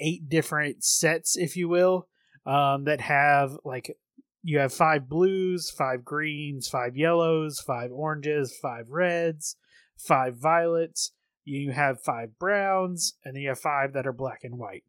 eight 0.00 0.28
different 0.28 0.82
sets, 0.82 1.36
if 1.36 1.56
you 1.56 1.68
will, 1.68 2.08
um, 2.46 2.84
that 2.84 3.00
have 3.00 3.56
like 3.64 3.96
you 4.42 4.58
have 4.58 4.72
five 4.72 5.08
blues, 5.08 5.70
five 5.70 6.04
greens, 6.04 6.68
five 6.68 6.96
yellows, 6.96 7.60
five 7.60 7.90
oranges, 7.92 8.56
five 8.60 8.86
reds, 8.88 9.56
five 9.96 10.36
violets, 10.36 11.12
you 11.44 11.72
have 11.72 12.02
five 12.02 12.38
browns, 12.38 13.14
and 13.24 13.34
then 13.34 13.42
you 13.42 13.48
have 13.48 13.58
five 13.58 13.92
that 13.94 14.06
are 14.06 14.12
black 14.12 14.40
and 14.42 14.58
white. 14.58 14.84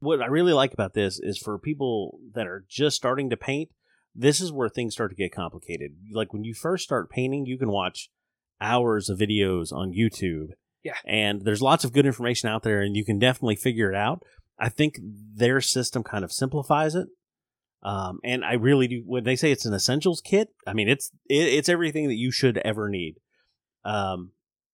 What 0.00 0.22
I 0.22 0.26
really 0.26 0.52
like 0.52 0.72
about 0.72 0.94
this 0.94 1.20
is 1.20 1.38
for 1.38 1.58
people 1.58 2.18
that 2.34 2.46
are 2.46 2.64
just 2.68 2.96
starting 2.96 3.28
to 3.30 3.36
paint, 3.36 3.70
this 4.14 4.40
is 4.40 4.52
where 4.52 4.68
things 4.68 4.94
start 4.94 5.10
to 5.10 5.16
get 5.16 5.34
complicated. 5.34 5.92
Like 6.12 6.32
when 6.32 6.44
you 6.44 6.54
first 6.54 6.84
start 6.84 7.10
painting, 7.10 7.46
you 7.46 7.58
can 7.58 7.70
watch 7.70 8.10
hours 8.60 9.08
of 9.08 9.18
videos 9.18 9.72
on 9.72 9.92
YouTube. 9.92 10.48
Yeah. 10.82 10.96
And 11.04 11.44
there's 11.44 11.62
lots 11.62 11.84
of 11.84 11.92
good 11.92 12.06
information 12.06 12.48
out 12.48 12.62
there 12.62 12.80
and 12.80 12.96
you 12.96 13.04
can 13.04 13.18
definitely 13.18 13.56
figure 13.56 13.90
it 13.90 13.96
out. 13.96 14.22
I 14.58 14.68
think 14.68 14.96
their 15.34 15.60
system 15.60 16.02
kind 16.02 16.24
of 16.24 16.32
simplifies 16.32 16.94
it. 16.94 17.08
Um, 17.82 18.20
and 18.22 18.44
I 18.44 18.54
really 18.54 18.88
do 18.88 19.02
when 19.06 19.24
they 19.24 19.36
say 19.36 19.50
it's 19.50 19.64
an 19.64 19.72
essentials 19.72 20.20
kit, 20.20 20.48
I 20.66 20.74
mean 20.74 20.88
it's 20.88 21.10
it, 21.30 21.48
it's 21.48 21.68
everything 21.68 22.08
that 22.08 22.16
you 22.16 22.30
should 22.30 22.58
ever 22.58 22.90
need. 22.90 23.16
Um, 23.84 24.32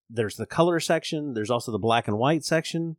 there's 0.09 0.37
the 0.37 0.47
color 0.47 0.81
section, 0.81 1.35
there's 1.35 1.51
also 1.51 1.73
the 1.73 1.79
black 1.79 2.07
and 2.09 2.19
white 2.19 2.45
section, 2.45 2.97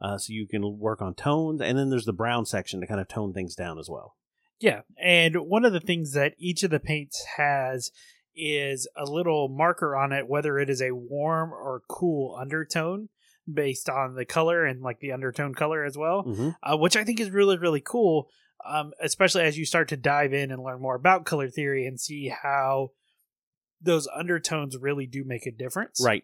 uh, 0.00 0.18
so 0.18 0.32
you 0.32 0.46
can 0.46 0.78
work 0.78 1.00
on 1.02 1.14
tones, 1.14 1.60
and 1.60 1.78
then 1.78 1.90
there's 1.90 2.04
the 2.06 2.12
brown 2.12 2.46
section 2.46 2.80
to 2.80 2.86
kind 2.86 3.00
of 3.00 3.08
tone 3.08 3.32
things 3.32 3.54
down 3.54 3.78
as 3.78 3.88
well. 3.88 4.16
Yeah, 4.60 4.82
and 5.02 5.36
one 5.36 5.64
of 5.64 5.72
the 5.72 5.80
things 5.80 6.12
that 6.12 6.34
each 6.38 6.62
of 6.62 6.70
the 6.70 6.80
paints 6.80 7.24
has 7.36 7.90
is 8.36 8.86
a 8.96 9.04
little 9.04 9.48
marker 9.48 9.96
on 9.96 10.12
it, 10.12 10.28
whether 10.28 10.58
it 10.58 10.70
is 10.70 10.80
a 10.82 10.92
warm 10.94 11.52
or 11.52 11.82
cool 11.88 12.36
undertone 12.38 13.08
based 13.52 13.88
on 13.88 14.14
the 14.14 14.24
color 14.24 14.64
and 14.64 14.82
like 14.82 15.00
the 15.00 15.12
undertone 15.12 15.54
color 15.54 15.84
as 15.84 15.96
well, 15.96 16.24
Mm-hmm. 16.24 16.50
uh, 16.62 16.76
which 16.76 16.96
I 16.96 17.04
think 17.04 17.20
is 17.20 17.30
really, 17.30 17.58
really 17.58 17.80
cool, 17.80 18.28
um, 18.64 18.92
especially 19.02 19.42
as 19.42 19.58
you 19.58 19.64
start 19.64 19.88
to 19.88 19.96
dive 19.96 20.32
in 20.32 20.50
and 20.50 20.62
learn 20.62 20.80
more 20.80 20.94
about 20.94 21.24
color 21.24 21.48
theory 21.48 21.86
and 21.86 21.98
see 21.98 22.28
how 22.28 22.90
those 23.80 24.06
undertones 24.14 24.76
really 24.76 25.06
do 25.06 25.24
make 25.24 25.46
a 25.46 25.50
difference. 25.50 26.02
Right, 26.04 26.22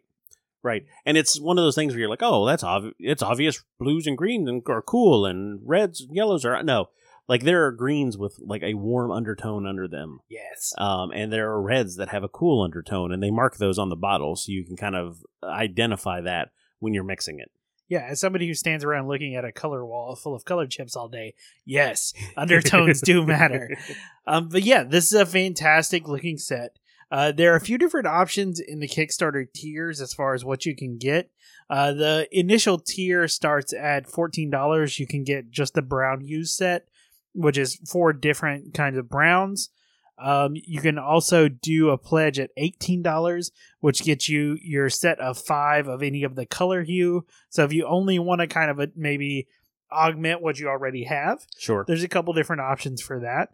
right, 0.66 0.84
and 1.06 1.16
it's 1.16 1.40
one 1.40 1.56
of 1.58 1.64
those 1.64 1.74
things 1.74 1.92
where 1.92 2.00
you're 2.00 2.10
like, 2.10 2.22
oh, 2.22 2.44
that's 2.46 2.62
obvious. 2.64 2.94
It's 2.98 3.22
obvious. 3.22 3.62
Blues 3.78 4.06
and 4.06 4.18
greens 4.18 4.50
are 4.68 4.82
cool, 4.82 5.24
and 5.24 5.60
reds 5.64 6.00
and 6.02 6.14
yellows 6.14 6.44
are 6.44 6.62
no. 6.62 6.86
Like 7.28 7.42
there 7.42 7.64
are 7.66 7.72
greens 7.72 8.16
with 8.16 8.36
like 8.40 8.62
a 8.62 8.74
warm 8.74 9.10
undertone 9.10 9.66
under 9.66 9.88
them, 9.88 10.20
Yes. 10.28 10.72
um, 10.78 11.10
and 11.12 11.32
there 11.32 11.50
are 11.50 11.60
reds 11.60 11.96
that 11.96 12.10
have 12.10 12.22
a 12.22 12.28
cool 12.28 12.62
undertone, 12.62 13.12
and 13.12 13.22
they 13.22 13.30
mark 13.32 13.56
those 13.56 13.78
on 13.78 13.88
the 13.88 13.96
bottle 13.96 14.36
so 14.36 14.52
you 14.52 14.64
can 14.64 14.76
kind 14.76 14.94
of 14.94 15.18
identify 15.42 16.20
that 16.20 16.50
when 16.78 16.94
you're 16.94 17.02
mixing 17.04 17.40
it. 17.40 17.50
Yeah, 17.88 18.06
as 18.10 18.20
somebody 18.20 18.46
who 18.48 18.54
stands 18.54 18.84
around 18.84 19.06
looking 19.08 19.36
at 19.36 19.44
a 19.44 19.52
color 19.52 19.84
wall 19.86 20.16
full 20.16 20.34
of 20.34 20.44
color 20.44 20.66
chips 20.66 20.94
all 20.96 21.08
day, 21.08 21.34
yes, 21.64 22.12
undertones 22.36 23.00
do 23.00 23.24
matter. 23.24 23.76
Um, 24.28 24.48
but 24.48 24.64
yeah, 24.64 24.82
this 24.82 25.04
is 25.06 25.12
a 25.12 25.24
fantastic 25.24 26.08
looking 26.08 26.36
set. 26.36 26.76
Uh, 27.10 27.30
there 27.32 27.52
are 27.52 27.56
a 27.56 27.60
few 27.60 27.78
different 27.78 28.06
options 28.06 28.58
in 28.58 28.80
the 28.80 28.88
Kickstarter 28.88 29.46
tiers 29.54 30.00
as 30.00 30.12
far 30.12 30.34
as 30.34 30.44
what 30.44 30.66
you 30.66 30.74
can 30.74 30.98
get. 30.98 31.30
Uh, 31.70 31.92
the 31.92 32.28
initial 32.32 32.78
tier 32.78 33.28
starts 33.28 33.72
at 33.72 34.08
fourteen 34.08 34.50
dollars. 34.50 34.98
You 34.98 35.06
can 35.06 35.24
get 35.24 35.50
just 35.50 35.74
the 35.74 35.82
brown 35.82 36.24
use 36.24 36.56
set, 36.56 36.88
which 37.34 37.58
is 37.58 37.76
four 37.88 38.12
different 38.12 38.74
kinds 38.74 38.96
of 38.98 39.08
browns. 39.08 39.70
Um, 40.18 40.54
you 40.54 40.80
can 40.80 40.98
also 40.98 41.48
do 41.48 41.90
a 41.90 41.98
pledge 41.98 42.38
at 42.38 42.50
eighteen 42.56 43.02
dollars, 43.02 43.50
which 43.80 44.02
gets 44.02 44.28
you 44.28 44.56
your 44.62 44.88
set 44.88 45.20
of 45.20 45.38
five 45.38 45.88
of 45.88 46.02
any 46.02 46.22
of 46.24 46.34
the 46.36 46.46
color 46.46 46.82
hue. 46.82 47.24
So 47.50 47.64
if 47.64 47.72
you 47.72 47.86
only 47.86 48.18
want 48.18 48.40
to 48.40 48.46
kind 48.46 48.70
of 48.70 48.80
a, 48.80 48.88
maybe 48.96 49.46
augment 49.92 50.42
what 50.42 50.58
you 50.58 50.68
already 50.68 51.04
have, 51.04 51.46
Sure. 51.58 51.84
there's 51.86 52.02
a 52.02 52.08
couple 52.08 52.32
different 52.32 52.62
options 52.62 53.00
for 53.02 53.20
that. 53.20 53.50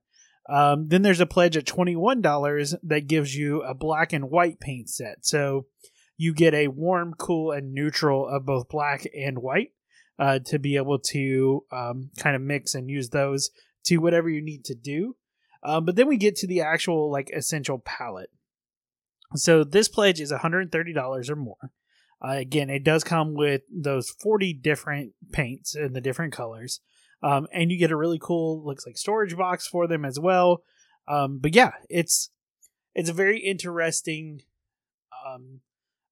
Um, 0.49 0.89
then 0.89 1.03
there's 1.03 1.21
a 1.21 1.27
pledge 1.27 1.57
at 1.57 1.65
$21 1.65 2.75
that 2.83 3.07
gives 3.07 3.37
you 3.37 3.63
a 3.63 3.75
black 3.75 4.13
and 4.13 4.31
white 4.31 4.61
paint 4.61 4.91
set. 4.91 5.25
So 5.25 5.67
you 6.17 6.35
get 6.35 6.55
a 6.55 6.69
warm, 6.69 7.15
cool, 7.19 7.53
and 7.53 7.73
neutral 7.73 8.29
of 8.29 8.45
both 8.45 8.69
black 8.69 9.07
and 9.17 9.39
white 9.39 9.73
uh, 10.19 10.41
to 10.47 10.59
be 10.59 10.77
able 10.77 10.99
to 10.99 11.65
um, 11.73 12.11
kind 12.19 12.37
of 12.37 12.43
mix 12.43 12.75
and 12.75 12.91
use 12.91 13.11
those 13.11 13.51
to 13.85 13.99
whatever 13.99 14.29
you 14.29 14.43
need 14.43 14.65
to 14.67 14.75
do. 14.75 15.17
Um, 15.63 15.85
but 15.85 15.97
then 15.97 16.09
we 16.09 16.17
get 16.17 16.37
to 16.37 16.47
the 16.47 16.61
actual 16.61 17.11
like 17.11 17.31
essential 17.31 17.79
palette. 17.79 18.31
So 19.35 19.65
this 19.65 19.89
pledge 19.89 20.21
is 20.21 20.33
$130 20.33 21.31
or 21.31 21.37
more. 21.37 21.71
Uh, 22.25 22.37
again, 22.37 22.71
it 22.71 22.85
does 22.85 23.03
come 23.03 23.35
with 23.35 23.63
those 23.73 24.11
40 24.11 24.53
different 24.55 25.13
paints 25.33 25.75
and 25.75 25.95
the 25.95 26.01
different 26.01 26.33
colors. 26.33 26.81
Um, 27.23 27.47
and 27.53 27.71
you 27.71 27.79
get 27.79 27.93
a 27.93 27.97
really 27.97 28.19
cool, 28.21 28.65
looks 28.65 28.87
like 28.87 28.97
storage 28.97 29.37
box 29.37 29.67
for 29.67 29.87
them 29.87 30.05
as 30.05 30.19
well. 30.19 30.63
Um, 31.09 31.39
but 31.39 31.55
yeah, 31.55 31.73
it's 31.89 32.31
it's 32.95 33.11
a 33.11 33.15
very 33.15 33.39
interesting 33.41 34.43
um, 35.27 35.61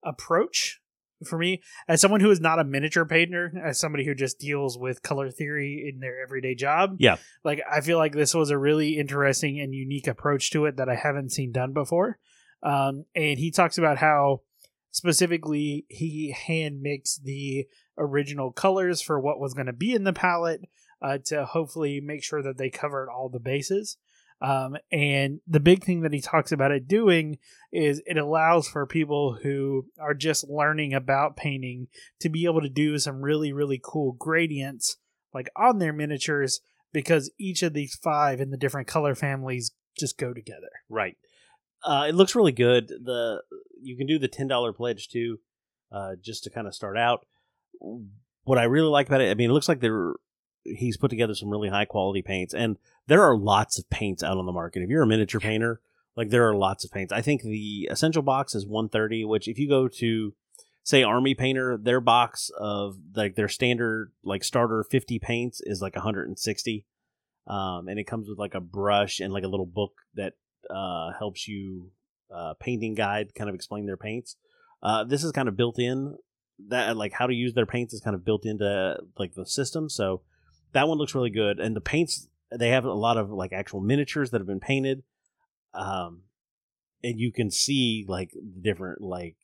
approach 0.05 0.81
for 1.27 1.39
me 1.39 1.61
as 1.87 2.01
someone 2.01 2.21
who 2.21 2.31
is 2.31 2.41
not 2.41 2.59
a 2.59 2.65
miniature 2.65 3.05
painter, 3.05 3.53
as 3.63 3.79
somebody 3.79 4.05
who 4.05 4.15
just 4.15 4.39
deals 4.39 4.79
with 4.79 5.03
color 5.03 5.31
theory 5.31 5.91
in 5.93 6.01
their 6.01 6.23
everyday 6.23 6.55
job. 6.55 6.97
Yeah. 6.99 7.17
like 7.45 7.61
I 7.71 7.81
feel 7.81 7.99
like 7.99 8.13
this 8.13 8.35
was 8.35 8.51
a 8.51 8.59
really 8.59 8.99
interesting 8.99 9.61
and 9.61 9.75
unique 9.75 10.07
approach 10.07 10.51
to 10.53 10.65
it 10.67 10.77
that 10.77 10.89
I 10.89 10.95
haven't 10.95 11.33
seen 11.33 11.53
done 11.53 11.73
before. 11.73 12.19
Um, 12.63 13.05
and 13.15 13.39
he 13.39 13.51
talks 13.51 13.79
about 13.79 13.99
how 13.99 14.43
specifically 14.91 15.87
he 15.89 16.33
hand 16.33 16.83
mixed 16.83 17.25
the 17.25 17.67
original 17.97 18.51
colors 18.51 19.01
for 19.01 19.21
what 19.21 19.41
was 19.41 19.55
going 19.55 19.67
to 19.67 19.73
be 19.73 19.95
in 19.95 20.05
the 20.05 20.13
palette 20.13 20.63
uh, 21.03 21.19
to 21.27 21.45
hopefully 21.45 22.01
make 22.01 22.23
sure 22.23 22.43
that 22.43 22.59
they 22.59 22.71
covered 22.71 23.09
all 23.09 23.29
the 23.29 23.41
bases. 23.41 23.97
Um, 24.43 24.77
and 24.91 25.41
the 25.47 25.61
big 25.61 25.85
thing 25.85 26.01
that 26.01 26.15
he 26.15 26.21
talks 26.21 26.51
about 26.51 26.73
it 26.73 26.89
doing 26.89 27.39
is 27.73 28.03
it 28.07 28.17
allows 28.17 28.67
for 28.69 28.87
people 28.87 29.39
who 29.43 29.87
are 29.99 30.15
just 30.15 30.49
learning 30.49 30.95
about 30.95 31.37
painting 31.37 31.89
to 32.21 32.31
be 32.31 32.47
able 32.47 32.63
to 32.63 32.71
do 32.71 32.99
some 32.99 33.21
really, 33.21 33.53
really 33.53 33.81
cool 33.83 34.13
gradients 34.13 34.97
like 35.35 35.51
on 35.57 35.79
their 35.79 35.93
miniatures 35.93 36.61
because 36.93 37.31
each 37.39 37.63
of 37.63 37.75
these 37.75 37.95
five 38.03 38.41
in 38.41 38.51
the 38.51 38.57
different 38.57 38.89
color 38.89 39.15
families 39.15 39.73
just 39.99 40.19
go 40.19 40.33
together. 40.33 40.71
Right. 40.89 41.17
Uh, 41.85 42.07
it 42.09 42.15
looks 42.15 42.35
really 42.35 42.53
good. 42.53 42.89
The 42.89 43.43
you 43.81 43.97
can 43.97 44.07
do 44.07 44.19
the 44.19 44.29
ten 44.29 44.49
dollar 44.49 44.73
pledge 44.73 45.09
too, 45.09 45.39
uh, 45.93 46.13
just 46.21 46.45
to 46.45 46.51
kind 46.51 46.67
of 46.67 46.75
start 46.75 46.99
out. 46.99 47.27
What 48.45 48.59
I 48.59 48.65
really 48.65 48.89
like 48.89 49.07
about 49.07 49.21
it, 49.21 49.31
I 49.31 49.35
mean, 49.35 49.51
it 49.51 49.53
looks 49.53 49.69
like 49.69 49.81
they're 49.81 50.15
he's 50.65 50.97
put 50.97 51.11
together 51.11 51.35
some 51.35 51.51
really 51.51 51.69
high 51.69 51.85
quality 51.85 52.23
paints, 52.23 52.55
and 52.55 52.77
there 53.07 53.23
are 53.23 53.37
lots 53.37 53.79
of 53.79 53.89
paints 53.91 54.23
out 54.23 54.39
on 54.39 54.47
the 54.47 54.53
market. 54.53 54.83
If 54.83 54.91
you're 54.91 55.03
a 55.03 55.07
miniature 55.07 55.41
painter, 55.41 55.81
like 56.17 56.31
there 56.31 56.49
are 56.49 56.55
lots 56.55 56.85
of 56.85 56.91
paints. 56.91 57.13
I 57.13 57.23
think 57.23 57.43
the 57.43 57.89
essential 57.91 58.23
box 58.23 58.55
is 58.55 58.67
one 58.67 58.89
thirty, 58.89 59.25
which 59.25 59.49
if 59.49 59.59
you 59.59 59.69
go 59.69 59.89
to 59.89 60.35
say 60.83 61.03
Army 61.03 61.35
Painter, 61.35 61.79
their 61.81 62.01
box 62.01 62.51
of 62.59 62.97
like 63.15 63.35
their 63.35 63.49
standard 63.49 64.13
like 64.25 64.45
starter 64.45 64.85
fifty 64.85 65.19
paints 65.19 65.61
is 65.63 65.81
like 65.81 65.97
hundred 65.97 66.29
and 66.29 66.39
sixty. 66.39 66.87
Um, 67.47 67.89
and 67.89 67.99
it 67.99 68.05
comes 68.05 68.29
with 68.29 68.39
like 68.39 68.55
a 68.55 68.61
brush 68.61 69.19
and 69.19 69.33
like 69.33 69.45
a 69.45 69.49
little 69.49 69.67
book 69.67 69.93
that 70.15 70.35
uh, 70.69 71.11
helps 71.19 71.49
you 71.49 71.91
uh, 72.33 72.55
painting 72.61 72.95
guide 72.95 73.35
kind 73.35 73.49
of 73.49 73.57
explain 73.57 73.87
their 73.87 73.97
paints. 73.97 74.37
Uh, 74.83 75.05
this 75.05 75.25
is 75.25 75.33
kind 75.33 75.49
of 75.49 75.57
built 75.57 75.79
in 75.79 76.17
that 76.69 76.97
like 76.97 77.13
how 77.13 77.27
to 77.27 77.35
use 77.35 77.55
their 77.55 77.67
paints 77.67 77.93
is 77.93 78.01
kind 78.01 78.15
of 78.15 78.25
built 78.25 78.45
into 78.45 78.97
like 79.19 79.35
the 79.35 79.47
system. 79.47 79.89
So 79.89 80.23
that 80.73 80.89
one 80.89 80.99
looks 80.99 81.15
really 81.15 81.31
good, 81.31 81.59
and 81.59 81.75
the 81.75 81.81
paints 81.81 82.29
they 82.57 82.71
have 82.71 82.85
a 82.85 82.93
lot 82.93 83.17
of 83.17 83.31
like 83.31 83.53
actual 83.53 83.81
miniatures 83.81 84.31
that 84.31 84.41
have 84.41 84.47
been 84.47 84.61
painted, 84.61 85.03
um, 85.75 86.23
and 87.03 87.19
you 87.19 87.33
can 87.33 87.51
see 87.51 88.05
like 88.09 88.33
different 88.61 89.01
like 89.01 89.37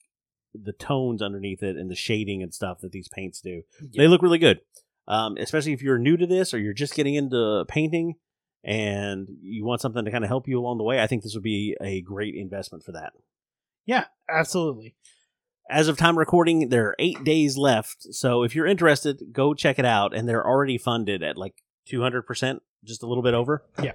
the 0.55 0.73
tones 0.73 1.23
underneath 1.23 1.63
it 1.63 1.77
and 1.77 1.91
the 1.91 1.95
shading 1.95 2.43
and 2.43 2.55
stuff 2.55 2.81
that 2.81 2.93
these 2.93 3.09
paints 3.09 3.41
do. 3.41 3.63
They 3.95 4.09
look 4.09 4.23
really 4.23 4.39
good, 4.39 4.61
um, 5.07 5.37
especially 5.39 5.73
if 5.73 5.83
you're 5.83 5.99
new 5.99 6.17
to 6.17 6.27
this 6.27 6.55
or 6.55 6.59
you're 6.59 6.73
just 6.73 6.95
getting 6.95 7.15
into 7.15 7.65
painting 7.69 8.15
and 8.65 9.29
you 9.43 9.65
want 9.65 9.81
something 9.81 10.05
to 10.05 10.11
kind 10.11 10.25
of 10.25 10.29
help 10.29 10.49
you 10.49 10.59
along 10.59 10.79
the 10.79 10.85
way. 10.85 11.01
I 11.01 11.07
think 11.07 11.23
this 11.23 11.35
would 11.35 11.43
be 11.43 11.77
a 11.81 12.01
great 12.01 12.35
investment 12.35 12.85
for 12.85 12.93
that. 12.93 13.13
Yeah, 13.85 14.07
absolutely. 14.29 14.97
As 15.69 15.89
of 15.89 15.97
time 15.97 16.19
recording, 16.19 16.69
there 16.69 16.87
are 16.87 16.97
eight 16.99 17.25
days 17.25 17.57
left. 17.57 18.15
So 18.15 18.43
if 18.43 18.55
you're 18.55 18.67
interested, 18.67 19.33
go 19.33 19.55
check 19.55 19.79
it 19.79 19.85
out. 19.85 20.15
And 20.15 20.29
they're 20.29 20.47
already 20.47 20.79
funded 20.79 21.23
at 21.23 21.37
like 21.37 21.63
200%, 21.91 22.61
just 22.85 23.03
a 23.03 23.07
little 23.07 23.23
bit 23.23 23.35
over. 23.35 23.65
Yeah. 23.83 23.93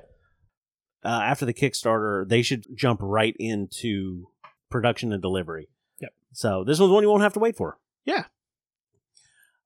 Uh, 1.04 1.22
after 1.24 1.46
the 1.46 1.54
Kickstarter, 1.54 2.28
they 2.28 2.42
should 2.42 2.66
jump 2.76 3.00
right 3.02 3.36
into 3.40 4.28
production 4.70 5.12
and 5.12 5.22
delivery. 5.22 5.70
Yep. 6.00 6.14
So 6.34 6.64
this 6.64 6.80
one's 6.80 6.92
one 6.92 7.04
you 7.04 7.10
won't 7.10 7.24
have 7.24 7.34
to 7.34 7.40
wait 7.40 7.56
for. 7.56 7.78
Yeah. 8.06 8.26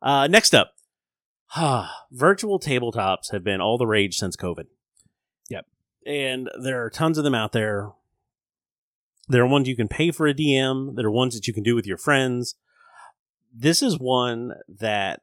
Uh, 0.01 0.27
next 0.27 0.53
up, 0.53 0.73
virtual 2.11 2.59
tabletops 2.59 3.31
have 3.31 3.43
been 3.43 3.61
all 3.61 3.77
the 3.77 3.87
rage 3.87 4.17
since 4.17 4.35
COVID. 4.35 4.65
Yep. 5.49 5.65
And 6.05 6.49
there 6.61 6.83
are 6.83 6.89
tons 6.89 7.17
of 7.17 7.23
them 7.23 7.35
out 7.35 7.51
there. 7.51 7.91
There 9.28 9.43
are 9.43 9.47
ones 9.47 9.67
you 9.67 9.76
can 9.76 9.88
pay 9.88 10.11
for 10.11 10.28
a 10.28 10.34
DM. 10.34 10.95
There 10.95 11.07
are 11.07 11.11
ones 11.11 11.36
that 11.36 11.47
you 11.47 11.53
can 11.53 11.63
do 11.63 11.76
with 11.76 11.88
your 11.88 11.97
friends. 11.97 12.55
This 13.53 13.82
is 13.82 13.99
one 13.99 14.53
that 14.67 15.21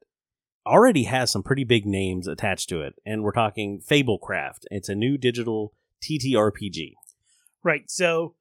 already 0.66 1.05
has 1.05 1.30
some 1.30 1.42
pretty 1.42 1.64
big 1.64 1.86
names 1.86 2.26
attached 2.26 2.68
to 2.70 2.80
it. 2.80 2.94
And 3.05 3.22
we're 3.22 3.32
talking 3.32 3.80
Fablecraft. 3.80 4.64
It's 4.70 4.88
a 4.88 4.94
new 4.94 5.18
digital 5.18 5.72
TTRPG. 6.03 6.94
Right. 7.62 7.88
So, 7.90 8.34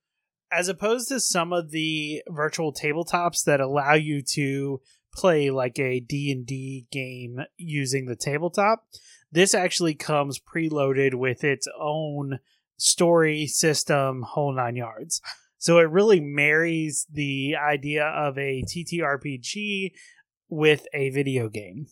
as 0.51 0.67
opposed 0.67 1.09
to 1.09 1.19
some 1.19 1.53
of 1.53 1.71
the 1.71 2.23
virtual 2.27 2.73
tabletops 2.73 3.43
that 3.45 3.59
allow 3.61 3.93
you 3.93 4.21
to 4.33 4.81
play 5.13 5.49
like 5.49 5.77
a 5.77 5.99
D&D 5.99 6.87
game 6.91 7.41
using 7.57 8.05
the 8.05 8.15
tabletop. 8.15 8.85
This 9.31 9.53
actually 9.53 9.95
comes 9.95 10.39
preloaded 10.39 11.15
with 11.15 11.43
its 11.43 11.67
own 11.79 12.39
story 12.77 13.47
system 13.47 14.23
whole 14.23 14.53
9 14.53 14.75
yards. 14.75 15.21
So 15.61 15.77
it 15.77 15.91
really 15.91 16.19
marries 16.19 17.05
the 17.13 17.55
idea 17.55 18.03
of 18.03 18.35
a 18.39 18.63
TTRPG 18.63 19.91
with 20.49 20.87
a 20.91 21.11
video 21.11 21.49
game, 21.49 21.85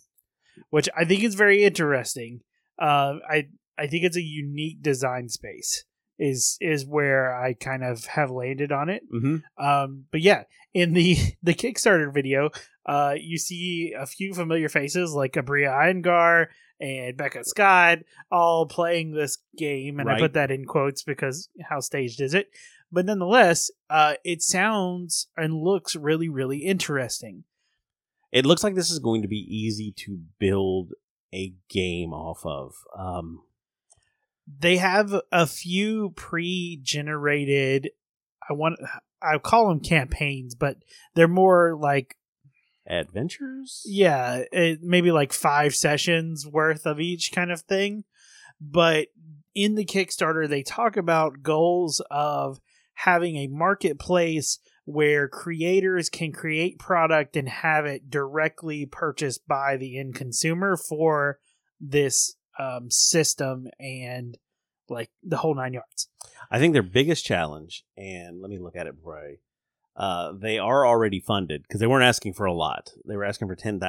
which 0.72 0.89
I 0.97 1.05
think 1.05 1.24
is 1.24 1.36
very 1.36 1.63
interesting. 1.63 2.41
Uh, 2.82 3.17
I 3.30 3.49
I 3.78 3.86
think 3.86 4.05
it's 4.05 4.17
a 4.17 4.24
unique 4.24 4.82
design 4.82 5.30
space. 5.30 5.86
Is 6.17 6.57
is 6.59 6.84
where 6.84 7.34
I 7.34 7.53
kind 7.53 7.84
of 7.84 8.05
have 8.05 8.32
landed 8.32 8.72
on 8.72 8.89
it. 8.89 9.03
Mm-hmm. 9.13 9.63
Um, 9.63 10.05
but 10.11 10.22
yeah, 10.22 10.45
in 10.74 10.93
the 10.93 11.15
the 11.43 11.53
Kickstarter 11.53 12.11
video, 12.11 12.49
uh, 12.88 13.13
you 13.20 13.38
see 13.38 13.93
a 13.95 14.07
few 14.07 14.34
familiar 14.34 14.67
faces 14.67 15.13
like 15.13 15.34
Aabria 15.34 15.70
Iyengar 15.70 16.47
and 16.82 17.15
Becca 17.15 17.43
Scott 17.43 17.99
all 18.32 18.65
playing 18.65 19.11
this 19.11 19.38
game, 19.55 19.99
and 19.99 20.09
I 20.09 20.17
put 20.17 20.34
that 20.34 20.49
in 20.49 20.65
quotes 20.65 21.03
because 21.03 21.49
how 21.61 21.82
staged 21.82 22.20
is 22.20 22.34
it? 22.34 22.49
But 22.91 23.05
nonetheless, 23.05 23.69
uh, 23.89 24.15
it 24.23 24.41
sounds 24.41 25.27
and 25.37 25.53
looks 25.53 25.95
really, 25.95 26.29
really 26.29 26.59
interesting. 26.59 27.43
It 28.31 28.45
looks 28.45 28.63
like 28.63 28.75
this 28.75 28.91
is 28.91 28.99
going 28.99 29.21
to 29.21 29.27
be 29.27 29.45
easy 29.49 29.91
to 29.97 30.19
build 30.39 30.93
a 31.33 31.53
game 31.69 32.13
off 32.13 32.45
of. 32.45 32.73
Um, 32.97 33.43
They 34.47 34.77
have 34.77 35.13
a 35.31 35.45
few 35.45 36.11
pre-generated. 36.15 37.91
I 38.49 38.53
want 38.53 38.79
I 39.21 39.37
call 39.37 39.67
them 39.69 39.79
campaigns, 39.79 40.55
but 40.55 40.77
they're 41.13 41.27
more 41.27 41.75
like 41.79 42.15
adventures. 42.87 43.83
yeah, 43.85 44.43
it, 44.51 44.79
maybe 44.81 45.11
like 45.11 45.33
five 45.33 45.75
sessions 45.75 46.47
worth 46.47 46.85
of 46.87 46.99
each 46.99 47.31
kind 47.31 47.51
of 47.51 47.61
thing. 47.61 48.05
But 48.59 49.07
in 49.53 49.75
the 49.75 49.85
Kickstarter, 49.85 50.47
they 50.47 50.63
talk 50.63 50.97
about 50.97 51.43
goals 51.43 52.01
of 52.09 52.59
having 53.03 53.37
a 53.37 53.47
marketplace 53.47 54.59
where 54.83 55.29
creators 55.29 56.09
can 56.09 56.33
create 56.33 56.79
product 56.79 57.37
and 57.37 57.47
have 57.47 57.85
it 57.85 58.09
directly 58.09 58.85
purchased 58.85 59.47
by 59.47 59.77
the 59.77 59.97
end 59.97 60.15
consumer 60.15 60.75
for 60.75 61.39
this 61.79 62.35
um, 62.57 62.89
system 62.91 63.67
and 63.79 64.37
like 64.89 65.09
the 65.23 65.37
whole 65.37 65.55
nine 65.55 65.73
yards. 65.73 66.09
I 66.51 66.59
think 66.59 66.73
their 66.73 66.83
biggest 66.83 67.23
challenge, 67.23 67.85
and 67.95 68.41
let 68.41 68.49
me 68.49 68.57
look 68.57 68.75
at 68.75 68.87
it 68.87 68.95
I. 69.01 69.39
Uh, 69.95 70.33
they 70.33 70.57
are 70.57 70.85
already 70.85 71.19
funded 71.19 71.61
because 71.61 71.79
they 71.79 71.87
weren't 71.87 72.03
asking 72.03 72.33
for 72.33 72.45
a 72.45 72.53
lot. 72.53 72.91
They 73.07 73.15
were 73.15 73.25
asking 73.25 73.47
for 73.47 73.55
ten 73.55 73.79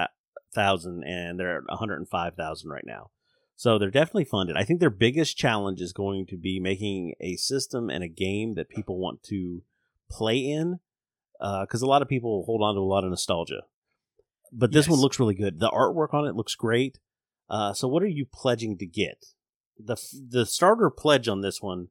thousand, 0.54 1.02
and 1.04 1.38
they're 1.38 1.58
at 1.58 1.62
one 1.66 1.78
hundred 1.78 1.96
and 1.96 2.08
five 2.08 2.36
thousand 2.36 2.70
right 2.70 2.86
now. 2.86 3.10
So 3.60 3.78
they're 3.78 3.90
definitely 3.90 4.24
funded. 4.24 4.56
I 4.56 4.64
think 4.64 4.80
their 4.80 4.88
biggest 4.88 5.36
challenge 5.36 5.82
is 5.82 5.92
going 5.92 6.24
to 6.28 6.38
be 6.38 6.58
making 6.58 7.12
a 7.20 7.36
system 7.36 7.90
and 7.90 8.02
a 8.02 8.08
game 8.08 8.54
that 8.54 8.70
people 8.70 8.98
want 8.98 9.22
to 9.24 9.60
play 10.10 10.38
in, 10.38 10.80
because 11.38 11.82
a 11.82 11.86
lot 11.86 12.00
of 12.00 12.08
people 12.08 12.44
hold 12.46 12.62
on 12.62 12.74
to 12.74 12.80
a 12.80 12.82
lot 12.94 13.04
of 13.04 13.10
nostalgia. 13.10 13.64
But 14.50 14.72
this 14.72 14.86
Yes. 14.86 14.92
one 14.92 15.00
looks 15.00 15.20
really 15.20 15.34
good. 15.34 15.60
The 15.60 15.68
artwork 15.68 16.14
on 16.14 16.26
it 16.26 16.34
looks 16.34 16.54
great. 16.54 17.00
Uh, 17.50 17.74
so 17.74 17.86
what 17.86 18.02
are 18.02 18.06
you 18.08 18.24
pledging 18.24 18.78
to 18.78 18.86
get? 18.86 19.26
the 19.78 19.96
The 20.26 20.46
starter 20.46 20.88
pledge 20.88 21.28
on 21.28 21.42
this 21.42 21.60
one 21.60 21.88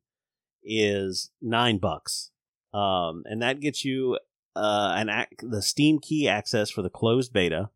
is 0.64 1.30
nine 1.40 1.78
bucks, 1.78 2.32
um, 2.74 3.22
and 3.26 3.44
that 3.44 3.60
gets 3.60 3.86
you 3.86 4.18
uh, 4.56 4.94
an 4.96 5.10
ac- 5.10 5.48
the 5.48 5.62
Steam 5.62 6.00
key 6.00 6.28
access 6.28 6.72
for 6.72 6.82
the 6.82 6.90
closed 6.90 7.32
beta. 7.32 7.70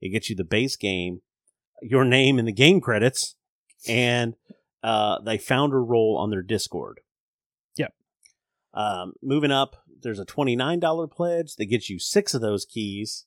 It 0.00 0.08
gets 0.08 0.28
you 0.30 0.34
the 0.34 0.42
base 0.42 0.74
game, 0.74 1.22
your 1.82 2.04
name 2.04 2.38
in 2.38 2.44
the 2.44 2.52
game 2.52 2.80
credits, 2.80 3.34
and 3.88 4.34
uh, 4.82 5.18
they 5.20 5.38
found 5.38 5.72
a 5.72 5.76
role 5.76 6.16
on 6.18 6.30
their 6.30 6.42
Discord. 6.42 7.00
Yep. 7.76 7.94
Um, 8.74 9.12
moving 9.22 9.50
up, 9.50 9.76
there's 10.02 10.18
a 10.18 10.24
twenty 10.24 10.56
nine 10.56 10.80
dollar 10.80 11.06
pledge 11.06 11.56
that 11.56 11.66
gets 11.66 11.90
you 11.90 11.98
six 11.98 12.34
of 12.34 12.40
those 12.40 12.64
keys. 12.64 13.26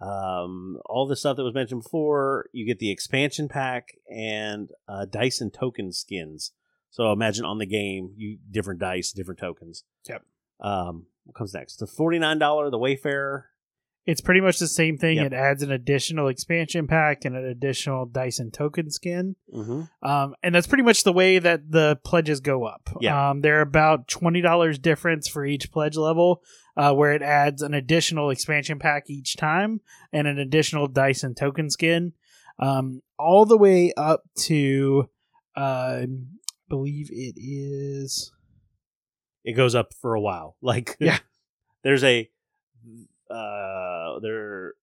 Um, 0.00 0.78
all 0.86 1.06
the 1.06 1.16
stuff 1.16 1.36
that 1.36 1.44
was 1.44 1.54
mentioned 1.54 1.82
before, 1.82 2.46
you 2.52 2.66
get 2.66 2.78
the 2.78 2.90
expansion 2.90 3.48
pack 3.48 3.90
and 4.10 4.70
uh, 4.88 5.04
dice 5.04 5.40
and 5.40 5.52
token 5.52 5.92
skins. 5.92 6.52
So 6.90 7.12
imagine 7.12 7.44
on 7.44 7.58
the 7.58 7.66
game, 7.66 8.12
you 8.16 8.38
different 8.50 8.80
dice, 8.80 9.12
different 9.12 9.38
tokens. 9.38 9.84
Yep. 10.08 10.24
Um, 10.60 11.06
what 11.24 11.36
comes 11.36 11.54
next? 11.54 11.76
The 11.76 11.86
forty 11.86 12.18
nine 12.18 12.38
dollar, 12.38 12.70
the 12.70 12.78
Wayfarer. 12.78 13.46
It's 14.04 14.20
pretty 14.20 14.40
much 14.40 14.58
the 14.58 14.66
same 14.66 14.98
thing. 14.98 15.18
Yep. 15.18 15.26
It 15.26 15.32
adds 15.32 15.62
an 15.62 15.70
additional 15.70 16.26
expansion 16.26 16.88
pack 16.88 17.24
and 17.24 17.36
an 17.36 17.44
additional 17.44 18.04
Dyson 18.04 18.50
token 18.50 18.90
skin. 18.90 19.36
Mm-hmm. 19.54 19.82
Um, 20.08 20.34
and 20.42 20.52
that's 20.52 20.66
pretty 20.66 20.82
much 20.82 21.04
the 21.04 21.12
way 21.12 21.38
that 21.38 21.70
the 21.70 22.00
pledges 22.04 22.40
go 22.40 22.64
up. 22.64 22.88
Yeah. 23.00 23.30
Um, 23.30 23.42
they're 23.42 23.60
about 23.60 24.08
twenty 24.08 24.40
dollars 24.40 24.80
difference 24.80 25.28
for 25.28 25.44
each 25.44 25.70
pledge 25.70 25.96
level, 25.96 26.42
uh, 26.76 26.92
where 26.94 27.12
it 27.12 27.22
adds 27.22 27.62
an 27.62 27.74
additional 27.74 28.30
expansion 28.30 28.80
pack 28.80 29.08
each 29.08 29.36
time 29.36 29.80
and 30.12 30.26
an 30.26 30.38
additional 30.38 30.88
Dyson 30.88 31.36
token 31.36 31.70
skin, 31.70 32.12
um, 32.58 33.02
all 33.20 33.44
the 33.44 33.56
way 33.56 33.92
up 33.96 34.22
to, 34.46 35.08
uh, 35.56 36.00
I 36.02 36.06
believe 36.68 37.08
it 37.12 37.34
is. 37.36 38.32
It 39.44 39.52
goes 39.52 39.76
up 39.76 39.94
for 39.94 40.14
a 40.14 40.20
while. 40.20 40.56
Like 40.60 40.96
Yeah. 40.98 41.18
there's 41.84 42.02
a 42.02 42.28
uh 43.32 44.18
there 44.20 44.74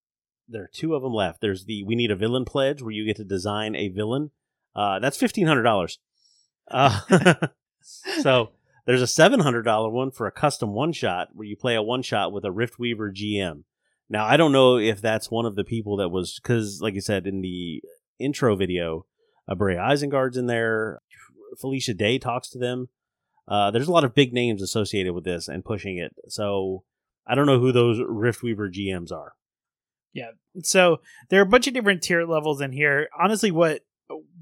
there 0.49 0.63
are 0.63 0.69
two 0.73 0.95
of 0.95 1.03
them 1.03 1.13
left. 1.13 1.41
There's 1.41 1.65
the 1.65 1.83
we 1.83 1.95
need 1.95 2.11
a 2.11 2.15
villain 2.15 2.45
pledge 2.45 2.81
where 2.81 2.91
you 2.91 3.05
get 3.05 3.17
to 3.17 3.23
design 3.23 3.75
a 3.75 3.89
villain. 3.89 4.31
Uh, 4.75 4.99
that's 4.99 5.17
fifteen 5.17 5.47
hundred 5.47 5.63
dollars. 5.63 5.99
Uh, 6.69 6.99
so 8.21 8.51
there's 8.85 9.01
a 9.01 9.07
seven 9.07 9.39
hundred 9.39 9.63
dollar 9.63 9.89
one 9.89 10.11
for 10.11 10.27
a 10.27 10.31
custom 10.31 10.73
one 10.73 10.91
shot 10.91 11.29
where 11.33 11.47
you 11.47 11.55
play 11.55 11.75
a 11.75 11.81
one 11.81 12.01
shot 12.01 12.31
with 12.31 12.45
a 12.45 12.51
Rift 12.51 12.79
Weaver 12.79 13.11
GM. 13.11 13.63
Now 14.09 14.25
I 14.25 14.37
don't 14.37 14.51
know 14.51 14.77
if 14.77 15.01
that's 15.01 15.31
one 15.31 15.45
of 15.45 15.55
the 15.55 15.63
people 15.63 15.97
that 15.97 16.09
was 16.09 16.39
because, 16.41 16.81
like 16.81 16.95
you 16.95 17.01
said 17.01 17.27
in 17.27 17.41
the 17.41 17.81
intro 18.19 18.55
video, 18.55 19.05
uh, 19.47 19.55
Bray 19.55 19.75
Isengard's 19.75 20.37
in 20.37 20.47
there. 20.47 20.99
Felicia 21.59 21.93
Day 21.93 22.19
talks 22.19 22.49
to 22.49 22.59
them. 22.59 22.89
Uh, 23.47 23.71
there's 23.71 23.87
a 23.87 23.91
lot 23.91 24.03
of 24.03 24.13
big 24.13 24.31
names 24.31 24.61
associated 24.61 25.13
with 25.13 25.23
this 25.23 25.47
and 25.47 25.65
pushing 25.65 25.97
it. 25.97 26.13
So 26.27 26.83
I 27.29 27.35
don't 27.35 27.45
know 27.45 27.59
who 27.59 27.71
those 27.71 27.99
Rift 28.05 28.41
Weaver 28.43 28.69
GMs 28.69 29.11
are. 29.11 29.33
Yeah. 30.13 30.31
So 30.63 30.97
there 31.29 31.39
are 31.39 31.43
a 31.43 31.49
bunch 31.49 31.67
of 31.67 31.73
different 31.73 32.01
tier 32.01 32.25
levels 32.25 32.59
in 32.59 32.71
here. 32.71 33.07
Honestly, 33.17 33.51
what 33.51 33.81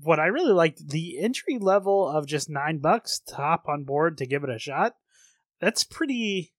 what 0.01 0.19
I 0.19 0.27
really 0.27 0.53
liked 0.53 0.87
the 0.87 1.19
entry 1.19 1.57
level 1.59 2.07
of 2.07 2.25
just 2.25 2.49
nine 2.49 2.77
bucks 2.79 3.19
to 3.27 3.35
hop 3.35 3.65
on 3.67 3.83
board 3.83 4.17
to 4.19 4.25
give 4.25 4.43
it 4.45 4.49
a 4.49 4.57
shot. 4.57 4.95
That's 5.59 5.83
pretty 5.83 6.53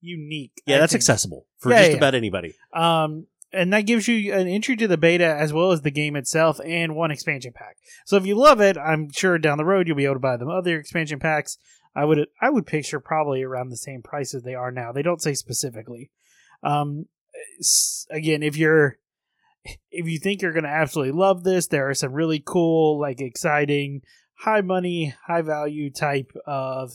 unique. 0.00 0.60
Yeah, 0.66 0.76
I 0.76 0.78
that's 0.80 0.92
think. 0.92 1.02
accessible 1.02 1.46
for 1.58 1.70
Yeah, 1.70 1.78
just 1.78 1.90
yeah. 1.92 1.96
about 1.98 2.14
anybody. 2.16 2.54
Um, 2.72 3.28
and 3.52 3.72
that 3.72 3.82
gives 3.82 4.08
you 4.08 4.32
an 4.34 4.48
entry 4.48 4.74
to 4.76 4.88
the 4.88 4.98
beta 4.98 5.24
as 5.26 5.52
well 5.52 5.70
as 5.70 5.82
the 5.82 5.92
game 5.92 6.16
itself 6.16 6.60
and 6.64 6.96
one 6.96 7.12
expansion 7.12 7.52
pack. 7.54 7.76
So 8.04 8.16
if 8.16 8.26
you 8.26 8.34
love 8.34 8.60
it, 8.60 8.76
I'm 8.76 9.12
sure 9.12 9.38
down 9.38 9.58
the 9.58 9.64
road 9.64 9.86
you'll 9.86 9.96
be 9.96 10.04
able 10.06 10.16
to 10.16 10.20
buy 10.20 10.36
them 10.36 10.48
other 10.48 10.76
expansion 10.76 11.20
packs. 11.20 11.56
I 11.96 12.04
would 12.04 12.26
I 12.40 12.50
would 12.50 12.66
picture 12.66 13.00
probably 13.00 13.42
around 13.42 13.68
the 13.68 13.76
same 13.76 14.02
price 14.02 14.34
as 14.34 14.42
they 14.42 14.54
are 14.54 14.70
now. 14.70 14.92
They 14.92 15.02
don't 15.02 15.22
say 15.22 15.34
specifically. 15.34 16.10
Um, 16.62 17.06
again, 18.10 18.42
if 18.42 18.56
you're 18.56 18.98
if 19.90 20.06
you 20.06 20.18
think 20.18 20.42
you're 20.42 20.52
going 20.52 20.64
to 20.64 20.70
absolutely 20.70 21.12
love 21.12 21.44
this, 21.44 21.68
there 21.68 21.88
are 21.88 21.94
some 21.94 22.12
really 22.12 22.42
cool, 22.44 23.00
like 23.00 23.20
exciting, 23.20 24.02
high 24.34 24.60
money, 24.60 25.14
high 25.26 25.42
value 25.42 25.90
type 25.90 26.32
of 26.46 26.92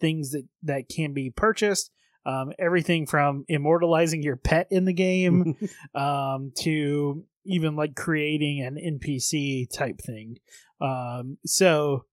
things 0.00 0.32
that 0.32 0.46
that 0.64 0.88
can 0.88 1.12
be 1.12 1.30
purchased. 1.30 1.90
Um, 2.26 2.52
everything 2.58 3.06
from 3.06 3.46
immortalizing 3.48 4.22
your 4.22 4.36
pet 4.36 4.68
in 4.70 4.84
the 4.84 4.92
game 4.92 5.56
um, 5.94 6.52
to 6.58 7.24
even 7.46 7.76
like 7.76 7.94
creating 7.94 8.60
an 8.60 8.76
NPC 8.76 9.66
type 9.72 10.00
thing. 10.00 10.36
Um, 10.80 11.38
so 11.46 12.04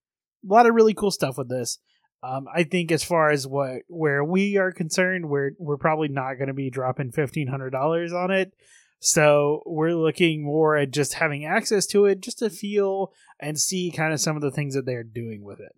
a 0.50 0.54
lot 0.54 0.66
of 0.66 0.76
really 0.76 0.94
cool 0.94 1.12
stuff 1.12 1.38
with 1.38 1.50
this. 1.50 1.80
Um, 2.24 2.48
I 2.54 2.64
think 2.64 2.92
as 2.92 3.04
far 3.04 3.30
as 3.30 3.46
what 3.46 3.82
where 3.88 4.24
we 4.24 4.58
are 4.58 4.72
concerned, 4.72 5.30
we're 5.30 5.52
we're 5.60 5.78
probably 5.78 6.08
not 6.08 6.36
going 6.36 6.48
to 6.48 6.54
be 6.54 6.70
dropping 6.70 7.12
fifteen 7.12 7.48
hundred 7.48 7.72
dollars 7.72 8.12
on 8.14 8.32
it. 8.32 8.54
So 9.00 9.62
we're 9.66 9.94
looking 9.94 10.44
more 10.44 10.76
at 10.76 10.92
just 10.92 11.14
having 11.16 11.46
access 11.46 11.86
to 11.88 12.06
it, 12.06 12.22
just 12.22 12.40
to 12.40 12.50
feel 12.50 13.14
and 13.40 13.60
see 13.60 13.92
kind 13.92 14.12
of 14.12 14.20
some 14.20 14.36
of 14.36 14.42
the 14.42 14.52
things 14.52 14.74
that 14.74 14.86
they're 14.86 15.04
doing 15.04 15.44
with 15.44 15.60
it. 15.60 15.76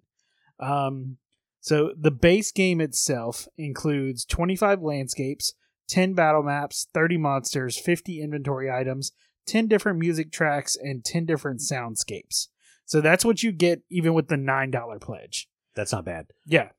Um, 0.60 1.18
so 1.60 1.92
the 2.00 2.12
base 2.12 2.52
game 2.52 2.80
itself 2.80 3.48
includes 3.58 4.24
25 4.26 4.82
landscapes, 4.82 5.54
10 5.90 6.14
battle 6.14 6.44
maps, 6.44 6.88
30 6.94 7.18
monsters, 7.18 7.78
50 7.78 8.22
inventory 8.22 8.72
items, 8.72 9.12
10 9.48 9.68
different 9.68 10.00
music 10.00 10.32
tracks, 10.32 10.78
and 10.78 11.04
10 11.04 11.26
different 11.26 11.60
soundscapes. 11.60 12.48
So 12.86 13.02
that's 13.02 13.26
what 13.26 13.44
you 13.44 13.52
get 13.52 13.82
even 13.90 14.14
with 14.14 14.30
the 14.30 14.36
$9 14.36 15.02
pledge. 15.02 15.50
That's 15.80 15.94
not 15.94 16.04
bad. 16.04 16.28
Yeah. 16.46 16.70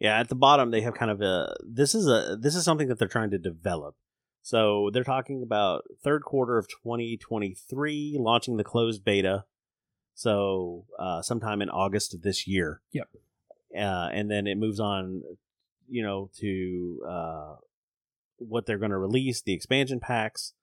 Yeah, 0.00 0.18
at 0.18 0.30
the 0.30 0.34
bottom 0.34 0.70
they 0.70 0.80
have 0.80 0.94
kind 0.94 1.10
of 1.10 1.20
a 1.20 1.54
this 1.62 1.94
is 1.94 2.08
a 2.08 2.38
this 2.40 2.54
is 2.54 2.64
something 2.64 2.88
that 2.88 2.98
they're 2.98 3.08
trying 3.08 3.30
to 3.32 3.38
develop. 3.38 3.94
So 4.40 4.88
they're 4.90 5.04
talking 5.04 5.42
about 5.42 5.84
third 6.02 6.22
quarter 6.22 6.56
of 6.56 6.66
2023 6.68 8.16
launching 8.18 8.56
the 8.56 8.64
closed 8.64 9.04
beta. 9.04 9.44
So 10.14 10.86
uh, 10.98 11.20
sometime 11.20 11.60
in 11.60 11.68
August 11.68 12.14
of 12.14 12.22
this 12.22 12.46
year. 12.46 12.80
Yep. 12.92 13.08
Uh, 13.76 14.08
and 14.14 14.30
then 14.30 14.46
it 14.46 14.56
moves 14.56 14.80
on, 14.80 15.22
you 15.86 16.02
know, 16.02 16.30
to 16.38 17.02
uh, 17.06 17.54
what 18.38 18.64
they're 18.64 18.78
going 18.78 18.92
to 18.92 18.98
release, 18.98 19.42
the 19.42 19.52
expansion 19.52 20.00
packs, 20.00 20.54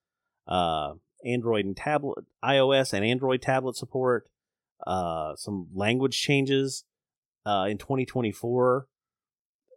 uh, 0.47 0.93
Android 1.23 1.65
and 1.65 1.77
tablet, 1.77 2.25
iOS 2.43 2.93
and 2.93 3.05
Android 3.05 3.43
tablet 3.43 3.75
support, 3.75 4.27
uh, 4.87 5.35
some 5.35 5.67
language 5.75 6.19
changes 6.19 6.83
uh, 7.45 7.67
in 7.69 7.77
2024 7.77 8.87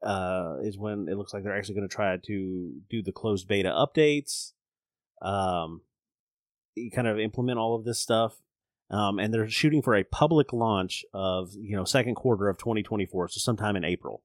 uh, 0.03 0.57
is 0.63 0.79
when 0.79 1.09
it 1.09 1.17
looks 1.17 1.35
like 1.35 1.43
they're 1.43 1.57
actually 1.57 1.75
going 1.75 1.89
to 1.89 1.95
try 1.95 2.17
to 2.17 2.73
do 2.89 3.03
the 3.03 3.13
closed 3.13 3.49
beta 3.49 3.71
updates, 3.71 4.53
um, 5.23 5.83
you 6.75 6.91
kind 6.91 7.09
of 7.09 7.19
implement 7.19 7.59
all 7.59 7.75
of 7.75 7.85
this 7.85 7.99
stuff. 7.99 8.41
Um, 8.91 9.19
and 9.19 9.35
they're 9.35 9.49
shooting 9.51 9.83
for 9.83 9.95
a 9.95 10.05
public 10.05 10.53
launch 10.53 11.05
of 11.13 11.53
you 11.55 11.77
know 11.77 11.85
second 11.85 12.15
quarter 12.15 12.49
of 12.49 12.57
2024, 12.57 13.29
so 13.29 13.39
sometime 13.39 13.77
in 13.77 13.85
April. 13.85 14.23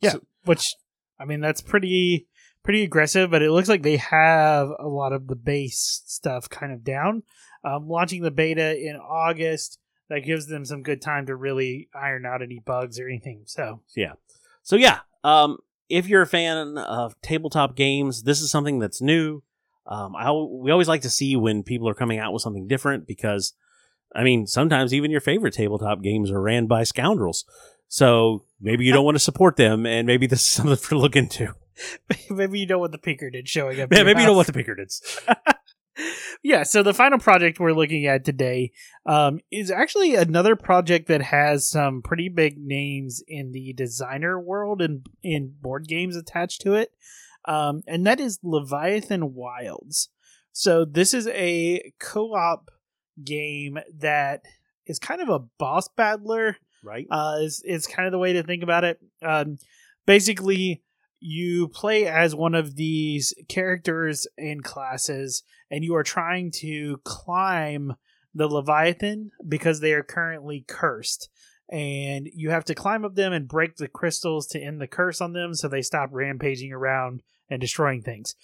Yeah. 0.00 0.14
Which 0.44 0.74
I 1.20 1.26
mean 1.26 1.40
that's 1.40 1.60
pretty 1.60 2.26
pretty 2.62 2.84
aggressive, 2.84 3.30
but 3.30 3.42
it 3.42 3.50
looks 3.50 3.68
like 3.68 3.82
they 3.82 3.98
have 3.98 4.70
a 4.78 4.88
lot 4.88 5.12
of 5.12 5.26
the 5.26 5.36
base 5.36 6.02
stuff 6.06 6.48
kind 6.48 6.72
of 6.72 6.84
down. 6.84 7.22
Um, 7.64 7.88
launching 7.88 8.22
the 8.22 8.30
beta 8.30 8.78
in 8.78 8.96
August 8.96 9.78
that 10.08 10.20
gives 10.20 10.46
them 10.46 10.64
some 10.64 10.82
good 10.82 11.02
time 11.02 11.26
to 11.26 11.36
really 11.36 11.88
iron 11.94 12.24
out 12.24 12.42
any 12.42 12.60
bugs 12.64 12.98
or 12.98 13.08
anything. 13.08 13.42
So 13.46 13.80
Yeah. 13.94 14.12
So 14.62 14.76
yeah, 14.76 15.00
um, 15.24 15.58
if 15.88 16.08
you're 16.08 16.22
a 16.22 16.26
fan 16.26 16.78
of 16.78 17.20
tabletop 17.22 17.76
games, 17.76 18.24
this 18.24 18.40
is 18.40 18.50
something 18.50 18.78
that's 18.78 19.00
new. 19.00 19.42
Um, 19.86 20.16
I 20.16 20.32
we 20.32 20.70
always 20.70 20.88
like 20.88 21.02
to 21.02 21.10
see 21.10 21.36
when 21.36 21.62
people 21.62 21.88
are 21.88 21.94
coming 21.94 22.18
out 22.18 22.32
with 22.32 22.42
something 22.42 22.66
different 22.66 23.06
because, 23.06 23.54
I 24.14 24.24
mean, 24.24 24.46
sometimes 24.46 24.92
even 24.92 25.10
your 25.10 25.20
favorite 25.20 25.54
tabletop 25.54 26.02
games 26.02 26.30
are 26.30 26.40
ran 26.40 26.66
by 26.66 26.82
scoundrels. 26.82 27.44
So 27.88 28.42
maybe 28.60 28.84
you 28.84 28.92
don't 28.92 29.04
want 29.04 29.14
to 29.14 29.22
support 29.22 29.56
them, 29.56 29.86
and 29.86 30.06
maybe 30.06 30.26
this 30.26 30.40
is 30.40 30.46
something 30.46 30.76
to 30.88 30.98
look 30.98 31.14
into. 31.14 31.54
maybe 32.30 32.58
you 32.58 32.66
know 32.66 32.78
what 32.78 32.90
the 32.90 32.98
Pinkerton 32.98 33.44
showing 33.44 33.80
up. 33.80 33.92
Yeah, 33.92 33.98
at 33.98 34.00
your 34.00 34.04
maybe 34.06 34.20
you 34.22 34.26
don't 34.26 34.36
want 34.36 34.48
the 34.48 34.52
Pinkertons. 34.52 35.20
yeah, 36.42 36.62
so 36.62 36.82
the 36.82 36.94
final 36.94 37.18
project 37.18 37.58
we're 37.58 37.72
looking 37.72 38.06
at 38.06 38.24
today 38.24 38.72
um, 39.06 39.40
is 39.50 39.70
actually 39.70 40.14
another 40.14 40.56
project 40.56 41.08
that 41.08 41.22
has 41.22 41.68
some 41.68 42.02
pretty 42.02 42.28
big 42.28 42.58
names 42.58 43.22
in 43.26 43.52
the 43.52 43.72
designer 43.72 44.40
world 44.40 44.82
and 44.82 45.06
in 45.22 45.54
board 45.60 45.86
games 45.88 46.16
attached 46.16 46.60
to 46.62 46.74
it, 46.74 46.92
um, 47.46 47.82
and 47.86 48.06
that 48.06 48.20
is 48.20 48.38
Leviathan 48.42 49.34
Wilds. 49.34 50.08
So 50.52 50.84
this 50.84 51.12
is 51.12 51.28
a 51.28 51.92
co-op 52.00 52.70
game 53.22 53.78
that 53.98 54.42
is 54.86 54.98
kind 54.98 55.20
of 55.20 55.28
a 55.28 55.40
boss 55.58 55.88
battler 55.88 56.56
Right? 56.82 57.06
uh, 57.10 57.38
is 57.40 57.62
is 57.66 57.86
kind 57.86 58.06
of 58.06 58.12
the 58.12 58.18
way 58.18 58.34
to 58.34 58.42
think 58.42 58.62
about 58.62 58.84
it. 58.84 59.00
Um, 59.22 59.58
basically, 60.06 60.82
you 61.20 61.68
play 61.68 62.06
as 62.06 62.34
one 62.34 62.54
of 62.54 62.76
these 62.76 63.34
characters 63.48 64.26
and 64.36 64.62
classes, 64.62 65.42
and 65.70 65.84
you 65.84 65.94
are 65.96 66.02
trying 66.02 66.50
to 66.52 67.00
climb 67.04 67.94
the 68.34 68.46
Leviathan 68.48 69.30
because 69.46 69.80
they 69.80 69.92
are 69.92 70.02
currently 70.02 70.64
cursed. 70.66 71.28
And 71.70 72.28
you 72.32 72.50
have 72.50 72.64
to 72.66 72.74
climb 72.74 73.04
up 73.04 73.16
them 73.16 73.32
and 73.32 73.48
break 73.48 73.76
the 73.76 73.88
crystals 73.88 74.46
to 74.48 74.60
end 74.60 74.80
the 74.80 74.86
curse 74.86 75.20
on 75.20 75.32
them 75.32 75.52
so 75.54 75.66
they 75.66 75.82
stop 75.82 76.10
rampaging 76.12 76.72
around 76.72 77.22
and 77.50 77.60
destroying 77.60 78.02
things. 78.02 78.36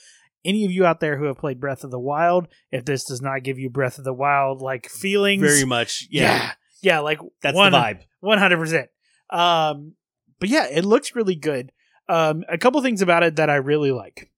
Any 0.45 0.65
of 0.65 0.73
you 0.73 0.85
out 0.85 0.99
there 0.99 1.19
who 1.19 1.27
have 1.27 1.39
played 1.39 1.61
Breath 1.61 1.85
of 1.85 1.93
the 1.93 2.01
Wild, 2.01 2.49
if 2.73 2.85
this 2.85 3.05
does 3.05 3.23
not 3.23 3.45
give 3.45 3.61
you 3.61 3.71
Breath 3.71 3.99
of 3.99 4.05
the 4.05 4.13
Wild 4.13 4.61
like 4.61 4.89
feelings, 4.89 5.43
Very 5.43 5.65
much. 5.65 6.09
Yeah. 6.11 6.23
yeah, 6.23 6.53
yeah, 6.81 6.99
like 6.99 7.21
That's 7.43 7.55
one, 7.55 7.71
the 7.71 7.79
vibe. 7.79 8.01
one 8.19 8.39
hundred 8.39 8.59
percent. 8.59 8.89
Um, 9.31 9.95
but 10.41 10.49
yeah, 10.49 10.67
it 10.69 10.85
looks 10.85 11.15
really 11.15 11.37
good. 11.37 11.71
Um, 12.13 12.45
a 12.47 12.59
couple 12.59 12.83
things 12.83 13.01
about 13.01 13.23
it 13.23 13.37
that 13.37 13.49
I 13.49 13.55
really 13.55 13.91
like. 13.91 14.31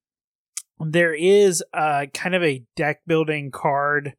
There 0.79 1.13
is 1.15 1.63
uh 1.73 2.07
kind 2.15 2.37
of 2.37 2.43
a 2.45 2.65
deck 2.77 3.01
building 3.05 3.51
card 3.51 4.15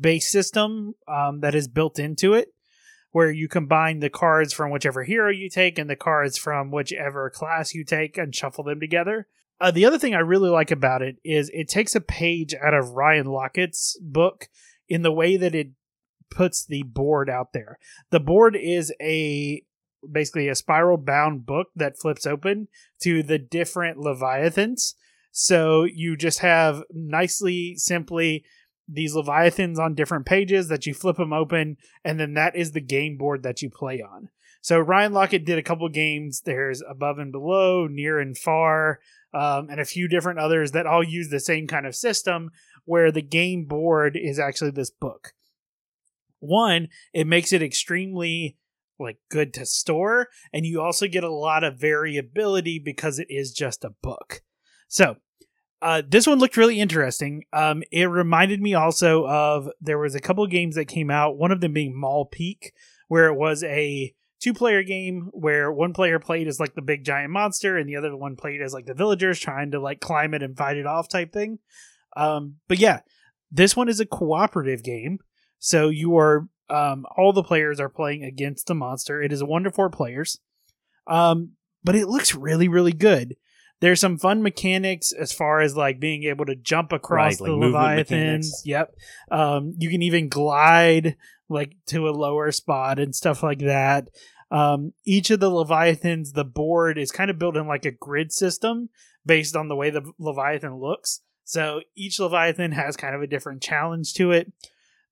base 0.00 0.32
system 0.32 0.94
um, 1.06 1.40
that 1.40 1.54
is 1.54 1.68
built 1.68 1.98
into 1.98 2.32
it, 2.32 2.48
where 3.10 3.30
you 3.30 3.46
combine 3.46 4.00
the 4.00 4.08
cards 4.08 4.54
from 4.54 4.70
whichever 4.70 5.04
hero 5.04 5.30
you 5.30 5.50
take 5.50 5.78
and 5.78 5.90
the 5.90 5.96
cards 5.96 6.38
from 6.38 6.70
whichever 6.70 7.28
class 7.28 7.74
you 7.74 7.84
take 7.84 8.16
and 8.16 8.34
shuffle 8.34 8.64
them 8.64 8.80
together. 8.80 9.28
Uh, 9.60 9.70
the 9.70 9.84
other 9.84 9.98
thing 9.98 10.14
I 10.14 10.20
really 10.20 10.48
like 10.48 10.70
about 10.70 11.02
it 11.02 11.16
is 11.24 11.50
it 11.52 11.68
takes 11.68 11.94
a 11.94 12.00
page 12.00 12.54
out 12.54 12.72
of 12.72 12.92
Ryan 12.92 13.26
Laukat's 13.26 13.98
book 14.00 14.48
in 14.88 15.02
the 15.02 15.12
way 15.12 15.36
that 15.36 15.54
it 15.54 15.68
puts 16.30 16.64
the 16.64 16.82
board 16.84 17.28
out 17.28 17.52
there. 17.52 17.78
The 18.10 18.20
board 18.20 18.56
is 18.56 18.92
a 18.98 19.62
basically 20.10 20.48
a 20.48 20.54
spiral 20.54 20.96
bound 20.96 21.46
book 21.46 21.68
that 21.76 21.98
flips 21.98 22.26
open 22.26 22.68
to 23.02 23.22
the 23.22 23.38
different 23.38 23.98
leviathans. 23.98 24.94
So 25.32 25.84
you 25.84 26.16
just 26.16 26.40
have 26.40 26.82
nicely 26.92 27.74
simply 27.76 28.44
these 28.86 29.14
leviathans 29.14 29.78
on 29.78 29.94
different 29.94 30.26
pages 30.26 30.68
that 30.68 30.86
you 30.86 30.94
flip 30.94 31.16
them 31.16 31.32
open 31.32 31.76
and 32.04 32.20
then 32.20 32.34
that 32.34 32.54
is 32.54 32.72
the 32.72 32.80
game 32.80 33.16
board 33.16 33.42
that 33.42 33.62
you 33.62 33.70
play 33.70 34.02
on. 34.02 34.28
So 34.60 34.78
Ryan 34.78 35.12
Laukat 35.12 35.44
did 35.44 35.58
a 35.58 35.62
couple 35.62 35.88
games. 35.88 36.42
There's 36.44 36.82
above 36.88 37.18
and 37.18 37.32
below, 37.32 37.86
near 37.86 38.18
and 38.18 38.36
far, 38.36 39.00
um, 39.34 39.68
and 39.68 39.80
a 39.80 39.84
few 39.84 40.08
different 40.08 40.38
others 40.38 40.72
that 40.72 40.86
all 40.86 41.02
use 41.02 41.28
the 41.28 41.40
same 41.40 41.66
kind 41.66 41.86
of 41.86 41.94
system 41.94 42.50
where 42.86 43.10
the 43.10 43.22
game 43.22 43.64
board 43.64 44.16
is 44.16 44.38
actually 44.38 44.70
this 44.70 44.90
book 44.90 45.34
one 46.44 46.88
it 47.12 47.26
makes 47.26 47.52
it 47.52 47.62
extremely 47.62 48.56
like 48.98 49.18
good 49.30 49.52
to 49.54 49.66
store 49.66 50.28
and 50.52 50.64
you 50.64 50.80
also 50.80 51.06
get 51.06 51.24
a 51.24 51.32
lot 51.32 51.64
of 51.64 51.78
variability 51.78 52.78
because 52.78 53.18
it 53.18 53.26
is 53.30 53.52
just 53.52 53.84
a 53.84 53.94
book. 54.02 54.42
So 54.88 55.16
uh, 55.82 56.02
this 56.08 56.26
one 56.26 56.38
looked 56.38 56.56
really 56.56 56.80
interesting. 56.80 57.44
Um, 57.52 57.82
it 57.90 58.04
reminded 58.04 58.60
me 58.62 58.74
also 58.74 59.26
of 59.26 59.68
there 59.80 59.98
was 59.98 60.14
a 60.14 60.20
couple 60.20 60.46
games 60.46 60.76
that 60.76 60.86
came 60.86 61.10
out 61.10 61.36
one 61.36 61.52
of 61.52 61.60
them 61.60 61.72
being 61.72 61.98
mall 61.98 62.26
peak 62.26 62.72
where 63.08 63.26
it 63.26 63.34
was 63.34 63.62
a 63.64 64.14
two 64.40 64.54
player 64.54 64.82
game 64.82 65.28
where 65.32 65.72
one 65.72 65.92
player 65.92 66.18
played 66.18 66.48
as 66.48 66.60
like 66.60 66.74
the 66.74 66.82
big 66.82 67.04
giant 67.04 67.30
monster 67.30 67.76
and 67.76 67.88
the 67.88 67.96
other 67.96 68.16
one 68.16 68.36
played 68.36 68.62
as 68.62 68.72
like 68.72 68.86
the 68.86 68.94
villagers 68.94 69.38
trying 69.38 69.70
to 69.70 69.80
like 69.80 70.00
climb 70.00 70.34
it 70.34 70.42
and 70.42 70.56
fight 70.56 70.76
it 70.76 70.86
off 70.86 71.08
type 71.08 71.32
thing. 71.32 71.58
Um, 72.16 72.56
but 72.68 72.78
yeah 72.78 73.00
this 73.54 73.76
one 73.76 73.88
is 73.88 74.00
a 74.00 74.06
cooperative 74.06 74.82
game 74.82 75.18
so 75.58 75.88
you 75.88 76.18
are 76.18 76.48
um, 76.70 77.04
all 77.16 77.32
the 77.32 77.42
players 77.42 77.80
are 77.80 77.88
playing 77.88 78.24
against 78.24 78.66
the 78.66 78.74
monster. 78.74 79.22
It 79.22 79.32
is 79.32 79.40
a 79.40 79.46
one 79.46 79.64
to 79.64 79.70
four 79.70 79.90
players, 79.90 80.38
um, 81.06 81.52
but 81.82 81.94
it 81.94 82.08
looks 82.08 82.34
really 82.34 82.68
really 82.68 82.92
good. 82.92 83.36
There's 83.80 84.00
some 84.00 84.18
fun 84.18 84.42
mechanics 84.42 85.12
as 85.12 85.32
far 85.32 85.60
as 85.60 85.76
like 85.76 86.00
being 86.00 86.24
able 86.24 86.46
to 86.46 86.56
jump 86.56 86.92
across 86.92 87.40
Right, 87.40 87.46
the 87.48 87.52
leviathans. 87.56 88.62
Yep. 88.64 88.94
Um, 89.30 89.74
you 89.78 89.90
can 89.90 90.00
even 90.00 90.28
glide 90.28 91.16
like 91.48 91.76
to 91.88 92.08
a 92.08 92.12
lower 92.12 92.50
spot 92.50 92.98
and 92.98 93.14
stuff 93.14 93.42
like 93.42 93.58
that. 93.58 94.08
Um, 94.50 94.92
each 95.04 95.30
of 95.30 95.40
the 95.40 95.50
leviathans, 95.50 96.32
the 96.32 96.44
board 96.44 96.96
is 96.96 97.10
kind 97.10 97.30
of 97.30 97.38
built 97.38 97.56
in 97.56 97.66
like 97.66 97.84
a 97.84 97.90
grid 97.90 98.32
system 98.32 98.88
based 99.26 99.56
on 99.56 99.68
the 99.68 99.76
way 99.76 99.90
the 99.90 100.12
leviathan 100.18 100.78
looks. 100.78 101.20
So 101.44 101.80
each 101.94 102.18
leviathan 102.18 102.72
has 102.72 102.96
kind 102.96 103.14
of 103.14 103.22
a 103.22 103.26
different 103.26 103.62
challenge 103.62 104.14
to 104.14 104.30
it 104.30 104.52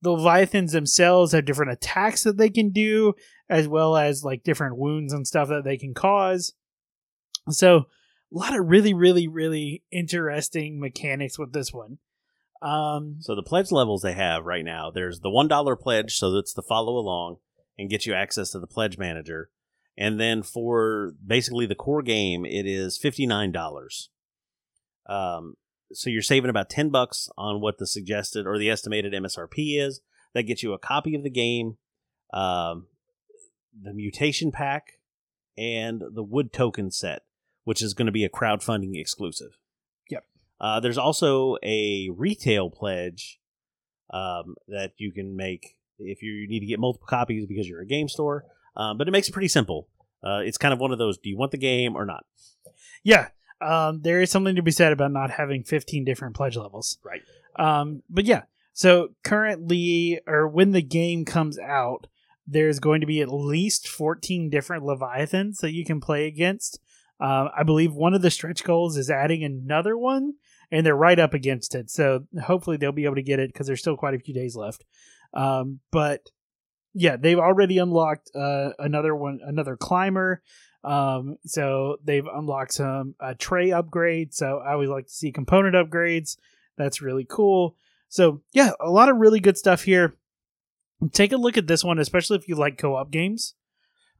the 0.03 0.11
leviathans 0.11 0.72
themselves 0.72 1.32
have 1.32 1.44
different 1.44 1.72
attacks 1.72 2.24
that 2.24 2.36
they 2.36 2.50
can 2.50 2.70
do 2.70 3.14
as 3.48 3.66
well 3.66 3.96
as 3.96 4.24
like 4.24 4.44
different 4.44 4.76
wounds 4.76 5.12
and 5.12 5.26
stuff 5.26 5.48
that 5.48 5.64
they 5.64 5.76
can 5.76 5.94
cause 5.94 6.53
so 7.48 7.76
a 7.78 7.84
lot 8.30 8.59
of 8.59 8.66
really 8.66 8.92
really 8.94 9.26
really 9.28 9.82
interesting 9.90 10.78
mechanics 10.80 11.38
with 11.38 11.53
this 11.53 11.72
one 11.72 11.98
um 12.62 13.16
So 13.20 13.34
the 13.34 13.42
pledge 13.42 13.72
levels 13.72 14.03
they 14.03 14.12
have 14.12 14.44
right 14.44 14.64
now, 14.64 14.90
there's 14.90 15.20
the 15.20 15.30
one 15.30 15.48
dollar 15.48 15.74
pledge, 15.74 16.16
so 16.16 16.30
that's 16.30 16.55
the 16.55 16.62
follow 16.62 16.96
along 16.96 17.38
and 17.76 17.90
get 17.90 18.07
you 18.07 18.14
access 18.14 18.50
to 18.50 18.61
the 18.61 18.68
pledge 18.68 18.98
manager. 18.98 19.50
And 19.98 20.20
then 20.20 20.42
for 20.42 21.14
basically 21.26 21.66
the 21.66 21.74
core 21.74 22.03
game, 22.03 22.44
it 22.44 22.64
is 22.64 22.96
fifty 22.96 23.26
nine 23.26 23.50
dollars. 23.50 24.11
Um, 25.07 25.57
so 25.95 26.11
you're 26.11 26.22
saving 26.22 26.51
about 26.51 26.70
ten 26.70 26.90
bucks 26.90 27.28
on 27.36 27.61
what 27.61 27.78
the 27.78 27.86
suggested 27.86 28.47
or 28.47 28.59
the 28.59 28.70
estimated 28.70 29.12
MSRP 29.12 29.80
is. 29.80 30.01
That 30.34 30.45
gets 30.45 30.62
you 30.62 30.72
a 30.72 30.78
copy 30.78 31.14
of 31.14 31.22
the 31.22 31.30
game, 31.30 31.76
um, 32.32 32.86
the 33.80 33.93
mutation 33.93 34.51
pack, 34.51 34.99
and 35.59 36.03
the 36.14 36.22
wood 36.22 36.53
token 36.53 36.90
set, 36.90 37.22
which 37.64 37.82
is 37.82 37.93
going 37.93 38.07
to 38.07 38.12
be 38.12 38.24
a 38.24 38.30
crowdfunding 38.30 38.99
exclusive. 38.99 39.59
Yep. 40.09 40.24
Uh, 40.61 40.80
there's 40.80 40.97
also 40.97 41.57
a 41.62 42.09
retail 42.16 42.70
pledge 42.70 43.40
um, 44.11 44.55
that 44.68 44.93
you 44.97 45.12
can 45.12 45.36
make 45.36 45.76
if 45.99 46.22
you 46.22 46.49
need 46.49 46.61
to 46.61 46.66
get 46.66 46.80
multiple 46.80 47.07
copies 47.07 47.47
because 47.47 47.68
you're 47.68 47.82
a 47.82 47.86
game 47.86 48.09
store. 48.09 48.45
Um, 48.74 48.97
but 48.97 49.07
it 49.07 49.11
makes 49.11 49.28
it 49.28 49.32
pretty 49.32 49.49
simple. 49.49 49.88
Uh, 50.24 50.40
it's 50.43 50.57
kind 50.57 50.72
of 50.72 50.80
one 50.80 50.93
of 50.93 50.99
those: 50.99 51.18
do 51.18 51.28
you 51.28 51.36
want 51.36 51.51
the 51.51 51.59
game 51.59 51.95
or 51.95 52.07
not? 52.07 52.24
yeah 53.03 53.28
um, 53.63 54.01
there 54.03 54.21
is 54.21 54.31
something 54.31 54.57
to 54.57 54.63
be 54.63 54.71
said 54.71 54.93
about 54.93 55.13
not 55.13 55.31
having 55.31 55.65
15 55.65 56.05
different 56.05 56.37
pledge 56.37 56.57
levels. 56.57 56.99
Right. 57.03 57.23
Um, 57.57 58.03
but 58.09 58.25
yeah, 58.25 58.43
so 58.73 59.09
currently, 59.23 60.21
or 60.27 60.49
when 60.49 60.73
the 60.73 60.83
game 60.83 61.25
comes 61.25 61.59
out, 61.59 62.07
there's 62.47 62.81
going 62.81 63.01
to 63.01 63.07
be 63.07 63.21
at 63.21 63.33
least 63.33 63.89
14 63.89 64.51
different 64.51 64.85
Leviathans 64.85 65.59
that 65.59 65.73
you 65.73 65.85
can 65.85 66.01
play 66.01 66.27
against. 66.27 66.81
Uh, 67.21 67.49
I 67.57 67.63
believe 67.63 67.93
one 67.93 68.15
of 68.15 68.23
the 68.23 68.31
stretch 68.31 68.65
goals 68.65 68.97
is 68.97 69.11
adding 69.11 69.45
another 69.45 69.97
one, 69.97 70.35
and 70.71 70.85
they're 70.85 70.97
right 70.97 71.19
up 71.19 71.35
against 71.35 71.75
it. 71.75 71.91
So 71.91 72.27
hopefully 72.43 72.77
they'll 72.77 72.91
be 72.91 73.05
able 73.05 73.15
to 73.15 73.23
get 73.23 73.39
it 73.39 73.53
because 73.53 73.67
there's 73.67 73.81
still 73.81 73.97
quite 73.97 74.15
a 74.15 74.19
few 74.19 74.35
days 74.35 74.57
left. 74.57 74.85
Um, 75.35 75.81
but 75.91 76.31
yeah, 76.95 77.17
they've 77.17 77.39
already 77.39 77.79
unlocked 77.79 78.31
uh, 78.35 78.71
another 78.79 79.15
one, 79.15 79.41
another 79.45 79.77
climber. 79.77 80.43
Um, 80.85 81.39
so 81.47 81.97
they've 82.05 82.26
unlocked 82.26 82.74
some 82.74 83.14
uh, 83.20 83.35
tray 83.39 83.68
upgrades. 83.68 84.35
So 84.35 84.59
I 84.59 84.72
always 84.72 84.89
like 84.89 85.07
to 85.07 85.12
see 85.12 85.33
component 85.33 85.74
upgrades. 85.74 86.37
That's 86.76 87.03
really 87.03 87.26
cool. 87.28 87.76
So 88.09 88.43
yeah, 88.53 88.70
a 88.80 88.91
lot 88.91 89.09
of 89.09 89.16
really 89.16 89.41
good 89.41 89.57
stuff 89.57 89.83
here. 89.83 90.14
Take 91.12 91.33
a 91.33 91.37
look 91.37 91.57
at 91.57 91.66
this 91.66 91.85
one, 91.85 91.99
especially 91.99 92.37
if 92.37 92.49
you 92.49 92.55
like 92.55 92.78
co-op 92.78 93.11
games. 93.11 93.55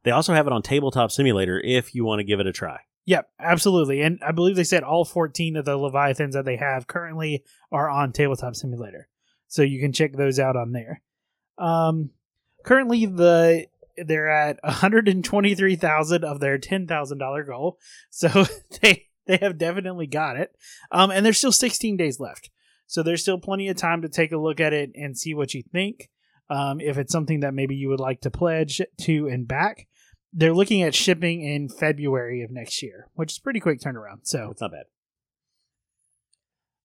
They 0.03 0.11
also 0.11 0.33
have 0.33 0.47
it 0.47 0.53
on 0.53 0.61
Tabletop 0.61 1.11
Simulator 1.11 1.61
if 1.63 1.95
you 1.95 2.03
want 2.03 2.19
to 2.19 2.25
give 2.25 2.39
it 2.39 2.47
a 2.47 2.51
try. 2.51 2.79
Yep, 3.05 3.29
absolutely. 3.39 4.01
And 4.01 4.19
I 4.25 4.31
believe 4.31 4.55
they 4.55 4.63
said 4.63 4.83
all 4.83 5.05
14 5.05 5.57
of 5.57 5.65
the 5.65 5.77
Leviathans 5.77 6.33
that 6.33 6.45
they 6.45 6.55
have 6.55 6.87
currently 6.87 7.43
are 7.71 7.89
on 7.89 8.11
Tabletop 8.11 8.55
Simulator. 8.55 9.09
So 9.47 9.61
you 9.61 9.79
can 9.79 9.93
check 9.93 10.13
those 10.13 10.39
out 10.39 10.55
on 10.55 10.71
there. 10.71 11.01
Um, 11.57 12.11
currently 12.63 13.05
the 13.05 13.67
they're 13.97 14.29
at 14.29 14.59
123,000 14.63 16.23
of 16.23 16.39
their 16.39 16.57
$10,000 16.57 17.47
goal. 17.47 17.79
So 18.09 18.45
they 18.81 19.07
they 19.25 19.37
have 19.37 19.57
definitely 19.57 20.07
got 20.07 20.37
it. 20.37 20.53
Um, 20.91 21.11
and 21.11 21.25
there's 21.25 21.37
still 21.37 21.51
16 21.51 21.97
days 21.97 22.19
left. 22.19 22.49
So 22.87 23.03
there's 23.03 23.21
still 23.21 23.39
plenty 23.39 23.69
of 23.69 23.77
time 23.77 24.01
to 24.01 24.09
take 24.09 24.31
a 24.31 24.37
look 24.37 24.59
at 24.59 24.73
it 24.73 24.91
and 24.95 25.17
see 25.17 25.33
what 25.33 25.53
you 25.53 25.63
think. 25.63 26.09
Um, 26.49 26.79
if 26.81 26.97
it's 26.97 27.11
something 27.11 27.39
that 27.39 27.53
maybe 27.53 27.75
you 27.75 27.89
would 27.89 27.99
like 27.99 28.21
to 28.21 28.31
pledge 28.31 28.81
to 29.01 29.27
and 29.27 29.47
back, 29.47 29.87
they're 30.33 30.53
looking 30.53 30.83
at 30.83 30.93
shipping 30.93 31.41
in 31.41 31.69
February 31.69 32.43
of 32.43 32.51
next 32.51 32.83
year, 32.83 33.07
which 33.13 33.31
is 33.31 33.39
pretty 33.39 33.59
quick 33.59 33.79
turnaround. 33.79 34.21
So 34.23 34.49
It's 34.51 34.61
not 34.61 34.71
bad. 34.71 34.85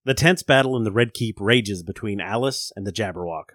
The 0.05 0.15
tense 0.15 0.43
battle 0.43 0.77
in 0.77 0.85
the 0.85 0.93
Red 0.93 1.13
Keep 1.13 1.41
rages 1.41 1.83
between 1.83 2.21
Alice 2.21 2.73
and 2.77 2.87
the 2.87 2.93
Jabberwock. 2.93 3.51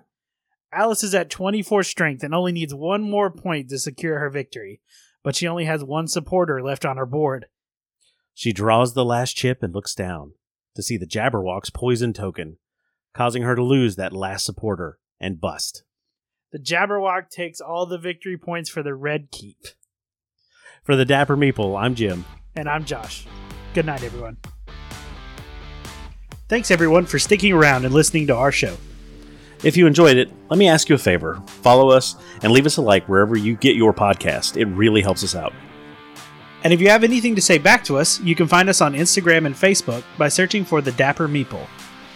Alice 0.73 1.03
is 1.03 1.13
at 1.13 1.29
24 1.29 1.83
strength 1.83 2.23
and 2.23 2.33
only 2.33 2.51
needs 2.51 2.73
one 2.73 3.01
more 3.01 3.29
point 3.29 3.69
to 3.69 3.77
secure 3.77 4.19
her 4.19 4.29
victory, 4.29 4.81
but 5.23 5.35
she 5.35 5.47
only 5.47 5.65
has 5.65 5.83
one 5.83 6.07
supporter 6.07 6.61
left 6.61 6.85
on 6.85 6.97
her 6.97 7.05
board. 7.05 7.45
She 8.33 8.51
draws 8.51 8.93
the 8.93 9.05
last 9.05 9.35
chip 9.35 9.61
and 9.61 9.73
looks 9.73 9.93
down 9.93 10.33
to 10.75 10.81
see 10.81 10.97
the 10.97 11.05
Jabberwock's 11.05 11.69
poison 11.69 12.13
token, 12.13 12.57
causing 13.13 13.43
her 13.43 13.55
to 13.55 13.63
lose 13.63 13.95
that 13.95 14.13
last 14.13 14.45
supporter 14.45 14.97
and 15.19 15.39
bust. 15.39 15.83
The 16.51 16.59
Jabberwock 16.59 17.29
takes 17.29 17.61
all 17.61 17.85
the 17.85 17.97
victory 17.97 18.37
points 18.37 18.69
for 18.69 18.81
the 18.81 18.95
Red 18.95 19.29
Keep. 19.31 19.57
For 20.83 20.95
the 20.95 21.05
Dapper 21.05 21.37
Meeple, 21.37 21.79
I'm 21.79 21.95
Jim. 21.95 22.25
And 22.55 22.67
I'm 22.67 22.85
Josh. 22.85 23.25
Good 23.73 23.85
night, 23.85 24.03
everyone. 24.03 24.37
Thanks, 26.49 26.71
everyone, 26.71 27.05
for 27.05 27.19
sticking 27.19 27.53
around 27.53 27.85
and 27.85 27.93
listening 27.93 28.27
to 28.27 28.35
our 28.35 28.51
show. 28.51 28.75
If 29.63 29.77
you 29.77 29.87
enjoyed 29.87 30.17
it, 30.17 30.29
let 30.49 30.57
me 30.57 30.67
ask 30.67 30.89
you 30.89 30.95
a 30.95 30.99
favor. 30.99 31.41
Follow 31.47 31.89
us 31.89 32.17
and 32.41 32.51
leave 32.51 32.65
us 32.65 32.77
a 32.77 32.81
like 32.81 33.07
wherever 33.07 33.37
you 33.37 33.55
get 33.55 33.75
your 33.75 33.93
podcast. 33.93 34.57
It 34.57 34.65
really 34.65 35.01
helps 35.01 35.23
us 35.23 35.35
out. 35.35 35.53
And 36.63 36.73
if 36.73 36.81
you 36.81 36.89
have 36.89 37.03
anything 37.03 37.35
to 37.35 37.41
say 37.41 37.57
back 37.57 37.83
to 37.85 37.97
us, 37.97 38.19
you 38.21 38.35
can 38.35 38.47
find 38.47 38.69
us 38.69 38.81
on 38.81 38.93
Instagram 38.93 39.45
and 39.45 39.55
Facebook 39.55 40.03
by 40.17 40.29
searching 40.29 40.65
for 40.65 40.81
The 40.81 40.91
Dapper 40.93 41.27
Meeple. 41.27 41.65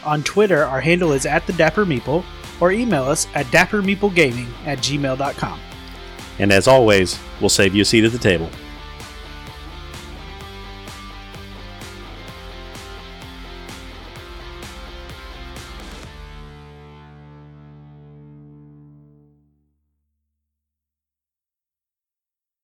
On 0.06 0.24
Twitter, 0.24 0.64
our 0.64 0.82
handle 0.82 1.12
is 1.12 1.26
at 1.26 1.45
The 1.48 1.54
Dapper 1.54 1.86
Meeple, 1.86 2.24
or 2.60 2.72
email 2.72 3.04
us 3.04 3.28
at 3.36 3.45
dappermeeplegaming 3.48 4.48
at 4.66 4.80
gmail.com. 4.80 5.60
And 6.39 6.52
as 6.52 6.68
always, 6.68 7.20
we'll 7.39 7.50
save 7.50 7.76
you 7.76 7.82
a 7.82 7.86
seat 7.86 8.04
at 8.04 8.12
the 8.12 8.18
table. 8.18 8.50